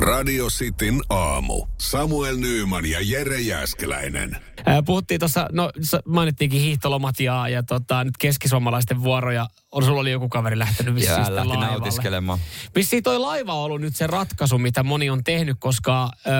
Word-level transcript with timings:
Radio 0.00 0.46
Cityn 0.46 1.00
aamu. 1.08 1.66
Samuel 1.78 2.36
Nyyman 2.36 2.86
ja 2.86 2.98
Jere 3.02 3.40
Jäskeläinen. 3.40 4.36
Puhuttiin 4.86 5.20
tuossa, 5.20 5.48
no 5.52 5.70
mainittiinkin 6.06 6.60
hiihtolomat 6.60 7.20
ja, 7.20 7.48
ja 7.48 7.62
tota, 7.62 8.04
nyt 8.04 8.16
keskisuomalaisten 8.18 9.02
vuoroja. 9.02 9.46
On, 9.72 9.84
sulla 9.84 10.00
oli 10.00 10.10
joku 10.10 10.28
kaveri 10.28 10.58
lähtenyt 10.58 10.94
vissiin 10.94 11.16
sitten 11.16 11.36
lähti 11.36 11.56
nautiskelemaan. 11.56 12.38
Vissiin 12.74 13.02
toi 13.02 13.18
laiva 13.18 13.54
on 13.54 13.64
ollut 13.64 13.80
nyt 13.80 13.96
se 13.96 14.06
ratkaisu, 14.06 14.58
mitä 14.58 14.82
moni 14.82 15.10
on 15.10 15.24
tehnyt, 15.24 15.56
koska 15.60 16.10
ö, 16.26 16.30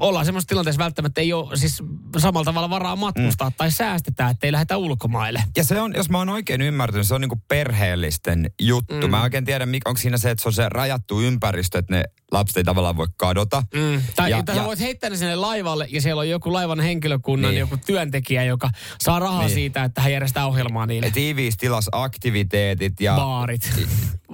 ollaan 0.00 0.24
semmoisessa 0.24 0.48
tilanteessa 0.48 0.78
välttämättä 0.84 1.20
ei 1.20 1.32
ole 1.32 1.56
siis 1.56 1.82
samalla 2.18 2.44
tavalla 2.44 2.70
varaa 2.70 2.96
matkustaa 2.96 3.48
mm. 3.50 3.54
tai 3.58 3.70
säästetään, 3.70 4.30
että 4.30 4.46
ei 4.46 4.52
lähdetä 4.52 4.76
ulkomaille. 4.76 5.42
Ja 5.56 5.64
se 5.64 5.80
on, 5.80 5.92
jos 5.96 6.10
mä 6.10 6.18
oon 6.18 6.28
oikein 6.28 6.60
ymmärtänyt, 6.62 7.06
se 7.06 7.14
on 7.14 7.20
niinku 7.20 7.42
perheellisten 7.48 8.50
juttu. 8.60 8.94
Mm. 8.94 9.10
Mä 9.10 9.22
oikein 9.22 9.44
tiedä, 9.44 9.66
mikä- 9.66 9.88
onko 9.90 10.00
siinä 10.00 10.18
se, 10.18 10.30
että 10.30 10.42
se 10.42 10.48
on 10.48 10.52
se 10.52 10.68
rajattu 10.68 11.20
ympäristö, 11.20 11.78
että 11.78 11.94
ne 11.96 12.04
lapset 12.32 12.56
ei 12.56 12.64
tavallaan 12.64 12.96
voi 12.96 13.06
kadota. 13.16 13.62
Mm. 13.74 14.02
Tai, 14.16 14.30
Ja- 14.30 14.42
tai 14.42 14.56
ja- 14.56 14.64
voit 14.64 14.80
heittää 14.80 15.10
ne 15.10 15.16
sinne 15.16 15.36
laivalle 15.36 15.86
ja 15.90 16.00
siellä 16.00 16.20
on 16.20 16.28
joku 16.28 16.52
laivan 16.52 16.80
henkilökunnan 16.80 17.50
Niin. 17.50 17.60
joku 17.60 17.76
työntekijä, 17.86 18.44
joka 18.44 18.70
saa 19.00 19.18
rahaa 19.18 19.40
Niin. 19.42 19.54
siitä, 19.54 19.84
että 19.84 20.00
hän 20.00 20.12
järjestää 20.12 20.46
ohjelmaa 20.46 20.86
niille. 20.86 21.10
Tiiviis 21.10 21.56
tilas 21.56 21.88
aktiviteetit 21.92 23.00
ja, 23.00 23.14
Baarit 23.16 23.70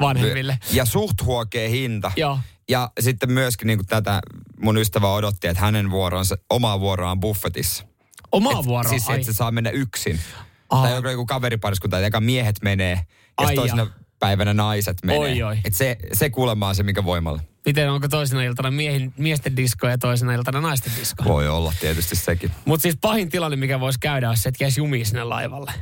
vanhemmille. 0.00 0.58
ja 0.72 0.84
suht 0.84 1.22
huokea 1.24 1.68
hinta. 1.68 2.12
Joo. 2.16 2.38
Ja 2.68 2.90
sitten 3.00 3.32
myöskin 3.32 3.66
niin 3.66 3.86
tätä 3.86 4.20
mun 4.60 4.76
ystävä 4.76 5.12
odotti, 5.12 5.46
että 5.46 5.60
hänen 5.60 5.90
vuoronsa, 5.90 6.36
omaa 6.50 6.80
vuoroaan 6.80 7.20
buffetissa. 7.20 7.84
Omaa 8.32 8.64
vuoroa. 8.64 8.90
Siis 8.90 9.10
että 9.10 9.26
se 9.26 9.32
saa 9.32 9.50
mennä 9.50 9.70
yksin. 9.70 10.20
Aa. 10.70 10.82
Tai 10.82 10.94
joku, 10.94 11.08
joku 11.08 11.26
kaveripariskunta, 11.26 12.06
että 12.06 12.20
miehet 12.20 12.56
menee 12.62 13.00
ja 13.40 13.48
toisena 13.54 13.86
päivänä 14.18 14.54
naiset 14.54 14.96
menee. 15.04 15.18
Oi, 15.18 15.42
oi. 15.42 15.58
Et 15.64 15.74
se, 15.74 15.96
se 16.12 16.30
kuulemma 16.30 16.68
on 16.68 16.74
se, 16.74 16.82
mikä 16.82 17.04
voimalla. 17.04 17.40
Miten 17.66 17.90
onko 17.90 18.08
toisena 18.08 18.42
iltana 18.42 18.70
miehin, 18.70 19.12
miesten 19.18 19.56
disko 19.56 19.88
ja 19.88 19.98
toisena 19.98 20.34
iltana 20.34 20.60
naisten 20.60 20.92
disko? 21.00 21.24
Voi 21.24 21.48
olla 21.48 21.72
tietysti 21.80 22.16
sekin. 22.16 22.50
Mutta 22.64 22.82
siis 22.82 22.96
pahin 23.00 23.30
tilanne, 23.30 23.56
mikä 23.56 23.80
voisi 23.80 23.98
käydä, 24.00 24.30
on 24.30 24.36
se, 24.36 24.48
että 24.48 24.64
jäisi 24.64 24.80
jumiin 24.80 25.06
sinne 25.06 25.24
laivalle. 25.24 25.72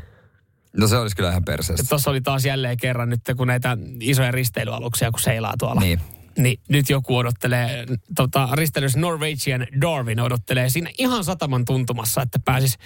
No 0.77 0.89
se 0.89 0.97
olisi 0.97 1.17
kyllä 1.17 1.31
ihan 1.31 1.45
perseestä. 1.45 1.87
Tuossa 1.89 2.11
oli 2.11 2.21
taas 2.21 2.45
jälleen 2.45 2.77
kerran 2.77 3.09
nyt, 3.09 3.21
kun 3.37 3.47
näitä 3.47 3.79
isoja 4.01 4.31
risteilyaluksia, 4.31 5.11
kun 5.11 5.21
seilaa 5.21 5.55
tuolla. 5.59 5.81
Niin. 5.81 6.01
Niin 6.39 6.61
nyt 6.69 6.91
joku 6.91 7.17
odottelee, 7.17 7.87
tota, 8.17 8.49
risteilyssä 8.53 9.01
Norwegian 9.01 9.67
Darwin 9.81 10.21
odottelee 10.21 10.71
siinä 10.71 10.91
ihan 10.99 11.25
sataman 11.25 11.65
tuntumassa, 11.65 12.23
että 12.23 12.39
pääsis, 12.45 12.79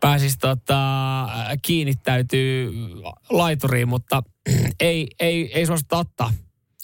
pääsis 0.00 0.38
tota, 0.38 1.28
kiinnittäytyy 1.62 2.72
laituriin, 3.30 3.88
mutta 3.88 4.22
ei, 4.80 5.08
ei, 5.20 5.58
ei 5.58 5.66
suostuta 5.66 5.98
ottaa. 5.98 6.32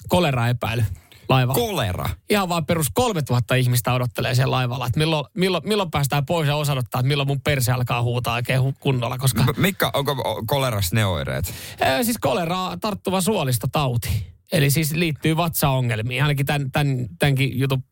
Kolera 0.08 0.48
epäily 0.48 0.84
laiva. 1.28 1.54
Kolera. 1.54 2.08
ihan 2.30 2.48
vaan 2.48 2.66
perus 2.66 2.86
3000 2.94 3.54
ihmistä 3.54 3.92
odottelee 3.92 4.34
siellä 4.34 4.56
laivalla, 4.56 4.86
että 4.86 4.98
milloin, 4.98 5.24
milloin, 5.34 5.68
milloin 5.68 5.90
päästään 5.90 6.26
pois 6.26 6.48
ja 6.48 6.56
osa 6.56 6.72
odottaa, 6.72 6.98
että 7.00 7.08
milloin 7.08 7.28
mun 7.28 7.40
perse 7.40 7.72
alkaa 7.72 8.02
huutaa 8.02 8.34
oikein 8.34 8.74
kunnolla, 8.80 9.18
koska 9.18 9.44
Mikka, 9.56 9.90
onko 9.94 10.42
koleras 10.46 10.92
ne 10.92 11.06
oireet? 11.06 11.54
ää, 11.80 12.02
siis 12.02 12.18
koleraa 12.20 12.76
tarttuva 12.76 13.20
suolistotauti. 13.20 14.35
Eli 14.52 14.70
siis 14.70 14.92
liittyy 14.92 15.36
vatsaongelmiin. 15.36 16.22
Ainakin 16.22 16.46
tämän, 16.46 16.70
tämän, 16.70 17.06
tämänkin 17.18 17.58
jutun 17.58 17.84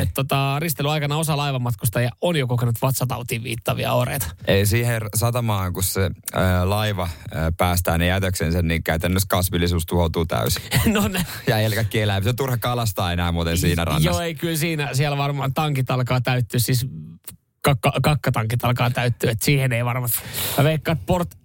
että 0.00 0.14
tota, 0.14 0.58
ristelyn 0.58 0.92
aikana 0.92 1.16
osa 1.16 1.36
laivamatkustajia 1.36 2.10
on 2.20 2.36
jo 2.36 2.46
kokenut 2.46 2.74
vatsatautiin 2.82 3.42
viittavia 3.42 3.92
oireita. 3.92 4.26
Ei 4.46 4.66
siihen 4.66 5.02
satamaan, 5.14 5.72
kun 5.72 5.82
se 5.82 6.10
ää, 6.34 6.70
laiva 6.70 7.08
ää, 7.34 7.52
päästää 7.52 7.98
ne 7.98 8.06
jätöksensä, 8.06 8.62
niin 8.62 8.82
käytännössä 8.82 9.26
kasvillisuus 9.30 9.86
tuhoutuu 9.86 10.26
täysin. 10.26 10.62
no 10.94 11.08
ne, 11.08 11.26
Ja 11.46 11.58
ei 11.58 11.70
kaikki. 11.70 11.98
Se 12.22 12.28
on 12.28 12.36
turha 12.36 12.56
kalastaa 12.56 13.12
enää 13.12 13.32
muuten 13.32 13.58
siinä 13.58 13.84
rannassa. 13.84 14.10
Joo, 14.10 14.20
ei 14.20 14.34
kyllä 14.34 14.56
siinä, 14.56 14.94
siellä 14.94 15.16
varmaan 15.16 15.54
tankit 15.54 15.90
alkaa 15.90 16.20
täyttyä, 16.20 16.60
siis 16.60 16.86
kakka, 17.62 17.92
kakkatankit 18.02 18.64
alkaa 18.64 18.90
täyttyä, 18.90 19.30
että 19.30 19.44
siihen 19.44 19.72
ei 19.72 19.84
varmaan. 19.84 20.10
Mä 20.58 20.64
veikkaan, 20.64 20.96
että 20.96 21.06
Port 21.06 21.40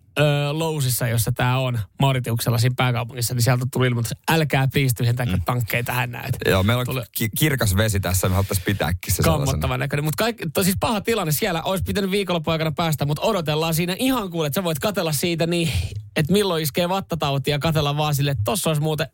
Lousissa, 0.51 1.07
jossa 1.07 1.31
tämä 1.31 1.57
on, 1.57 1.79
Mauritiuksella 2.01 2.57
siinä 2.57 2.73
pääkaupungissa, 2.77 3.33
niin 3.33 3.43
sieltä 3.43 3.65
tuli 3.73 3.87
ilmoitus, 3.87 4.13
älkää 4.29 4.67
please 4.73 4.95
tyhjentäkö 4.95 5.31
mm. 5.31 5.41
tankkeja 5.45 5.83
tähän 5.83 6.11
näin. 6.11 6.33
Joo, 6.45 6.63
meillä 6.63 6.79
on 6.79 6.85
Tule- 6.85 7.05
ki- 7.11 7.29
kirkas 7.37 7.77
vesi 7.77 7.99
tässä, 7.99 8.29
me 8.29 8.35
haluttaisiin 8.35 8.65
pitääkin 8.65 9.13
se 9.13 9.23
kammottavan 9.23 9.79
näköinen. 9.79 10.03
Mutta 10.03 10.23
kaikki, 10.23 10.49
to, 10.53 10.63
siis 10.63 10.75
paha 10.79 11.01
tilanne 11.01 11.31
siellä, 11.31 11.63
olisi 11.63 11.83
pitänyt 11.83 12.11
viikonloppujen 12.11 12.53
aikana 12.53 12.71
päästä, 12.71 13.05
mutta 13.05 13.21
odotellaan 13.21 13.73
siinä 13.73 13.95
ihan 13.99 14.31
kuule, 14.31 14.47
että 14.47 14.55
sä 14.61 14.63
voit 14.63 14.79
katella 14.79 15.11
siitä 15.11 15.47
niin, 15.47 15.71
että 16.15 16.33
milloin 16.33 16.63
iskee 16.63 16.89
vattatauti 16.89 17.51
ja 17.51 17.59
katella 17.59 17.97
vaan 17.97 18.15
sille, 18.15 18.31
että 18.31 18.43
tossa 18.43 18.69
olisi 18.69 18.81
muuten, 18.81 19.07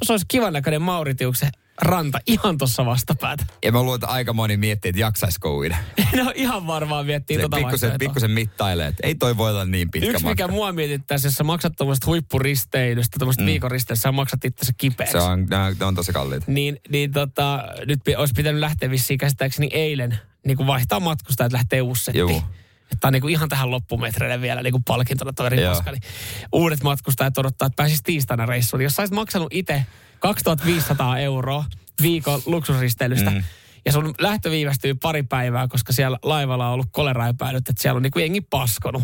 tossa 0.00 0.12
olisi 0.12 0.26
kivan 0.28 0.52
näköinen 0.52 0.82
Mauritiuksen 0.82 1.50
ranta 1.80 2.18
ihan 2.26 2.58
tuossa 2.58 2.86
vastapäätä. 2.86 3.46
Ja 3.64 3.72
mä 3.72 3.82
luulen, 3.82 3.96
että 3.96 4.06
aika 4.06 4.32
moni 4.32 4.56
miettii, 4.56 4.88
että 4.88 5.00
jaksaisiko 5.00 5.56
uida. 5.56 5.76
no 6.24 6.32
ihan 6.34 6.66
varmaan 6.66 7.06
miettii 7.06 7.36
Se 7.36 7.42
tota 7.42 7.56
pikkusen, 7.56 7.92
pikkusen 7.98 8.30
mittailee, 8.30 8.86
että 8.86 9.06
ei 9.06 9.14
toi 9.14 9.36
voi 9.36 9.50
olla 9.50 9.64
niin 9.64 9.90
pitkä 9.90 10.10
Yksi, 10.10 10.24
matka. 10.24 10.46
mikä 10.46 10.54
mua 10.54 10.72
mietittäisi, 10.72 11.26
jos 11.26 11.34
sä 11.34 11.44
maksat 11.44 11.72
tuommoista 11.76 12.06
huippuristeilystä, 12.06 13.18
tuommoista 13.18 13.42
mm. 13.42 13.46
viikonristeilystä, 13.46 14.02
sä 14.02 14.12
maksat 14.12 14.44
itse 14.44 14.72
kipeäksi. 14.78 15.12
Se 15.12 15.18
on, 15.18 15.46
nää, 15.50 15.72
ne 15.80 15.84
on 15.86 15.94
tosi 15.94 16.12
kalliita. 16.12 16.44
Niin, 16.48 16.80
niin 16.88 17.12
tota, 17.12 17.64
nyt 17.86 18.00
olisi 18.16 18.34
pitänyt 18.36 18.60
lähteä 18.60 18.90
vissiin 18.90 19.18
käsittääkseni 19.18 19.68
eilen 19.72 20.18
niin 20.46 20.56
kuin 20.56 20.66
vaihtaa 20.66 21.00
matkustajat, 21.00 21.46
että 21.46 21.56
lähtee 21.56 21.82
uussettiin. 21.82 22.42
Että 22.92 23.06
on 23.06 23.12
niin 23.12 23.20
kuin 23.20 23.32
ihan 23.32 23.48
tähän 23.48 23.70
loppumetreille 23.70 24.40
vielä 24.40 24.62
niin 24.62 24.72
kuin 24.72 24.84
palkintona 24.84 25.32
toi 25.32 25.50
ripaska. 25.50 25.92
Niin 25.92 26.02
uudet 26.52 26.82
matkustajat 26.82 27.38
odottaa, 27.38 27.66
että 27.66 27.76
pääsisi 27.76 28.02
tiistaina 28.02 28.46
reissuun. 28.46 28.82
Jos 28.82 28.92
sä 28.92 29.02
olisit 29.02 29.14
maksanut 29.14 29.48
itse 29.50 29.86
2500 30.18 31.18
euroa 31.18 31.64
viikon 32.02 32.42
luksusristeilystä, 32.46 33.30
mm. 33.30 33.42
ja 33.84 33.92
sun 33.92 34.14
lähtö 34.18 34.50
viivästyy 34.50 34.94
pari 34.94 35.22
päivää, 35.22 35.68
koska 35.68 35.92
siellä 35.92 36.18
laivalla 36.22 36.66
on 36.66 36.74
ollut 36.74 36.88
koleraepäilyt, 36.92 37.68
että 37.68 37.82
siellä 37.82 37.96
on 37.96 38.02
niin 38.02 38.10
kuin 38.10 38.20
jengi 38.20 38.40
paskonut. 38.40 39.02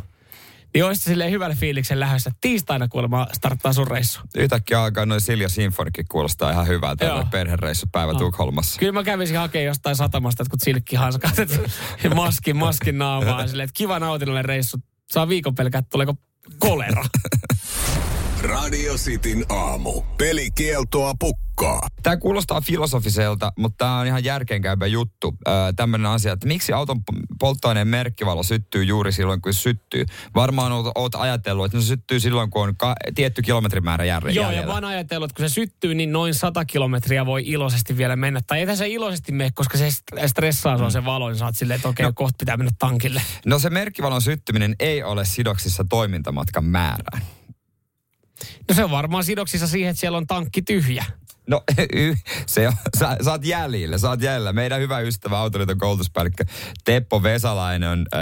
Niin 0.75 0.85
olisit 0.85 1.05
silleen 1.05 1.31
hyvällä 1.31 1.55
fiiliksen 1.57 2.01
lähdössä. 2.01 2.31
että 2.31 2.39
Tiistaina 2.41 2.89
kuulemma 2.89 3.27
starttaa 3.33 3.73
sun 3.73 3.87
reissu. 3.87 4.21
Yhtäkkiä 4.37 4.83
alkaa 4.83 5.07
noin 5.07 5.21
Silja 5.21 5.49
Sinfonikin 5.49 6.05
kuulostaa 6.11 6.51
ihan 6.51 6.67
hyvältä. 6.67 7.05
Joo. 7.05 7.17
Joo. 7.17 7.27
Perhereissu 7.31 7.87
päivä 7.93 8.13
No. 8.13 8.19
Tukholmassa. 8.19 8.79
Kyllä 8.79 8.93
mä 8.93 9.03
kävisin 9.05 9.37
hakemaan 9.37 9.65
jostain 9.67 9.97
satamasta 9.97 10.41
jotkut 10.41 10.61
silkkihanskat, 10.61 11.39
että 11.39 11.59
maskin, 12.15 12.57
maskin 12.57 12.99
naamaan. 12.99 13.49
Silleen, 13.49 13.65
että 13.65 13.79
kiva 13.79 13.99
nautinnollinen 13.99 14.45
reissu. 14.45 14.79
Saa 15.11 15.29
viikon 15.29 15.55
pelkää, 15.55 15.79
että 15.79 15.91
tuleeko 15.91 16.15
kolera. 16.59 17.05
Radio 18.47 18.95
Cityn 18.95 19.45
aamu. 19.49 20.03
Pelikieltoa 20.19 21.13
pukkaa. 21.21 21.89
Tämä 22.03 22.17
kuulostaa 22.17 22.61
filosofiselta, 22.61 23.53
mutta 23.59 23.85
tämä 23.85 23.99
on 23.99 24.07
ihan 24.07 24.25
järkeenkäypä 24.25 24.87
juttu. 24.87 25.35
Öö, 25.49 25.55
Tämmöinen 25.77 26.07
asia, 26.11 26.33
että 26.33 26.47
miksi 26.47 26.73
auton 26.73 27.01
polttoaineen 27.41 27.89
merkkivalo 27.89 28.43
syttyy 28.43 28.85
juuri 28.85 29.13
silloin, 29.13 29.43
kun 29.43 29.55
se 29.55 29.61
syttyy. 29.61 30.05
Varmaan 30.35 30.73
oot, 30.73 30.87
oot 30.95 31.15
ajatellut, 31.15 31.67
että 31.67 31.81
se 31.81 31.87
syttyy 31.87 32.21
silloin, 32.21 32.51
kun 32.51 32.63
on 32.69 32.77
ka- 32.77 32.95
tietty 33.15 33.43
kilometrimäärä 33.43 34.05
jär- 34.05 34.31
Joo, 34.31 34.51
ja 34.51 34.67
mä 34.67 34.73
oon 34.75 34.85
ajatellut, 34.85 35.31
että 35.31 35.43
kun 35.43 35.49
se 35.51 35.55
syttyy, 35.55 35.95
niin 35.95 36.13
noin 36.13 36.35
100 36.35 36.65
kilometriä 36.65 37.27
voi 37.27 37.43
iloisesti 37.47 37.97
vielä 37.97 38.17
mennä. 38.17 38.41
Tai 38.47 38.61
ei 38.61 38.77
se 38.77 38.89
iloisesti 38.89 39.33
mene, 39.33 39.51
koska 39.55 39.79
se 39.79 39.89
st- 39.89 40.29
stressaa 40.29 40.79
sua 40.79 40.91
se 40.91 41.05
valo, 41.05 41.29
niin 41.29 41.39
sä 41.39 41.45
oot 41.45 41.57
silleen, 41.57 41.77
että 41.77 41.89
okei, 41.89 42.05
No. 42.05 42.09
no. 42.09 42.13
kohta 42.15 42.37
pitää 42.39 42.57
mennä 42.57 42.73
tankille. 42.79 43.23
No 43.47 43.59
se 43.59 43.71
merkkivalon 43.71 44.23
syttyminen 44.23 44.77
ei 44.81 45.03
ole 45.03 45.25
sidoksissa 45.25 45.85
toimintamatkan 45.89 46.65
määrään. 46.65 47.23
No 48.69 48.75
se 48.75 48.85
on 48.85 48.91
varmaan 48.91 49.25
sidoksissa 49.25 49.67
siihen, 49.67 49.91
että 49.91 50.01
siellä 50.01 50.19
on 50.19 50.27
tankki 50.27 50.63
tyhjä. 50.63 51.05
No 51.47 51.63
se 52.47 52.69
on, 52.69 52.75
sä, 52.99 53.17
sä 53.25 53.31
oot 53.31 53.45
jäljellä, 53.45 53.99
sä 53.99 54.09
oot 54.09 54.23
jäljellä. 54.23 54.53
Meidän 54.53 54.81
hyvä 54.81 55.01
ystävä 55.01 55.39
Autoliiton 55.39 55.79
koulutuspäällikkö 55.79 56.45
Teppo 56.85 57.23
Vesalainen 57.23 57.89
on 57.89 58.07
ää, 58.13 58.21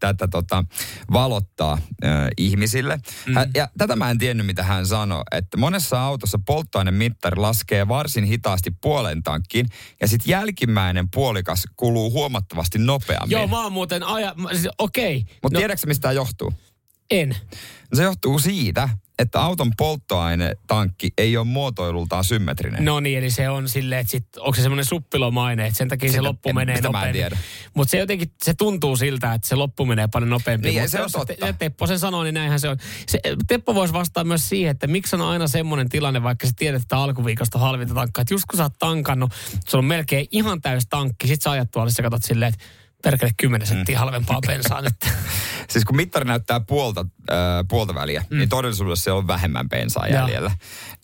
tätä 0.00 0.28
tota, 0.28 0.64
valottaa 1.12 1.78
ää, 2.02 2.28
ihmisille. 2.38 2.98
Mm. 3.26 3.34
Hän, 3.34 3.50
ja 3.54 3.68
tätä 3.78 3.96
mä 3.96 4.10
en 4.10 4.18
tiennyt, 4.18 4.46
mitä 4.46 4.62
hän 4.62 4.86
sanoi, 4.86 5.22
että 5.32 5.56
monessa 5.56 6.02
autossa 6.02 6.38
polttoainemittari 6.46 7.36
laskee 7.36 7.88
varsin 7.88 8.24
hitaasti 8.24 8.70
puolen 8.70 9.22
tankkiin 9.22 9.66
ja 10.00 10.08
sitten 10.08 10.30
jälkimmäinen 10.30 11.10
puolikas 11.14 11.64
kuluu 11.76 12.10
huomattavasti 12.10 12.78
nopeammin. 12.78 13.30
Joo, 13.30 13.46
mä 13.46 13.62
oon 13.62 13.72
muuten 13.72 14.02
aja... 14.02 14.34
Siis, 14.52 14.68
okei. 14.78 15.24
Mutta 15.42 15.56
no, 15.56 15.60
tiedätkö, 15.60 15.86
mistä 15.86 16.02
tämä 16.02 16.12
johtuu? 16.12 16.52
en. 17.10 17.36
Se 17.92 18.02
johtuu 18.02 18.38
siitä, 18.38 18.88
että 19.20 19.40
auton 19.40 19.72
polttoainetankki 19.78 21.10
ei 21.18 21.36
ole 21.36 21.46
muotoilultaan 21.46 22.24
symmetrinen. 22.24 22.84
No 22.84 23.00
niin, 23.00 23.18
eli 23.18 23.30
se 23.30 23.48
on 23.48 23.68
silleen, 23.68 24.00
että 24.00 24.10
sit, 24.10 24.26
onko 24.38 24.54
se 24.54 24.62
semmoinen 24.62 24.84
suppilomainen, 24.84 25.66
että 25.66 25.78
sen 25.78 25.88
takia 25.88 26.08
Sitä- 26.08 26.16
se 26.22 26.28
loppu 26.28 26.48
en- 26.48 26.54
menee 26.54 26.80
nopeammin. 26.80 27.26
Mutta 27.74 27.90
se 27.90 27.98
jotenkin, 27.98 28.32
se 28.42 28.54
tuntuu 28.54 28.96
siltä, 28.96 29.34
että 29.34 29.48
se 29.48 29.54
loppu 29.54 29.86
menee 29.86 30.08
paljon 30.12 30.30
nopeammin. 30.30 30.68
Niin, 30.70 30.82
Mut 30.82 30.90
se 30.90 31.02
on 31.02 31.10
totta. 31.12 31.34
Te, 31.46 31.54
Teppo 31.58 31.86
sen 31.86 31.98
sanoo, 31.98 32.22
niin 32.22 32.34
näinhän 32.34 32.60
se 32.60 32.68
on. 32.68 32.76
Se, 33.06 33.20
Teppo 33.48 33.74
voisi 33.74 33.94
vastaa 33.94 34.24
myös 34.24 34.48
siihen, 34.48 34.70
että 34.70 34.86
miksi 34.86 35.16
on 35.16 35.22
aina 35.22 35.48
semmoinen 35.48 35.88
tilanne, 35.88 36.22
vaikka 36.22 36.46
sä 36.46 36.52
tiedät, 36.56 36.82
että 36.82 36.96
alkuviikosta 36.98 37.58
halvinta 37.58 37.94
tankkaa, 37.94 38.22
että 38.22 38.34
just 38.34 38.44
kun 38.50 38.56
sä 38.56 38.62
oot 38.62 38.78
tankannut, 38.78 39.32
sulla 39.68 39.82
on 39.82 39.84
melkein 39.84 40.26
ihan 40.30 40.60
täys 40.60 40.86
tankki, 40.90 41.26
sit 41.26 41.42
sä 41.42 41.50
ajat 41.50 41.70
tuolla, 41.70 41.90
sä 41.90 42.02
katsot 42.02 42.22
silleen, 42.22 42.52
että 42.54 42.64
perkele 43.02 43.30
10 43.36 43.66
senttiä 43.66 43.96
Mm. 43.96 43.98
halvempaa 43.98 44.40
bensaa 44.46 44.80
nyt. 44.80 44.94
Siis 45.68 45.84
kun 45.84 45.96
mittari 45.96 46.24
näyttää 46.24 46.60
puolta, 46.60 47.06
äh, 47.30 47.36
puolta 47.68 47.94
väliä, 47.94 48.24
mm. 48.30 48.38
niin 48.38 48.48
todellisuudessa 48.48 49.04
siellä 49.04 49.18
on 49.18 49.26
vähemmän 49.26 49.68
bensaa 49.68 50.08
jäljellä. 50.08 50.50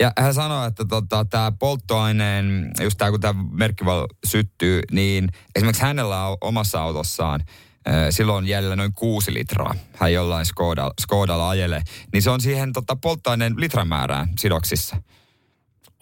Ja 0.01 0.13
hän 0.19 0.35
sanoi, 0.35 0.69
että 0.69 0.85
tota, 0.85 1.25
tämä 1.25 1.53
polttoaineen, 1.59 2.73
just 2.81 2.99
tämä 2.99 3.11
kun 3.11 3.21
tämä 3.21 3.45
merkkival 3.51 4.07
syttyy, 4.27 4.81
niin 4.91 5.29
esimerkiksi 5.55 5.83
hänellä 5.83 6.27
on 6.27 6.37
omassa 6.41 6.83
autossaan 6.83 7.41
äh, 7.89 7.95
silloin 8.11 8.37
on 8.37 8.49
jäljellä 8.49 8.77
noin 8.77 8.93
kuusi 8.95 9.35
litraa. 9.35 9.75
Hän 9.97 10.13
jollain 10.13 10.47
Skoda, 10.47 10.91
Skodalla 11.01 11.49
ajelee. 11.49 11.83
Niin 12.13 12.23
se 12.23 12.31
on 12.31 12.41
siihen 12.41 12.73
tota, 12.73 12.97
polttoaineen 12.97 13.55
litramäärään 13.57 14.29
sidoksissa, 14.39 14.97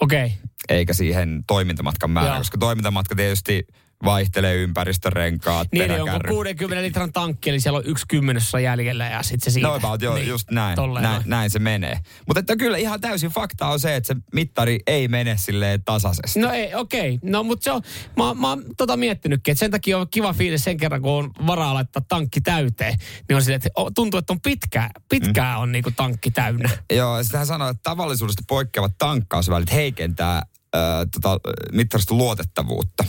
Okei, 0.01 0.27
okay. 0.27 0.39
eikä 0.69 0.95
siihen 0.95 1.45
toimintamatkan 1.47 2.11
määrään. 2.11 2.35
Joo. 2.35 2.41
Koska 2.41 2.59
toimintamatka 2.59 3.15
tietysti 3.15 3.67
vaihtelee 4.05 4.55
ympäristörenkaat, 4.55 5.69
niin, 5.73 5.89
niin 5.89 5.93
onko 5.93 6.05
peräkärry. 6.05 6.35
60 6.35 6.83
litran 6.83 7.13
tankki, 7.13 7.51
eli 7.51 7.61
siellä 7.61 7.77
on 7.77 7.87
yksi 7.87 8.05
kymmenessä 8.09 8.61
jäljellä 8.61 9.05
ja 9.05 9.23
sitten 9.23 9.45
se 9.45 9.55
siitä. 9.55 9.69
No 9.69 9.75
about, 9.75 10.03
joo, 10.03 10.15
niin, 10.15 10.29
just 10.29 10.51
näin, 10.51 10.79
näin, 11.01 11.23
näin 11.25 11.51
se 11.51 11.59
menee. 11.59 11.99
Mutta 12.27 12.41
että 12.41 12.57
kyllä 12.57 12.79
ihan 12.79 13.01
täysin 13.01 13.31
fakta 13.31 13.67
on 13.67 13.81
se, 13.81 13.97
että 13.97 14.07
se 14.07 14.17
mittari 14.33 14.79
ei 14.87 15.09
mene 15.09 15.37
silleen 15.39 15.85
tasaisesti. 15.85 16.41
No 16.41 16.51
ei, 16.51 16.75
okei. 16.75 17.19
No 17.23 17.43
mutta 17.43 17.65
se 17.65 17.73
on, 17.73 17.83
mä, 18.17 18.35
mä 18.35 18.49
oon 18.49 18.65
tota 18.77 18.97
miettinytkin, 18.97 19.53
että 19.53 19.61
sen 19.61 19.71
takia 19.71 19.99
on 19.99 20.07
kiva 20.11 20.33
fiilis 20.33 20.65
sen 20.65 20.77
kerran, 20.77 21.03
kun 21.03 21.13
on 21.13 21.31
varaa 21.47 21.75
laittaa 21.75 22.03
tankki 22.09 22.41
täyteen. 22.41 22.99
Niin 23.29 23.37
on 23.37 23.43
silleen, 23.43 23.57
että 23.57 23.71
tuntuu, 23.95 24.19
että 24.19 24.33
on 24.33 24.41
pitkää, 24.41 24.91
pitkää 25.09 25.59
on 25.59 25.73
niinku 25.73 25.91
tankki 25.97 26.31
täynnä. 26.31 26.71
Joo, 26.93 27.23
sitä 27.23 27.39
hän 27.39 27.47
sanoi, 27.47 27.71
että 27.71 27.83
tavallisuudesta 27.83 28.43
poikkeavat 28.49 28.93
tankkausvälit 28.99 29.73
heikentää 29.73 30.37
äh, 30.37 30.83
tota, 31.13 31.41
mittarista 31.73 32.15
luotettavuutta. 32.15 33.05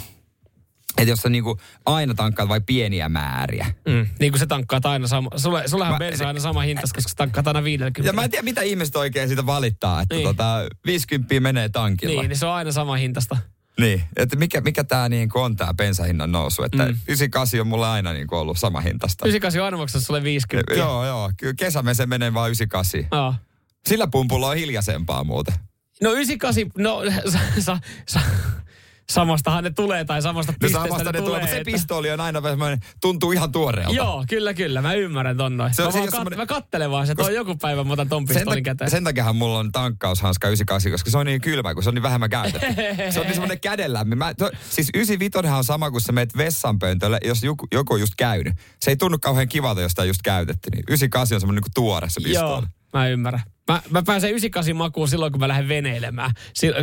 Että 0.97 1.09
jos 1.11 1.19
sä 1.19 1.29
niinku 1.29 1.57
aina 1.85 2.13
tankkaat 2.13 2.49
vain 2.49 2.63
pieniä 2.63 3.09
määriä. 3.09 3.65
Mm. 3.87 4.07
Niin 4.19 4.31
kuin 4.31 4.39
se 4.39 4.45
tankkaat 4.45 4.85
aina 4.85 5.07
sama. 5.07 5.29
Sulle, 5.35 5.67
sullehan 5.67 5.93
Mä- 5.93 5.97
bensa 5.99 6.27
aina 6.27 6.39
sama 6.39 6.61
hinta, 6.61 6.81
koska 6.81 7.01
sä 7.01 7.09
tankkaat 7.17 7.47
aina 7.47 7.63
50. 7.63 8.09
Ja 8.09 8.13
mä 8.13 8.23
en 8.23 8.29
tiedä, 8.31 8.43
mitä 8.43 8.61
ihmiset 8.61 8.95
oikein 8.95 9.27
siitä 9.27 9.45
valittaa, 9.45 10.01
että 10.01 10.15
Niin. 10.15 10.27
tota, 10.27 10.55
50 10.85 11.39
menee 11.39 11.69
tankilla. 11.69 12.21
Niin, 12.21 12.29
niin 12.29 12.37
se 12.37 12.45
on 12.45 12.53
aina 12.53 12.71
sama 12.71 12.95
hintasta. 12.95 13.37
Niin, 13.79 14.03
että 14.15 14.35
mikä, 14.35 14.61
mikä 14.61 14.83
tämä 14.83 15.09
niinku 15.09 15.39
on 15.39 15.55
tämä 15.55 15.73
bensahinnan 15.73 16.31
nousu. 16.31 16.63
Että 16.63 16.83
Mm. 16.85 16.91
mm. 16.91 16.97
98 17.07 17.59
on 17.61 17.67
mulla 17.67 17.93
aina 17.93 18.13
niinku 18.13 18.35
ollut 18.35 18.57
sama 18.59 18.81
hintasta. 18.81 19.25
98 19.25 19.61
on 19.61 19.65
aina 19.65 19.77
maksanut 19.77 20.05
sulle 20.05 20.23
50. 20.23 20.73
Joo, 20.73 21.05
joo. 21.05 21.31
Kyllä 21.37 21.53
kesämme 21.57 21.93
se 21.93 22.05
menee 22.05 22.33
vaan 22.33 22.49
98. 22.49 23.07
Joo. 23.11 23.33
Sillä 23.87 24.07
pumpulla 24.07 24.47
on 24.49 24.55
hiljaisempaa 24.57 25.23
muuten. 25.23 25.53
No 26.03 26.11
98, 26.11 26.71
no 26.77 27.01
sa, 27.31 27.39
sa, 27.59 27.79
sa, 28.07 28.19
samastahan 29.09 29.63
ne 29.63 29.69
tulee 29.69 30.05
tai 30.05 30.21
samasta 30.21 30.51
No 30.51 30.57
pisteestä 30.61 30.87
samasta 30.89 31.11
ne 31.11 31.21
tulee, 31.21 31.39
mutta 31.41 31.55
se 31.55 31.63
pistooli 31.63 32.11
on 32.11 32.19
aina 32.19 32.43
vähän 32.43 32.79
tuntuu 33.01 33.31
ihan 33.31 33.51
tuoreelta. 33.51 33.93
Joo, 33.95 34.25
kyllä, 34.29 34.53
kyllä. 34.53 34.81
Mä 34.81 34.93
ymmärrän 34.93 35.37
ton 35.37 35.57
noin. 35.57 35.73
Se 35.73 35.81
on- 35.83 35.87
mä, 35.87 35.91
se 35.91 35.99
kat, 35.99 36.09
semmoinen- 36.11 36.39
mä 36.39 36.45
kattelen 36.45 36.91
vaan, 36.91 37.11
että 37.11 37.23
on 37.23 37.33
joku 37.33 37.55
päivä 37.55 37.83
mä 37.83 37.93
otan 37.93 38.09
ton 38.09 38.27
Sen, 38.27 38.35
pistolin 38.35 38.59
tak- 38.59 38.63
käteen. 38.63 38.91
sen 38.91 39.03
takiahan 39.03 39.35
mulla 39.35 39.59
on 39.59 39.71
tankkaushanska 39.71 40.47
98, 40.47 40.91
koska 40.91 41.09
se 41.09 41.17
on 41.17 41.25
niin 41.25 41.41
kylmä, 41.41 41.73
kun 41.73 41.83
se 41.83 41.89
on 41.89 41.95
niin 41.95 42.03
vähemmän 42.03 42.29
käytetty. 42.29 42.67
se 43.11 43.19
on 43.19 43.25
niin 43.25 43.33
semmoinen 43.33 43.59
kädenlämmin. 43.59 44.17
Mä, 44.17 44.33
to, 44.33 44.51
siis 44.69 44.89
95 44.93 45.37
on 45.57 45.63
sama 45.63 45.91
kuin 45.91 46.01
sä 46.01 46.11
meet 46.11 46.37
vessanpöntölle, 46.37 47.17
jos 47.25 47.43
joku, 47.43 47.67
joku 47.73 47.93
on 47.93 47.99
just 47.99 48.13
käynyt. 48.17 48.53
Se 48.81 48.91
ei 48.91 48.97
tunnu 48.97 49.17
kauhean 49.21 49.47
kivalta, 49.47 49.81
jos 49.81 49.91
sitä 49.91 50.05
just 50.05 50.21
käytetty. 50.21 50.69
Niin 50.71 50.83
98 50.87 51.35
on 51.35 51.41
semmoinen 51.41 51.61
niin 51.63 51.71
tuore 51.75 52.09
se 52.09 52.21
Joo, 52.21 52.27
pistooli. 52.29 52.67
mä 52.93 53.07
ymmärrän. 53.07 53.41
Mä, 53.71 53.81
mä 53.89 54.03
pääsen 54.03 54.29
98 54.29 54.75
makuun 54.75 55.07
silloin, 55.07 55.31
kun 55.31 55.39
mä 55.39 55.47
lähden 55.47 55.67
veneilemään, 55.67 56.31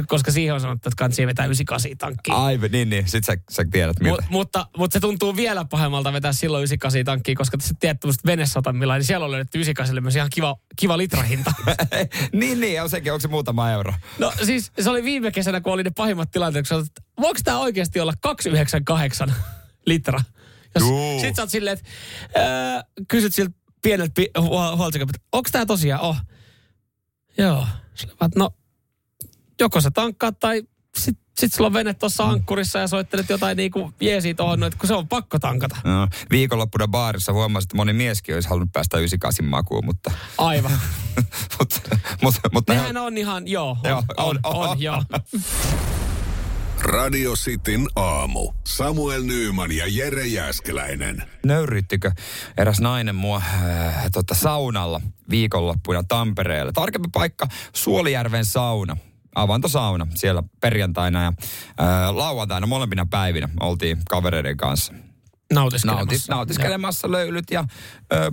koska 0.06 0.30
siihen 0.32 0.54
on 0.54 0.60
sanottu, 0.60 0.88
että 0.88 0.96
kansi 0.98 1.26
vetää 1.26 1.44
98 1.46 1.98
tankkiin. 1.98 2.36
Aivan, 2.36 2.70
niin, 2.70 2.90
niin. 2.90 3.08
Sit 3.08 3.24
sä, 3.24 3.36
sä 3.50 3.64
tiedät 3.70 4.00
miltä. 4.00 4.22
Mut, 4.22 4.30
mutta, 4.30 4.66
mutta 4.76 4.92
se 4.92 5.00
tuntuu 5.00 5.36
vielä 5.36 5.64
pahemmalta 5.64 6.12
vetää 6.12 6.32
silloin 6.32 6.60
98 6.60 7.04
tankkiin, 7.04 7.36
koska 7.36 7.56
sä 7.60 7.74
tiedät 7.80 8.00
tämmöistä 8.00 8.22
venesatamilla, 8.26 8.94
niin 8.94 9.04
siellä 9.04 9.24
on 9.24 9.30
löydetty 9.30 9.58
98 9.58 10.02
myös 10.02 10.16
ihan 10.16 10.28
kiva, 10.34 10.56
kiva 10.76 10.98
litrahinta. 10.98 11.52
niin, 12.32 12.60
niin. 12.60 12.82
On 12.82 12.90
sekin, 12.90 13.12
onko 13.12 13.20
se 13.20 13.28
muutama 13.28 13.70
euro? 13.70 13.94
No 14.18 14.32
siis 14.44 14.72
se 14.80 14.90
oli 14.90 15.02
viime 15.02 15.30
kesänä, 15.30 15.60
kun 15.60 15.72
oli 15.72 15.82
ne 15.82 15.90
pahimmat 15.96 16.30
tilanteet, 16.30 16.68
kun 16.68 16.76
olet, 16.76 16.86
että 16.86 17.02
voiko 17.20 17.40
tämä 17.44 17.58
oikeasti 17.58 18.00
olla 18.00 18.12
298 18.20 19.34
litra? 19.86 20.20
Jos, 20.74 20.84
Juu. 20.84 21.20
sit 21.20 21.36
sä 21.36 21.42
oot 21.42 21.50
silleen, 21.50 21.78
että 21.78 21.90
öö, 22.36 23.04
kysyt 23.08 23.34
siltä 23.34 23.52
pieneltä 23.82 24.12
pi- 24.14 24.30
huol- 24.38 24.76
huoltosekapilta, 24.76 25.18
onko 25.32 25.48
tämä 25.52 25.66
tosiaan? 25.66 26.00
Oh. 26.00 26.16
Joo. 27.38 27.66
Sillä 27.94 28.14
no, 28.36 28.50
joko 29.60 29.80
sä 29.80 29.90
tankkaat 29.90 30.40
tai 30.40 30.62
sit, 30.96 31.18
sit 31.38 31.54
sulla 31.54 31.66
on 31.66 31.72
vene 31.72 31.94
tuossa 31.94 32.24
ankkurissa 32.24 32.78
ja 32.78 32.88
soittelet 32.88 33.28
jotain 33.28 33.56
niinku 33.56 33.92
jeesiä 34.00 34.34
tuohon, 34.34 34.60
no, 34.60 34.70
kun 34.78 34.88
se 34.88 34.94
on 34.94 35.08
pakko 35.08 35.38
tankata. 35.38 35.76
No, 35.84 36.08
viikonloppuna 36.30 36.88
baarissa 36.88 37.32
huomasin, 37.32 37.66
että 37.66 37.76
moni 37.76 37.92
mieskin 37.92 38.34
olisi 38.34 38.48
halunnut 38.48 38.72
päästä 38.72 38.98
98 38.98 39.46
makuun, 39.46 39.84
mutta... 39.84 40.10
Aivan. 40.38 40.72
mutta, 41.58 41.80
mutta, 42.22 42.40
mutta 42.52 42.74
Nehän 42.74 42.96
on 42.96 43.18
ihan, 43.18 43.48
joo, 43.48 43.70
on, 43.70 43.90
Joo, 43.90 44.02
on, 44.16 44.26
on, 44.26 44.38
on, 44.44 44.56
on, 44.56 44.68
on. 44.68 44.80
joo. 44.80 45.02
Radio 46.82 47.32
Cityn 47.32 47.86
aamu. 47.96 48.52
Samuel 48.66 49.22
Nyyman 49.22 49.72
ja 49.72 49.84
Jere 49.88 50.26
Jäskeläinen. 50.26 51.22
nöyryttikö 51.46 52.12
eräs 52.56 52.80
nainen 52.80 53.14
mua 53.14 53.36
äh, 53.36 54.10
tota, 54.12 54.34
saunalla 54.34 55.00
viikonloppuna 55.30 56.02
Tampereella. 56.08 56.72
Tarkempi 56.72 57.08
paikka, 57.12 57.46
Suolijärven 57.72 58.44
sauna. 58.44 58.96
Avantosauna 59.34 60.06
siellä 60.14 60.42
perjantaina 60.60 61.22
ja 61.22 61.28
äh, 61.28 62.14
lauantaina 62.14 62.66
molempina 62.66 63.06
päivinä 63.10 63.48
oltiin 63.60 63.98
kavereiden 64.08 64.56
kanssa. 64.56 64.92
Nautiskelemassa. 65.52 66.04
Nautis, 66.04 66.28
nautiskelemassa 66.28 67.10
löylyt 67.10 67.50
ja 67.50 67.64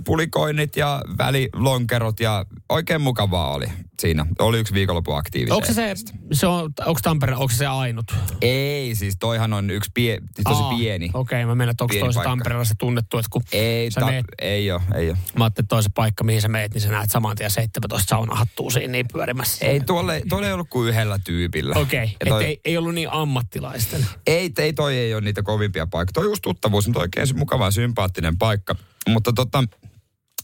pulikoinnit 0.04 0.76
ja 0.76 1.02
välilonkerot 1.18 2.20
ja 2.20 2.44
oikein 2.68 3.00
mukavaa 3.00 3.54
oli 3.54 3.66
siinä. 4.00 4.26
Oli 4.38 4.58
yksi 4.58 4.74
viikonloppu 4.74 5.12
aktiivisesti. 5.12 5.54
Onko 5.54 5.72
se, 5.72 5.94
se 6.32 6.46
on, 6.46 6.70
onko 6.86 7.00
Tampere, 7.02 7.32
onko 7.32 7.52
se 7.54 7.66
ainut? 7.66 8.06
Ei, 8.42 8.94
siis 8.94 9.16
toihan 9.20 9.52
on 9.52 9.70
yksi 9.70 9.90
pie, 9.94 10.18
siis 10.34 10.44
tosi 10.44 10.62
Aa, 10.62 10.76
pieni. 10.78 11.10
Okei, 11.14 11.46
mä 11.46 11.54
menen, 11.54 11.70
että 11.70 11.84
onko 11.84 11.94
toisessa 11.94 12.18
paikka. 12.18 12.30
Tampereella 12.30 12.64
se 12.64 12.74
tunnettu, 12.78 13.18
että 13.18 13.28
kun 13.32 13.42
Ei, 13.52 13.90
ta, 13.90 14.06
meet, 14.06 14.26
ei 14.38 14.72
ole, 14.72 14.82
ei 14.94 15.10
ole. 15.10 15.18
mä 15.38 15.44
ajattelin, 15.44 15.64
että 15.64 15.74
toisen 15.74 15.92
paikka, 15.92 16.24
mihin 16.24 16.42
sä 16.42 16.48
meet, 16.48 16.74
niin 16.74 16.82
sä 16.82 16.90
näet 16.90 17.10
saman 17.10 17.36
tien 17.36 17.50
17 17.50 18.08
saunahattua 18.08 18.70
siinä 18.70 18.92
niin 18.92 19.06
pyörimässä. 19.12 19.66
Ei, 19.66 19.80
tuolle, 19.80 20.22
tuolle 20.28 20.46
ei 20.46 20.52
ollut 20.52 20.70
kuin 20.70 20.88
yhdellä 20.88 21.18
tyypillä. 21.18 21.74
Okei, 21.78 22.04
okay. 22.04 22.28
toi- 22.28 22.44
ei, 22.44 22.60
ei 22.64 22.76
ollut 22.76 22.94
niin 22.94 23.12
ammattilaisten. 23.12 24.06
Ei, 24.26 24.52
ei, 24.58 24.72
toi 24.72 24.96
ei 24.96 25.14
ole 25.14 25.20
niitä 25.20 25.42
kovimpia 25.42 25.86
paikkoja. 25.86 26.12
Toi 26.12 26.24
just 26.24 26.42
tuttavuus, 26.42 26.86
mutta 26.86 27.00
oikein 27.00 27.26
se 27.26 27.34
mukava 27.34 27.70
sympaattinen 27.70 28.38
paikka. 28.38 28.74
Mutta 29.08 29.32
tota, 29.32 29.64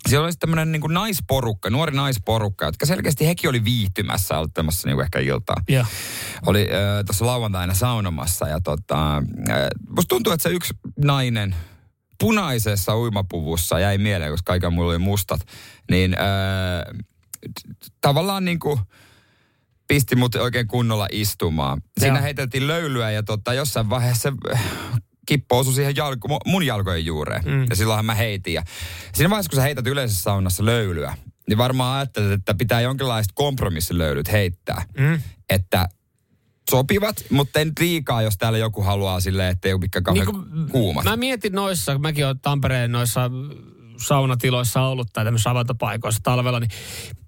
siellä 0.08 0.24
oli 0.24 0.32
tämmöinen 0.32 0.72
niin 0.72 0.82
naisporukka, 0.88 1.70
nuori 1.70 1.96
naisporukka, 1.96 2.64
jotka 2.64 2.86
selkeästi 2.86 3.26
hekin 3.26 3.50
oli 3.50 3.64
viihtymässä, 3.64 4.36
aloittamassa 4.36 4.88
niin 4.88 5.00
ehkä 5.00 5.18
iltaa. 5.18 5.56
Joo. 5.68 5.84
Oli 6.46 6.62
äh, 6.62 7.04
tuossa 7.06 7.26
lauantaina 7.26 7.74
saunomassa 7.74 8.48
ja 8.48 8.60
tota, 8.60 9.16
äh, 9.16 9.22
musta 9.88 10.08
tuntuu, 10.08 10.32
että 10.32 10.42
se 10.42 10.54
yksi 10.54 10.74
nainen 11.04 11.56
punaisessa 12.20 12.96
uimapuvussa 12.96 13.80
jäi 13.80 13.98
mieleen, 13.98 14.30
koska 14.30 14.52
kaikilla 14.52 14.70
mulla 14.70 14.90
oli 14.90 14.98
mustat, 14.98 15.40
niin 15.90 16.14
äh, 16.14 17.04
tavallaan 18.00 18.44
niin 18.44 18.58
kuin 18.58 18.80
pisti 19.88 20.16
mut 20.16 20.34
oikein 20.34 20.68
kunnolla 20.68 21.08
istumaan. 21.12 21.82
Siinä 22.00 22.16
Joo. 22.16 22.22
heiteltiin 22.22 22.66
löylyä 22.66 23.10
ja 23.10 23.22
tota, 23.22 23.54
jossain 23.54 23.90
vaiheessa 23.90 24.32
kippo 25.26 25.58
osui 25.58 25.74
siihen 25.74 25.96
jalko, 25.96 26.28
mu- 26.28 26.50
mun 26.50 26.66
jalkojen 26.66 27.06
juureen. 27.06 27.44
Mm. 27.44 27.66
Ja 27.70 27.76
silloinhan 27.76 28.04
mä 28.04 28.14
heitin. 28.14 28.54
Ja 28.54 28.62
siinä 29.14 29.30
vaiheessa, 29.30 29.50
kun 29.50 29.56
sä 29.56 29.62
heität 29.62 29.86
yleisessä 29.86 30.22
saunassa 30.22 30.64
löylyä, 30.64 31.16
niin 31.48 31.58
varmaan 31.58 31.96
ajattelet, 31.96 32.32
että 32.32 32.54
pitää 32.54 32.80
jonkinlaiset 32.80 33.32
kompromissilöylyt 33.34 34.32
heittää. 34.32 34.84
Mm. 34.98 35.20
Että 35.50 35.88
sopivat, 36.70 37.24
mutta 37.30 37.64
nyt 37.64 37.78
liikaa, 37.80 38.22
jos 38.22 38.38
täällä 38.38 38.58
joku 38.58 38.82
haluaa 38.82 39.20
silleen, 39.20 39.50
että 39.50 39.68
ei 39.68 39.74
ole 39.74 39.80
mikään 39.80 40.02
kauhean 40.02 40.26
Niin 40.26 40.68
kuumat. 40.68 41.04
Mä 41.04 41.16
mietin 41.16 41.52
noissa, 41.52 41.98
mäkin 41.98 42.26
olen 42.26 42.40
Tampereen 42.40 42.92
noissa 42.92 43.30
saunatiloissa 43.96 44.82
ollut 44.82 45.08
tai 45.12 45.24
tämmöisissä 45.24 45.50
avantopaikoissa 45.50 46.20
talvella, 46.22 46.60
niin 46.60 46.70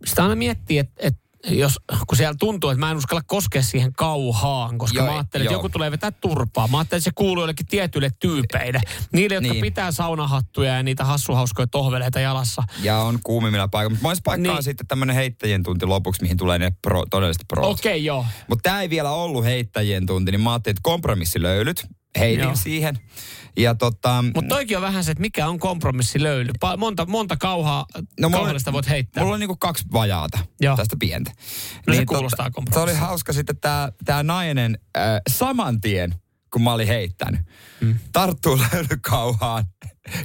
sitä 0.07 0.23
aina 0.23 0.35
miettii, 0.35 0.79
että 0.79 0.95
et, 0.99 1.17
jos, 1.47 1.73
kun 2.07 2.17
siellä 2.17 2.35
tuntuu, 2.39 2.71
että 2.71 2.81
mä 2.81 2.91
en 2.91 2.97
uskalla 2.97 3.23
koskea 3.27 3.63
siihen 3.63 3.93
kauhaan, 3.93 4.79
koska 4.79 4.99
Joo, 4.99 5.07
mä 5.07 5.13
ajattelin, 5.13 5.45
että 5.47 5.55
joo. 5.55 5.59
joku 5.59 5.69
tulee 5.69 5.91
vetää 5.91 6.11
turpaa. 6.11 6.69
Mä 6.69 6.79
ajattelin, 6.79 6.99
että 7.01 7.05
se 7.05 7.15
kuuluu 7.15 7.43
jollekin 7.43 7.67
tietyille 7.67 8.11
tyypeille. 8.21 8.81
Niille, 9.13 9.35
jotka 9.35 9.53
Niin. 9.53 9.63
pitää 9.63 9.93
saunahattuja 9.93 10.77
ja 10.77 10.83
niitä 10.83 11.05
hassuhauskoja 11.05 11.67
tohveleita 11.67 12.21
jalassa. 12.21 12.63
Ja 12.83 12.99
on 12.99 13.19
kuumimmilla 13.25 13.69
paikoilla. 13.69 13.91
Mutta 13.95 14.03
monessa 14.03 14.23
paikkaa 14.25 14.55
Niin. 14.55 14.63
sitten 14.63 14.87
tämmöinen 14.87 15.17
heittäjien 15.17 15.63
tunti 15.63 15.87
lopuksi, 15.87 16.23
mihin 16.23 16.37
tulee 16.37 16.59
ne 16.59 16.73
pro, 16.83 17.05
todelliset 17.11 17.45
pro. 17.49 17.69
Okei, 17.71 17.93
okay, 17.93 17.99
joo. 17.99 18.27
Mutta 18.49 18.63
tämä 18.63 18.83
ei 18.83 18.91
vielä 18.91 19.11
ollut 19.11 19.45
heittäjien 19.45 20.07
tunti, 20.07 20.31
niin 20.33 20.41
mä 20.41 20.53
ajattelin, 20.53 20.73
että 20.73 20.83
kompromissilöylyt. 20.83 21.87
Heitin 22.19 22.45
Joo. 22.45 22.57
siihen. 22.57 22.99
Ja 23.57 23.75
tota, 23.75 24.25
Mutta 24.35 24.49
toikin 24.49 24.77
on 24.77 24.83
vähän 24.83 25.05
se, 25.05 25.11
että 25.11 25.21
mikä 25.21 25.49
on 25.49 25.59
kompromissilöyly. 25.59 26.51
Pa- 26.65 26.77
monta, 26.77 27.07
monta 27.07 27.37
kauhaa, 27.37 27.87
No, 28.21 28.31
kauhallista 28.31 28.73
voit 28.73 28.89
heittää. 28.89 29.23
Mulla 29.23 29.35
on 29.35 29.41
niinku 29.41 29.57
kaksi 29.57 29.85
vajaata 29.93 30.39
Joo. 30.61 30.77
tästä 30.77 30.97
pientä. 30.99 31.33
No 31.87 31.95
se 31.95 32.07
kuulostaa 32.07 32.51
Se 32.73 32.79
oli 32.79 32.95
hauska 32.95 33.33
sitten 33.33 33.57
tämä 33.57 33.89
tää 34.05 34.23
nainen 34.23 34.79
äh, 34.97 35.03
saman 35.31 35.81
tien, 35.81 36.15
kun 36.53 36.63
mä 36.63 36.73
olin 36.73 36.89
heittänyt, 36.89 37.41
mm. 37.81 37.99
tarttuu 38.13 38.59
löylykauhaan 38.73 39.65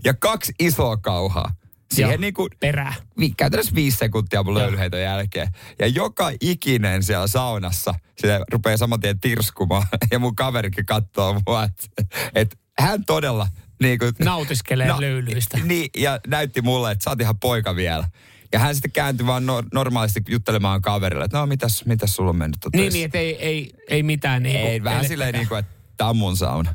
ja 0.04 0.14
kaksi 0.14 0.54
isoa 0.60 0.98
kauhaa. 0.98 1.54
Siihen 1.96 2.12
Joo. 2.12 2.22
niinku, 2.22 2.50
Perää. 2.60 2.94
vi, 3.20 3.30
käytännössä 3.38 3.76
viisi 3.76 3.98
sekuntia 3.98 4.44
mun 4.44 4.54
löylyheiton 4.54 5.02
jälkeen. 5.02 5.48
Ja 5.80 5.88
joka 5.88 6.32
ikinen 6.42 7.04
siellä 7.04 7.28
saunassa, 7.28 7.94
se 8.22 8.40
rupeaa 8.52 8.78
saman 8.78 9.00
tien 9.00 9.20
tirskumaan. 9.20 9.88
Ja 10.12 10.20
mun 10.20 10.36
kaverikin 10.36 10.86
katsoo 10.86 11.42
mua, 11.48 11.64
että 11.64 12.12
et 12.36 12.60
hän 12.80 13.06
todella 13.06 13.48
niin 13.82 14.00
kuin, 14.00 14.14
Nautiskelee 14.20 15.00
löylyistä. 15.00 15.58
Niin, 15.64 15.90
ja 15.98 16.20
näytti 16.28 16.62
mulle, 16.62 16.92
että 16.92 17.04
sä 17.04 17.10
oot 17.10 17.22
ihan 17.22 17.40
poika 17.40 17.76
vielä. 17.76 18.08
Ja 18.54 18.60
hän 18.60 18.76
sitten 18.76 18.92
kääntyi 18.92 19.28
vaan 19.28 19.46
no, 19.46 19.64
normaalisti 19.74 20.22
juttelemaan 20.30 20.82
kaverille, 20.82 21.26
että 21.26 21.38
no 21.38 21.46
mitäs, 21.46 21.86
mitäs 21.86 22.16
sulla 22.16 22.30
on 22.30 22.36
mennyt 22.36 22.58
Niin, 22.76 22.94
niin 22.94 23.06
että 23.06 23.18
ei, 23.18 23.36
ei, 23.36 23.74
ei 23.88 24.04
mitään. 24.04 24.44
Niin 24.44 24.56
Ei, 24.56 24.84
vähän 24.84 25.08
silleen 25.08 25.34
niin 25.34 25.48
kuin, 25.48 25.60
että 25.60 25.73
tää 25.98 26.10
on 26.10 26.18
mun 26.18 26.38
sauna. 26.38 26.74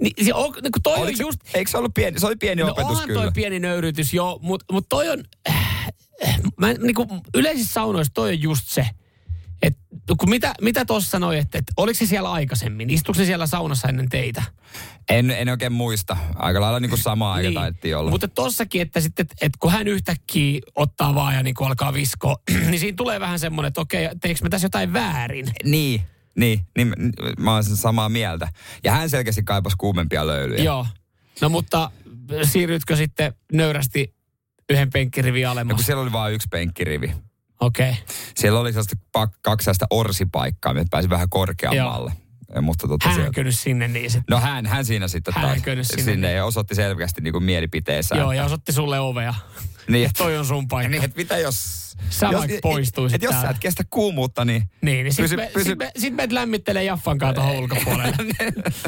Niin, 0.00 0.24
se 0.24 0.34
on, 0.34 0.52
niin 0.62 0.72
kun 0.72 0.82
toi 0.82 0.98
Oliko 0.98 1.22
on 1.22 1.26
just... 1.26 1.40
Eikö 1.54 1.70
se 1.70 1.78
ollut 1.78 1.94
pieni, 1.94 2.20
se 2.20 2.26
oli 2.26 2.36
pieni 2.36 2.62
No 2.62 2.70
opetus 2.70 2.90
onhan 2.90 3.06
kyllä. 3.06 3.22
toi 3.22 3.30
pieni 3.32 3.60
nöyrytys, 3.60 4.14
joo, 4.14 4.38
mutta 4.42 4.72
mut 4.72 4.88
toi 4.88 5.08
on... 5.08 5.24
Äh, 5.48 5.86
mä, 6.56 6.70
en- 6.70 6.76
niinku, 6.80 7.06
yleisissä 7.34 7.72
saunoissa 7.72 8.14
toi 8.14 8.28
on 8.28 8.42
just 8.42 8.68
se, 8.68 8.86
että 9.62 9.80
kun 10.18 10.30
mitä, 10.30 10.54
mitä 10.60 10.84
tuossa 10.84 11.10
sanoi, 11.10 11.38
että, 11.38 11.58
että 11.58 11.72
oliko 11.76 11.98
se 11.98 12.06
siellä 12.06 12.32
aikaisemmin? 12.32 12.90
Istuiko 12.90 13.18
se 13.18 13.24
siellä 13.24 13.46
saunassa 13.46 13.88
ennen 13.88 14.08
teitä? 14.08 14.42
En, 15.08 15.30
en 15.30 15.48
oikein 15.48 15.72
muista. 15.72 16.16
Aika 16.34 16.60
lailla 16.60 16.80
niin 16.80 16.90
kuin 16.90 17.02
sama 17.02 17.32
aika 17.32 17.48
niin. 17.48 17.54
taidettiin 17.54 17.96
olla. 17.96 18.10
Mutta 18.10 18.28
tossakin, 18.28 18.82
että 18.82 19.00
sitten, 19.00 19.22
että, 19.22 19.34
että 19.40 19.58
kun 19.60 19.72
hän 19.72 19.88
yhtäkkiä 19.88 20.60
ottaa 20.74 21.14
vaan 21.14 21.34
ja 21.34 21.42
niin 21.42 21.54
kuin 21.54 21.68
alkaa 21.68 21.94
viskoa, 21.94 22.36
niin 22.70 22.80
siinä 22.80 22.96
tulee 22.96 23.20
vähän 23.20 23.38
semmoinen, 23.38 23.68
että 23.68 23.80
okei, 23.80 24.08
teekö 24.20 24.40
mä 24.42 24.48
tässä 24.48 24.64
jotain 24.64 24.92
väärin? 24.92 25.46
Niin, 25.64 26.02
niin, 26.36 26.60
niin 26.76 26.94
mä 27.38 27.52
oon 27.54 27.64
samaa 27.64 28.08
mieltä. 28.08 28.48
Ja 28.84 28.92
hän 28.92 29.10
selkeästi 29.10 29.42
kaipasi 29.42 29.76
kuumempia 29.78 30.26
löylyjä. 30.26 30.64
Joo. 30.64 30.86
No 31.40 31.48
mutta 31.48 31.90
siirrytkö 32.42 32.96
sitten 32.96 33.34
nöyrästi 33.52 34.14
yhden 34.70 34.90
penkkirivin 34.90 35.42
Ja 35.42 35.48
kun 35.48 35.52
alemmas? 35.52 35.86
siellä 35.86 36.02
oli 36.02 36.12
vain 36.12 36.34
yksi 36.34 36.48
penkkirivi. 36.50 37.12
Okei. 37.60 37.90
Okay. 37.90 38.02
Siellä 38.36 38.60
oli 38.60 38.72
sellaista 38.72 38.96
kaksi 39.42 39.64
sellaista 39.64 39.86
orsipaikkaa, 39.90 40.70
että 40.70 40.86
pääsi 40.90 41.10
vähän 41.10 41.28
korkeammalle. 41.28 42.12
Ja 42.16 42.25
Mutta 42.60 42.88
tota 42.88 43.08
Hän 43.08 43.14
sieltä- 43.32 43.50
sinne 43.50 43.88
niin 43.88 44.10
sitten. 44.10 44.34
No 44.34 44.40
hän, 44.40 44.66
hän 44.66 44.84
siinä 44.84 45.08
sitten 45.08 45.34
Hän 45.34 45.44
taas 45.44 45.58
sinne, 45.64 45.84
sinne 46.04 46.26
niin. 46.28 46.36
ja 46.36 46.44
osoitti 46.44 46.74
selkeästi 46.74 47.20
niin 47.20 47.32
kuin 47.32 47.44
mielipiteensä. 47.44 48.16
Joo, 48.16 48.32
ja 48.32 48.44
osoitti 48.44 48.72
sulle 48.72 49.00
ovea. 49.00 49.34
Niin, 49.88 50.10
Toi 50.18 50.36
on 50.38 50.46
sun 50.46 50.68
paikka. 50.68 50.88
niin, 50.90 51.04
että 51.04 51.16
mitä 51.16 51.38
jos... 51.38 51.86
Sä 52.10 52.26
jos, 52.26 52.34
vaikka 52.38 52.56
poistuisit 52.62 53.14
et, 53.16 53.22
et 53.30 53.34
jos 53.34 53.42
sä 53.42 53.48
et 53.50 53.58
kestä 53.58 53.82
kuumuutta, 53.90 54.44
niin... 54.44 54.62
Niin, 54.82 55.04
niin 55.04 55.12
sit, 55.14 55.22
Pysy- 55.24 55.36
me, 55.36 55.50
pysy- 55.54 55.68
sit, 55.70 55.78
me, 55.78 55.90
sit 55.98 56.14
meidät 56.14 56.32
lämmittelee 56.32 56.84
Jaffan 56.84 57.18
kanssa 57.18 57.34
tuohon 57.34 57.56
ulkopuolelle. 57.62 58.16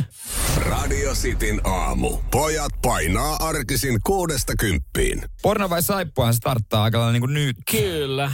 Radio 0.71 1.15
Cityn 1.15 1.61
aamu. 1.65 2.19
Pojat 2.31 2.73
painaa 2.83 3.37
arkisin 3.41 3.99
kuudesta 4.07 4.53
kymppiin. 4.59 5.23
Porno 5.43 5.71
vai 5.71 5.83
saippuahan 5.83 6.35
se 6.35 6.37
starttaa 6.37 6.83
aika 6.83 6.99
lailla 6.99 7.13
niin 7.13 7.21
kuin 7.23 7.35
nyt. 7.35 7.57
Kyllä. 7.71 8.33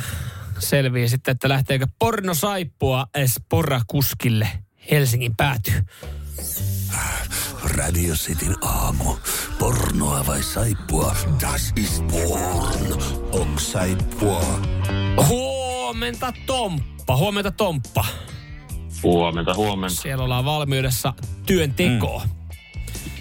Selvii 0.59 1.09
sitten, 1.09 1.33
että 1.33 1.49
lähteekö 1.49 1.87
porno 1.99 2.35
saippua 2.35 3.07
Sporra 3.27 3.81
kuskille 3.87 4.49
Helsingin 4.91 5.37
pääty. 5.37 5.73
Radio 7.65 8.15
Cityn 8.15 8.57
aamu. 8.63 9.17
Pornoa 9.59 10.27
vai 10.27 10.43
saippua? 10.43 11.17
Das 11.41 11.73
ist 11.77 12.05
porn. 12.07 13.03
Ok 13.33 13.61
saippua. 13.61 14.61
Huomenta 15.29 16.33
Tomppa, 16.47 17.17
huomenta 17.17 17.51
Tomppa. 17.51 18.05
Huomenta, 19.03 19.55
huomenta. 19.55 20.03
Siellä 20.03 20.25
ollaan 20.25 20.45
valmiudessa 20.45 21.13
työntekoon. 21.47 22.23
Mm. 22.23 22.31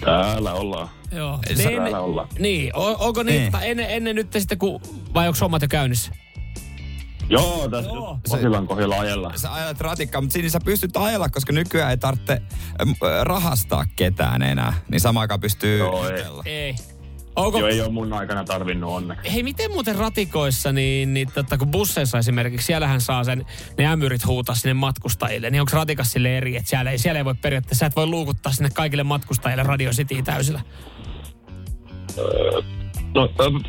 Täällä 0.00 0.52
ollaan. 0.54 0.88
Joo. 1.12 1.38
Täällä 1.62 2.00
olla. 2.00 2.28
Niin, 2.38 2.76
on, 2.76 2.96
onko 2.98 3.22
niin, 3.22 3.40
Niin. 3.42 3.52
niin. 3.52 3.62
ennen, 3.70 3.90
ennen 3.90 4.16
nyt 4.16 4.32
sitten, 4.32 4.58
kun, 4.58 4.80
vai 5.14 5.28
onko 5.28 5.38
hommat 5.40 5.62
jo 5.62 5.68
käynnissä? 5.68 6.12
Joo, 7.34 7.68
tässä 7.68 7.90
Joo. 7.90 8.18
Posilan 8.28 8.66
kohdalla 8.66 9.00
ajella. 9.00 9.32
Sä 9.36 9.54
ajelet 9.54 9.80
ratikkaa, 9.80 10.20
mutta 10.20 10.32
siinä 10.32 10.48
sä 10.48 10.58
pystyt 10.64 10.96
ajella, 10.96 11.28
koska 11.28 11.52
nykyään 11.52 11.90
ei 11.90 11.96
tarvitse 11.96 12.42
äm, 12.82 12.90
äh, 12.90 13.22
rahastaa 13.22 13.84
ketään 13.96 14.42
enää. 14.42 14.72
Niin 14.90 15.00
samaan 15.00 15.20
aikaan 15.20 15.40
pystyy 15.40 15.78
Joo, 15.78 16.08
ei. 16.08 16.22
Ei. 16.44 16.74
Onko, 17.36 17.58
Joo, 17.58 17.68
ei 17.68 17.80
ole 17.80 17.90
mun 17.90 18.12
aikana 18.12 18.44
tarvinnut 18.44 18.92
onneksi. 18.92 19.32
Hei, 19.32 19.42
miten 19.42 19.70
muuten 19.70 19.96
ratikoissa, 19.96 20.72
niin, 20.72 21.14
niin 21.14 21.28
totta, 21.34 21.58
kun 21.58 21.70
busseissa 21.70 22.18
esimerkiksi, 22.18 22.66
siellähän 22.66 23.00
saa 23.00 23.24
sen, 23.24 23.46
ne 23.78 23.86
ämyrit 23.86 24.26
huutaa 24.26 24.54
sinne 24.54 24.74
matkustajille, 24.74 25.50
niin 25.50 25.60
onko 25.60 25.70
ratikas 25.74 26.12
sille 26.12 26.36
eri, 26.36 26.56
että 26.56 26.70
siellä 26.70 26.90
ei, 26.90 26.98
siellä 26.98 27.18
ei 27.18 27.24
voi 27.24 27.34
periaatteessa, 27.34 27.80
sä 27.80 27.86
et 27.86 27.96
voi 27.96 28.06
luukuttaa 28.06 28.52
sinne 28.52 28.70
kaikille 28.70 29.02
matkustajille 29.02 29.62
Radio 29.62 29.90
City 29.90 30.22
täysillä. 30.22 30.60
No 33.14 33.24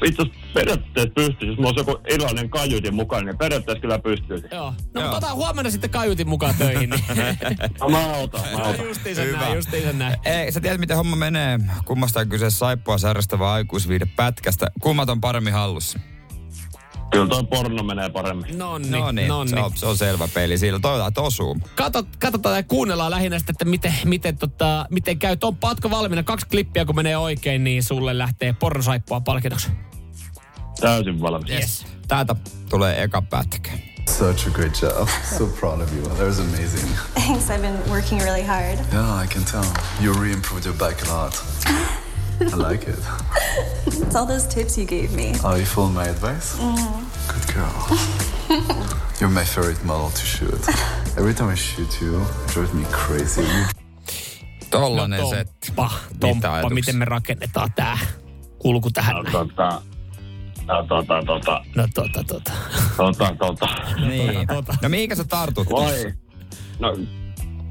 itse 0.06 0.22
asiassa 0.22 0.40
periaatteessa 0.54 1.14
pystyisi, 1.16 1.46
jos 1.48 1.58
mulla 1.58 1.70
olisi 1.70 1.80
joku 1.80 2.02
iloinen 2.10 2.50
kajutin 2.50 2.96
mukana, 2.96 3.22
niin 3.24 3.38
periaatteessa 3.38 3.82
kyllä 3.82 4.00
pystyisi. 4.00 4.48
Joo. 4.52 4.74
No 4.94 5.02
Joo. 5.02 5.04
mutta 5.12 5.28
ota 5.28 5.36
huomenna 5.36 5.72
sitten 5.72 5.90
kaiutin 5.90 6.30
mukaan 6.30 6.56
töihin. 6.58 6.90
Niin. 6.90 7.04
No, 7.80 7.90
mä 7.90 8.14
autan, 8.14 8.42
mä 8.52 8.64
autan. 8.64 8.86
justiinsa 8.86 9.22
Hyvä. 9.22 9.40
näin, 9.40 9.56
justiinsa 9.56 9.94
näin. 9.94 10.16
Ei, 10.26 10.52
sä 10.52 10.62
tiedät, 10.62 10.80
miten 10.80 10.98
homma 10.98 11.16
menee. 11.16 11.60
Kummasta 11.86 12.20
on 12.20 12.30
kyse 12.30 12.50
saippua 12.50 12.98
sairastava 12.98 13.54
aikuisviide 13.54 14.06
pätkästä. 14.16 14.68
Kummat 14.82 15.10
on 15.10 15.22
paremmin 15.22 15.54
hallussa? 15.54 16.00
Kyllä 17.16 17.28
toi 17.30 17.44
porno 17.44 17.84
menee 17.84 18.10
paremmin. 18.10 18.58
Nonni, 18.58 18.90
No 18.90 19.12
niin, 19.12 19.28
nonni. 19.28 19.50
se 19.52 19.60
on, 19.60 19.72
se 19.76 19.86
on 19.86 19.98
selvä 19.98 20.28
peli. 20.34 20.58
Sillä 20.58 20.80
toivotaan, 20.80 21.08
että 21.08 21.22
osuu. 21.22 21.58
Kato, 21.76 22.04
katsotaan 22.20 22.56
ja 22.56 22.64
kuunnellaan 22.64 23.12
lähinnä 23.12 23.40
sitä, 23.40 23.52
että 23.52 23.66
miten, 23.66 23.94
miten, 24.06 24.38
tota, 24.38 24.86
miten 24.90 25.20
käy. 25.20 25.38
Tomppa, 25.38 25.68
ootko 25.68 25.90
valmiina? 25.90 26.24
Kaksi 26.24 26.46
klippiä, 26.48 26.86
kun 26.86 26.96
menee 26.96 27.18
oikein, 27.18 27.64
niin 27.64 27.84
sulle 27.84 28.18
lähtee 28.18 28.54
pornosaippua 28.54 29.22
palkinnoksi. 29.22 29.68
Täysin 30.82 31.22
valmis. 31.22 31.50
Yes. 31.50 31.86
Täältä 32.08 32.36
tulee 32.70 33.04
eka 33.04 33.22
pätkä. 33.22 33.72
Such 34.18 34.48
a 34.48 34.52
great 34.52 34.82
job. 34.82 35.10
So 35.38 35.46
proud 35.46 35.82
of 35.82 35.94
you. 35.94 36.08
That 36.10 36.28
was 36.28 36.40
amazing. 36.40 36.90
Thanks, 37.14 37.50
I've 37.50 37.62
been 37.62 37.90
working 37.90 38.22
really 38.22 38.44
hard. 38.44 38.80
Yeah, 38.94 39.24
I 39.24 39.28
can 39.28 39.44
tell. 39.46 39.66
You 40.02 40.14
really 40.14 40.32
improved 40.34 40.66
your 40.66 40.78
back 40.78 41.08
a 41.10 41.14
lot. 41.24 41.44
I 42.42 42.56
like 42.56 42.88
it. 42.88 43.00
It's 43.88 44.16
all 44.16 44.26
those 44.28 44.48
tips 44.48 44.78
you 44.78 44.86
gave 44.86 45.12
me. 45.16 45.34
Oh, 45.44 45.56
you 45.56 45.66
followed 45.66 45.94
my 45.94 46.10
advice? 46.10 46.58
Good 47.28 47.54
girl. 47.54 47.98
You're 49.20 49.30
my 49.30 49.46
favorite 49.46 49.84
model 49.86 50.10
to 50.10 50.26
shoot. 50.26 50.70
Every 51.18 51.34
time 51.34 51.50
I 51.54 51.56
shoot 51.56 52.02
you, 52.02 52.22
it 52.22 52.54
drives 52.54 52.74
me 52.74 52.86
crazy. 52.92 53.48
Tollanen 54.70 55.20
no, 55.22 55.30
se. 55.30 55.46
Tomppa, 55.66 55.92
Tomppa, 56.20 56.70
miten 56.70 56.98
me 56.98 57.06
rakennetaan 57.06 57.72
tää 57.76 57.98
kulku 58.60 58.92
tähän 58.92 59.16
No, 59.16 59.24
tota, 59.32 59.82
no, 60.68 60.86
tota, 60.88 61.24
tota, 61.26 61.64
No 61.76 61.88
tota, 61.94 62.24
tota. 62.24 62.52
tota, 62.98 63.36
tota. 63.40 63.68
Niin. 64.08 64.48
Tota. 64.48 64.78
No 64.82 64.90
mihinkä 64.90 65.16
sä 65.16 65.24
tartut? 65.24 65.70
Vai? 65.70 66.14
No, 66.80 66.98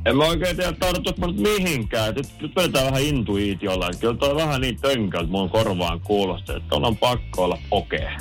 en 0.07 0.17
mä 0.17 0.25
oikein 0.25 0.57
tiedä, 0.57 0.73
tarttuuko 0.73 1.21
mä 1.21 1.27
nyt 1.27 1.37
mihinkään. 1.37 2.15
Nyt, 2.15 2.27
nyt 2.41 2.57
vedetään 2.57 2.87
vähän 2.87 3.03
intuitiolla. 3.03 3.91
Kyllä 4.01 4.15
toi 4.15 4.37
vähän 4.37 4.61
niin 4.61 4.81
tönkä, 4.81 5.19
että 5.21 5.31
mun 5.33 5.51
korvaan 5.51 6.01
kuulostaa, 6.01 6.57
että 6.57 6.75
on 6.77 6.97
pakko 6.97 7.45
olla 7.45 7.59
pokea. 7.71 8.13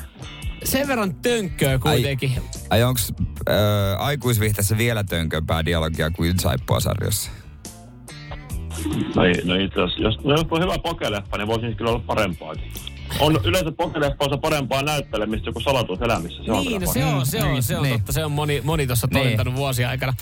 Sen 0.64 0.88
verran 0.88 1.16
tönkköä 1.16 1.80
kuitenkin. 1.80 2.32
Ai 2.70 2.84
onks 2.84 3.14
äh, 3.50 3.56
aikuisvihteessä 3.98 4.78
vielä 4.78 5.04
tönkömpää 5.04 5.66
dialogia 5.66 6.10
kuin 6.10 6.40
saippua 6.40 6.80
sarjassa? 6.80 7.32
No, 9.16 9.24
ei- 9.24 9.42
no 9.46 9.56
itse 9.56 9.82
asiassa, 9.82 10.02
jos, 10.02 10.24
no, 10.24 10.32
jos 10.32 10.46
on 10.52 10.62
hyvä 10.62 10.78
pokeleffa, 10.80 11.38
niin 11.38 11.48
voisi 11.48 11.76
kyllä 11.76 11.92
olla 11.92 12.04
parempaakin. 12.08 12.72
On 13.20 13.40
yleensä 13.44 13.72
pokeleffoissa 13.72 14.38
parempaa 14.38 14.82
näyttelemistä 14.82 15.52
kuin 15.52 15.64
salatuus 15.64 16.02
elämissä. 16.02 16.44
Se 16.46 16.52
on 16.52 16.58
Niin, 16.58 16.68
kyllä 16.68 16.86
no 16.86 16.94
se 16.94 17.06
on, 17.06 17.26
se 17.26 17.44
on, 17.44 17.52
Niin, 17.54 17.64
se 17.64 17.78
on 17.78 17.84
niin. 17.84 18.00
totta. 18.00 18.12
Se 18.12 18.26
on 18.26 18.32
moni, 18.32 18.62
moni 18.64 18.88
tuossa 18.88 19.08
Niin. 19.12 19.24
todentanut 19.24 19.56
vuosien 19.56 19.90
aikana. 19.90 20.14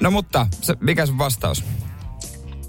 No 0.00 0.10
mutta, 0.10 0.46
se, 0.62 0.74
mikä 0.80 1.06
sun 1.06 1.18
vastaus? 1.18 1.64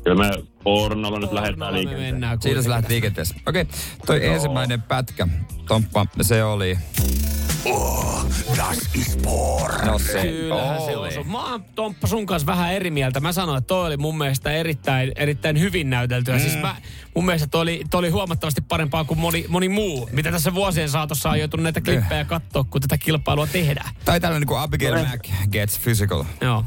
Kyllä 0.03 0.23
me 0.23 0.43
pornolla 0.63 1.19
nyt 1.19 1.31
lähdetään 1.31 1.73
me 1.73 1.77
liikenteeseen. 1.77 2.13
mennään 2.13 2.41
Siitä 2.41 2.61
sä 2.61 2.69
lähdet 2.69 2.89
liikenteessä. 2.89 3.35
Okei, 3.47 3.65
toi 4.05 4.25
ensimmäinen 4.25 4.81
pätkä, 4.81 5.27
Tomppa, 5.67 6.05
se 6.21 6.43
oli... 6.43 6.77
Oh, 7.65 8.25
das 8.57 8.77
ist 8.95 9.21
porn. 9.21 9.87
No 9.87 9.99
se 9.99 10.21
Kyllähän 10.21 10.81
se 10.81 10.97
oli. 10.97 11.17
on. 11.17 11.27
Mä 11.27 11.51
oon 11.51 11.63
Tomppa 11.75 12.07
sun 12.07 12.25
kanssa 12.25 12.45
vähän 12.45 12.73
eri 12.73 12.91
mieltä. 12.91 13.19
Mä 13.19 13.31
sanoin, 13.31 13.57
että 13.57 13.67
toi 13.67 13.87
oli 13.87 13.97
mun 13.97 14.17
mielestä 14.17 14.51
erittäin, 14.51 15.11
erittäin 15.15 15.59
hyvin 15.59 15.89
näyteltyä. 15.89 16.35
Mm. 16.35 16.41
Siis 16.41 16.57
mä, 16.61 16.75
mun 17.15 17.25
mielestä 17.25 17.47
toi 17.47 17.61
oli, 17.61 17.81
toi 17.89 17.99
oli 17.99 18.09
huomattavasti 18.09 18.61
parempaa 18.61 19.03
kuin 19.03 19.19
moni, 19.19 19.45
moni 19.47 19.69
muu, 19.69 20.09
mitä 20.11 20.31
tässä 20.31 20.53
vuosien 20.53 20.89
saatossa 20.89 21.29
on 21.29 21.39
joutunut 21.39 21.63
näitä 21.63 21.81
klippejä 21.81 22.25
katsoa, 22.25 22.63
kun 22.63 22.81
tätä 22.81 22.97
kilpailua 22.97 23.47
tehdään. 23.47 23.89
Tai 24.05 24.19
tällainen 24.19 24.47
kuin 24.47 24.59
Abigail 24.59 25.05
Mac 25.05 25.27
gets 25.51 25.79
physical. 25.79 26.23
Joo. 26.41 26.65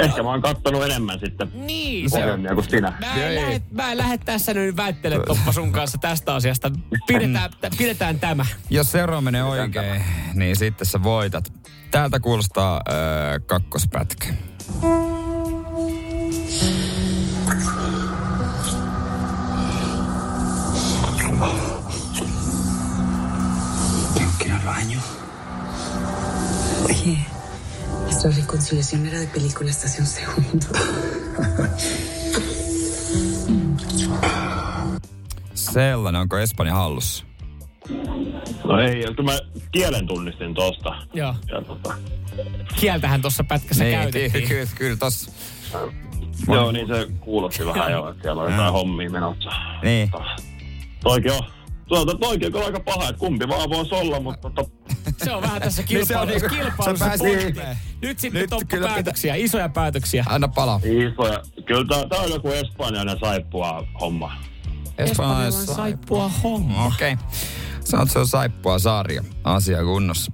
Ehkä 0.00 0.22
mä 0.22 0.28
oon 0.30 0.42
kattonut 0.42 0.84
enemmän 0.84 1.20
sitten 1.20 1.48
Niin, 1.54 2.10
se 2.10 2.16
on. 2.16 2.22
ohjelmia 2.22 2.54
kuin 2.54 2.70
sinä. 2.70 2.92
Mä 3.00 3.14
en, 3.14 3.34
lähde, 3.34 3.62
mä 3.70 3.92
en 3.92 3.98
lähde 3.98 4.18
tässä 4.18 4.54
nyt 4.54 4.76
väittele 4.76 5.20
Toppa 5.26 5.52
sun 5.52 5.72
kanssa 5.72 5.98
tästä 5.98 6.34
asiasta. 6.34 6.70
Pidetään, 7.06 7.50
pidetään 7.78 8.20
tämä. 8.20 8.46
Jos 8.70 8.92
seuraava 8.92 9.20
menee 9.20 9.42
oikein, 9.44 10.04
niin 10.34 10.56
sitten 10.56 10.86
sä 10.86 11.02
voitat. 11.02 11.52
Täältä 11.90 12.20
kuulostaa 12.20 12.76
äh, 12.88 12.94
kakkospätkä. 13.46 14.26
Tengo 24.14 24.32
que 24.38 24.46
ir 24.46 24.52
al 24.52 24.60
baño. 24.64 25.00
Oye, 26.88 27.16
nuestra 28.24 28.42
reconciliación 28.42 29.06
era 29.06 29.18
de 29.18 29.26
película 29.28 29.70
hasta 29.70 29.86
hace 29.86 30.02
un 30.02 30.06
segundo. 30.06 30.66
Sellainen, 35.54 36.20
onko 36.20 36.38
Espanja 36.38 36.74
hallussa? 36.74 37.24
No 38.64 38.80
ei, 38.80 39.02
kyllä 39.02 39.32
mä 39.32 39.38
kielen 39.72 40.06
tunnistin 40.06 40.54
tosta. 40.54 41.06
Joo. 41.14 41.34
Ja 41.50 41.62
tota, 41.62 41.94
Kieltähän 42.76 43.20
tuossa 43.20 43.44
pätkässä 43.44 43.84
niin, 43.84 43.98
käytettiin. 43.98 44.48
kyllä, 44.48 44.66
kyllä 44.74 44.96
tossa. 44.96 45.30
joo, 46.48 46.72
niin 46.72 46.86
se 46.86 47.06
kuulosti 47.20 47.66
vähän 47.66 47.92
jo, 47.92 48.08
että 48.08 48.22
siellä 48.22 48.42
on 48.42 48.52
jotain 48.52 48.72
hommia 48.72 49.10
menossa. 49.10 49.50
Niin. 49.82 50.10
Toikin 51.02 51.32
on. 51.32 51.59
Tuota, 51.90 52.14
toikin 52.18 52.56
on 52.56 52.64
aika 52.64 52.80
paha, 52.80 53.08
että 53.08 53.18
kumpi 53.20 53.48
vaan 53.48 53.70
voisi 53.70 53.94
olla, 53.94 54.20
mutta 54.20 54.50
tota, 54.50 54.70
Se 55.24 55.32
on 55.34 55.42
vähän 55.42 55.62
tässä 55.62 55.82
Niin 55.88 56.06
se 56.06 56.16
on 56.18 56.28
kilpailussa. 56.28 56.48
niinku- 56.58 56.70
kilpailussa 56.76 57.08
se 57.08 57.58
pääsi. 57.58 57.78
Nyt 58.02 58.18
sitten 58.18 58.40
Nyt 58.40 58.50
kyllä 58.68 58.86
pitä- 58.86 58.94
päätöksiä, 58.94 59.34
isoja 59.34 59.68
päätöksiä. 59.68 60.24
Anna 60.28 60.48
palaa. 60.48 60.80
isoja. 60.84 61.42
Kyllä 61.66 61.84
tää, 61.88 62.08
tää 62.08 62.18
on 62.18 62.30
joku 62.30 62.48
espanjainen 62.48 63.18
saippua 63.20 63.86
homma. 64.00 64.32
Espanjalainen 64.98 65.52
saippua 65.52 66.28
homma. 66.42 66.84
Okei. 66.86 67.12
Okay. 67.12 67.26
Sanot, 67.84 68.10
se 68.10 68.18
on 68.18 68.26
saippua 68.26 68.78
sarja. 68.78 69.24
Asia 69.44 69.84
kunnossa. 69.84 70.32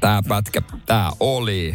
Tää 0.00 0.22
pätkä, 0.28 0.62
tää 0.86 1.10
oli. 1.20 1.74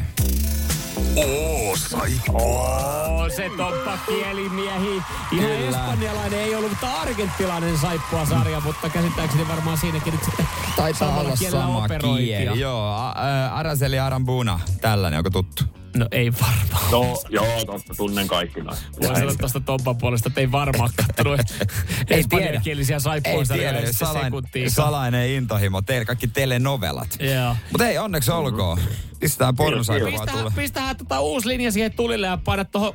Oh, 1.16 1.78
saippua. 1.78 2.80
Oo, 3.08 3.30
se 3.30 3.50
Toppa 3.58 3.98
kielimiehi. 4.08 4.96
Ihan 5.32 5.50
Kyllä. 5.50 5.70
espanjalainen 5.70 6.40
ei 6.40 6.56
ollut, 6.56 6.70
mutta 6.72 6.92
argenttilainen 6.94 7.78
saippua 7.78 8.26
sarja, 8.26 8.60
mutta 8.60 8.90
käsittääkseni 8.90 9.48
varmaan 9.48 9.78
siinäkin 9.78 10.14
nyt 10.14 10.24
sitten 10.24 10.48
Taitaa 10.76 11.00
samalla 11.00 11.20
olla 11.22 11.36
kielellä 11.38 11.66
sama 11.66 11.86
operointia. 11.86 12.38
kieli. 12.40 12.60
Joo, 12.60 12.96
ä, 12.98 13.54
Araceli 13.56 14.00
Arambuna. 14.00 14.60
Tällainen, 14.82 15.18
onko 15.18 15.30
tuttu? 15.30 15.64
No 15.98 16.08
ei 16.12 16.32
varmaan. 16.32 16.92
No, 16.92 17.22
joo, 17.30 17.66
totta, 17.66 17.96
tunnen 17.96 18.28
kaikki 18.28 18.62
noin. 18.62 18.78
Voin 19.02 19.16
sanoa 19.16 19.36
tuosta 19.36 19.60
Tompan 19.60 19.98
puolesta, 19.98 20.30
että 20.30 20.42
ei 20.42 20.52
varmaan 20.52 20.90
kattonut 20.96 21.40
Ei 22.10 22.20
espanjankielisiä 22.20 22.96
Ei 22.96 23.00
saippuista 23.00 23.54
tiedä, 23.54 23.80
jos 23.80 24.00
salain, 24.00 24.34
salainen 24.68 25.30
intohimo. 25.30 25.82
Teillä 25.82 26.06
kaikki 26.06 26.28
telenovelat. 26.28 27.18
Joo. 27.20 27.56
Mutta 27.72 27.88
ei, 27.88 27.98
onneksi 27.98 28.32
olkoon. 28.32 28.80
Pistetään 29.20 29.56
pornosaippua 29.56 30.12
Pistää, 30.12 30.36
tulla. 30.38 30.52
pistähän 30.56 30.98
tota 30.98 31.20
uusi 31.20 31.48
linja 31.48 31.72
siihen 31.72 31.94
tulille 31.94 32.28
ja 32.28 32.38
paina 32.44 32.66
tuohon 32.66 32.94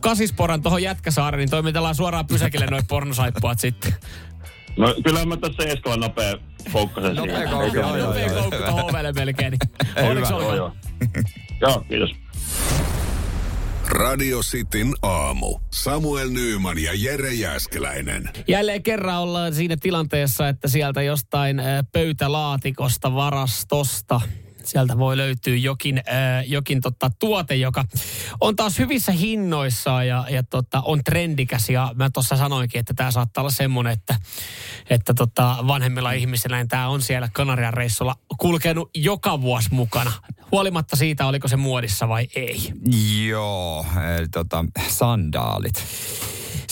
kasisporan 0.00 0.62
tuohon 0.62 0.82
Jätkäsaareen, 0.82 1.38
niin 1.38 1.50
toimitellaan 1.50 1.94
suoraan 1.94 2.26
pysäkille 2.26 2.66
noin 2.66 2.86
pornosaippuat 2.86 3.58
sitten. 3.58 3.94
No, 4.76 4.94
kyllä 5.04 5.24
mä 5.26 5.36
tässä 5.36 5.62
Eskola 5.62 5.96
nopea 5.96 6.34
koukkasen 6.72 7.16
Nopea 7.16 7.36
siihen. 7.36 7.50
koukku, 7.50 7.80
Nopea 7.80 8.28
koukku 8.30 8.56
tuohon 8.56 8.84
ovelle 8.84 9.12
melkein. 9.12 9.50
Niin. 9.96 10.08
Onneksi 10.08 10.32
olkoon. 10.32 10.72
Joo. 11.60 11.84
Kiitos. 11.88 12.10
Radio 13.90 14.40
Cityn 14.40 14.94
aamu. 15.02 15.58
Samuel 15.70 16.30
Nyyman 16.30 16.78
ja 16.78 16.92
Jere 16.94 17.32
Jäskeläinen. 17.32 18.30
Jälleen 18.48 18.82
kerran 18.82 19.20
ollaan 19.20 19.54
siinä 19.54 19.76
tilanteessa, 19.76 20.48
että 20.48 20.68
sieltä 20.68 21.02
jostain 21.02 21.60
äh, 21.60 21.66
pöytälaatikosta, 21.92 23.14
varastosta, 23.14 24.20
sieltä 24.70 24.98
voi 24.98 25.16
löytyä 25.16 25.56
jokin, 25.56 25.98
äh, 25.98 26.44
jokin 26.46 26.80
tota, 26.80 27.10
tuote, 27.18 27.56
joka 27.56 27.84
on 28.40 28.56
taas 28.56 28.78
hyvissä 28.78 29.12
hinnoissa 29.12 30.04
ja, 30.04 30.24
ja 30.30 30.42
tota, 30.42 30.80
on 30.80 31.04
trendikäs. 31.04 31.68
Ja 31.68 31.92
mä 31.94 32.10
tuossa 32.10 32.36
sanoinkin, 32.36 32.78
että 32.78 32.94
tämä 32.94 33.10
saattaa 33.10 33.42
olla 33.42 33.50
semmoinen, 33.50 33.92
että, 33.92 34.14
että 34.90 35.14
tota, 35.14 35.56
vanhemmilla 35.66 36.12
ihmisillä 36.12 36.56
niin 36.56 36.68
tämä 36.68 36.88
on 36.88 37.02
siellä 37.02 37.28
Kanarian 37.32 37.74
reissulla 37.74 38.16
kulkenut 38.38 38.90
joka 38.94 39.40
vuosi 39.40 39.68
mukana. 39.72 40.12
Huolimatta 40.52 40.96
siitä, 40.96 41.26
oliko 41.26 41.48
se 41.48 41.56
muodissa 41.56 42.08
vai 42.08 42.28
ei. 42.34 42.72
Joo, 43.26 43.86
eli 44.18 44.28
tota, 44.28 44.64
sandaalit. 44.88 45.84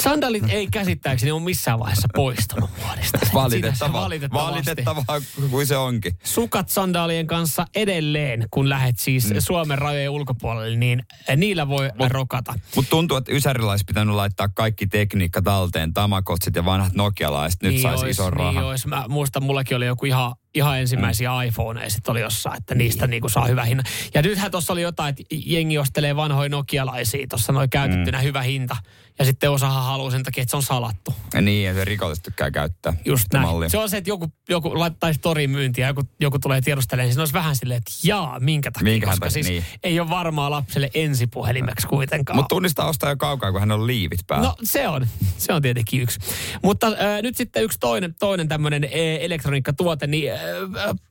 Sandalit 0.03 0.45
ei 0.49 0.67
käsittääkseni 0.67 1.33
ole 1.33 1.43
missään 1.43 1.79
vaiheessa 1.79 2.09
poistunut 2.15 2.71
se 3.03 3.19
Valitettavaa, 3.35 4.03
valitettavasti. 4.03 4.53
valitettavaa 4.53 5.21
kuin 5.51 5.67
se 5.67 5.77
onkin. 5.77 6.19
sukat 6.25 6.69
sandaalien 6.69 7.27
kanssa 7.27 7.67
edelleen, 7.75 8.47
kun 8.51 8.69
lähet 8.69 8.99
siis 8.99 9.31
mm. 9.31 9.37
Suomen 9.39 9.79
rajojen 9.79 10.11
ulkopuolelle, 10.11 10.77
niin 10.77 11.03
niillä 11.37 11.69
voi 11.69 11.91
Mut, 11.99 12.09
rokata. 12.11 12.55
Mutta 12.77 12.91
tuntuu, 12.91 13.17
että 13.17 13.33
Ysärillä 13.33 13.71
olisi 13.71 13.85
pitänyt 13.85 14.15
laittaa 14.15 14.49
kaikki 14.49 14.87
tekniikka 14.87 15.43
talteen, 15.43 15.95
tamakotsit 15.95 16.57
ja 16.57 16.65
vanhat 16.65 16.95
nokialaiset. 16.95 17.63
Nyt 17.63 17.81
saisi 17.81 18.05
ois, 18.05 18.11
ison 18.17 18.33
rahan. 18.33 18.55
Niin 18.55 18.65
ois. 18.65 18.87
Mä 18.87 19.05
muistan, 19.09 19.43
mullakin 19.43 19.77
oli 19.77 19.87
joku 19.87 20.07
ihan, 20.07 20.35
ihan 20.55 20.79
ensimmäisiä 20.79 21.31
mm. 21.31 21.43
iPhoneja 21.43 21.91
sitten 21.91 22.13
oli 22.13 22.21
jossain, 22.21 22.57
että 22.57 22.75
niistä 22.75 23.07
niin. 23.07 23.11
niinku 23.11 23.29
saa 23.29 23.47
hyvä 23.47 23.65
hinta. 23.65 23.85
Ja 24.15 24.23
nythän 24.23 24.51
tuossa 24.51 24.73
oli 24.73 24.83
jotain, 24.83 25.11
että 25.11 25.23
jengi 25.31 25.79
ostelee 25.79 26.17
vanhoja 26.17 26.49
nokialaisia, 26.49 27.27
tuossa 27.31 27.53
noin 27.53 27.71
käytettynä 27.71 28.19
mm. 28.19 28.25
hyvä 28.25 28.43
hinta. 28.43 28.77
Ja 29.19 29.25
sitten 29.25 29.51
osahan 29.51 29.85
haluaa 29.85 30.11
sen 30.11 30.23
takia, 30.23 30.43
että 30.43 30.51
se 30.51 30.57
on 30.57 30.63
salattu. 30.63 31.15
Ja 31.35 31.41
niin, 31.41 31.67
ja 31.67 31.75
se 31.75 31.85
rikolliset 31.85 32.23
tykkää 32.23 32.51
käyttää. 32.51 32.93
Just 33.05 33.27
näin. 33.33 33.47
mallia. 33.47 33.69
Se 33.69 33.79
on 33.79 33.89
se, 33.89 33.97
että 33.97 34.11
joku, 34.11 34.33
joku 34.49 34.79
laittaisi 34.79 35.21
toriin 35.21 35.51
myyntiä 35.51 35.85
ja 35.85 35.91
joku, 35.91 36.03
joku 36.21 36.39
tulee 36.39 36.61
tiedustelemaan, 36.61 37.07
niin 37.07 37.15
siinä 37.15 37.23
olisi 37.23 37.35
vähän 37.35 37.57
silleen, 37.57 37.79
että 37.79 37.93
jaa, 38.05 38.41
minkä 38.41 38.71
takia, 38.71 38.93
Minkähän 38.93 39.19
koska 39.19 39.31
siis 39.31 39.49
niin. 39.49 39.65
ei 39.83 40.01
ole 40.01 40.11
varmaa 40.11 40.51
lapselle 40.51 40.91
ensipuhelimeksi 40.95 41.87
kuitenkaan. 41.87 42.37
Mutta 42.37 42.49
tunnistaa 42.55 42.89
ostaa 42.89 43.11
jo 43.11 43.17
kaukaa, 43.17 43.53
kun 43.53 43.61
hän 43.61 43.73
on 43.73 43.87
liivit 43.87 44.21
päällä. 44.27 44.49
No 44.49 44.55
se 44.63 44.89
on, 44.89 45.07
se 45.39 45.53
on 45.53 45.63
tietenkin 45.63 46.01
yksi. 46.01 46.21
Mutta 46.63 46.87
äh, 46.87 47.23
nyt 47.23 47.37
sitten 47.37 47.63
yksi 47.63 47.79
toinen, 47.79 48.15
toinen 48.19 48.49
tämmöinen 48.49 48.85
äh, 48.85 48.91
elektroniikkatuote, 49.21 50.07
niin 50.07 50.33
äh, 50.33 50.39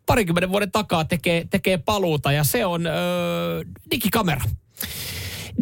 parikymmenen 0.05 0.51
vuoden 0.51 0.71
takaa 0.71 1.05
tekee, 1.05 1.47
tekee 1.49 1.77
paluuta 1.77 2.31
ja 2.31 2.43
se 2.43 2.65
on 2.65 2.87
äh, 2.87 2.93
digikamera. 3.91 4.41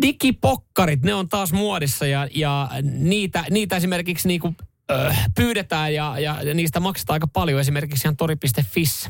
Digipokkarit, 0.01 1.01
ne 1.01 1.13
on 1.13 1.29
taas 1.29 1.53
muodissa 1.53 2.05
ja, 2.05 2.27
ja 2.35 2.69
niitä, 2.83 3.43
niitä 3.49 3.75
esimerkiksi 3.75 4.27
niinku, 4.27 4.53
äh, 4.91 5.25
pyydetään 5.35 5.93
ja, 5.93 6.19
ja, 6.19 6.41
ja 6.43 6.53
niistä 6.53 6.79
maksetaan 6.79 7.15
aika 7.15 7.27
paljon 7.27 7.59
esimerkiksi 7.61 8.07
ihan 8.07 8.17
tori.fissä. 8.17 9.09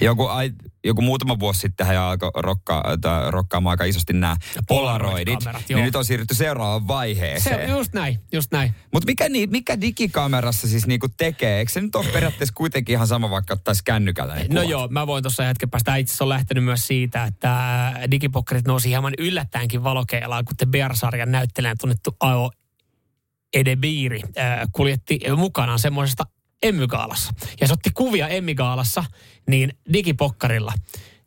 Joku, 0.00 0.26
ai, 0.26 0.50
joku 0.84 1.02
muutama 1.02 1.38
vuosi 1.38 1.60
sitten 1.60 1.86
hän 1.86 1.96
alkoi 1.98 2.30
rokkaa, 2.36 2.84
tai 3.00 3.30
rokkaamaan 3.30 3.72
aika 3.72 3.84
isosti 3.84 4.12
nämä 4.12 4.36
polaroidit. 4.68 5.38
Niin 5.68 5.84
nyt 5.84 5.96
on 5.96 6.04
siirrytty 6.04 6.34
seuraavaan 6.34 6.82
Se 6.82 6.88
vaiheeseen. 6.88 7.72
on 7.72 7.78
just 7.78 7.92
näin, 7.92 8.18
just 8.32 8.52
näin. 8.52 8.74
Mutta 8.92 9.06
mikä, 9.06 9.28
ni, 9.28 9.46
mikä 9.46 9.80
digikamerassa 9.80 10.68
siis 10.68 10.86
niinku 10.86 11.08
tekee? 11.16 11.58
Eikö 11.58 11.72
se 11.72 11.80
nyt 11.80 11.94
ole 11.96 12.06
periaatteessa 12.12 12.54
kuitenkin 12.54 12.92
ihan 12.92 13.06
sama, 13.06 13.30
vaikka 13.30 13.54
ottaisi 13.54 13.84
kännykällä 13.84 14.34
No 14.34 14.42
kuvat? 14.46 14.68
joo, 14.68 14.88
mä 14.88 15.06
voin 15.06 15.22
tuossa 15.22 15.42
hetken 15.42 15.70
päästä. 15.70 15.96
Itse 15.96 16.10
asiassa 16.10 16.24
on 16.24 16.28
lähtenyt 16.28 16.64
myös 16.64 16.86
siitä, 16.86 17.24
että 17.24 17.92
digipokkerit 18.10 18.66
nousi 18.66 18.88
hieman 18.88 19.14
yllättäenkin 19.18 19.84
valokeilaan, 19.84 20.44
kun 20.44 20.56
te 20.56 20.66
BR-sarjan 20.66 21.32
näyttelijän 21.32 21.76
tunnettu 21.80 22.16
Ao 22.20 22.50
Edebiiri 23.54 24.20
äh, 24.38 24.60
kuljetti 24.72 25.20
mukanaan 25.36 25.78
semmoisesta 25.78 26.24
Emmygaalassa. 26.62 27.32
Ja 27.60 27.66
se 27.66 27.72
otti 27.72 27.90
kuvia 27.94 28.28
Emmygaalassa, 28.28 29.04
niin 29.46 29.72
digipokkarilla. 29.92 30.72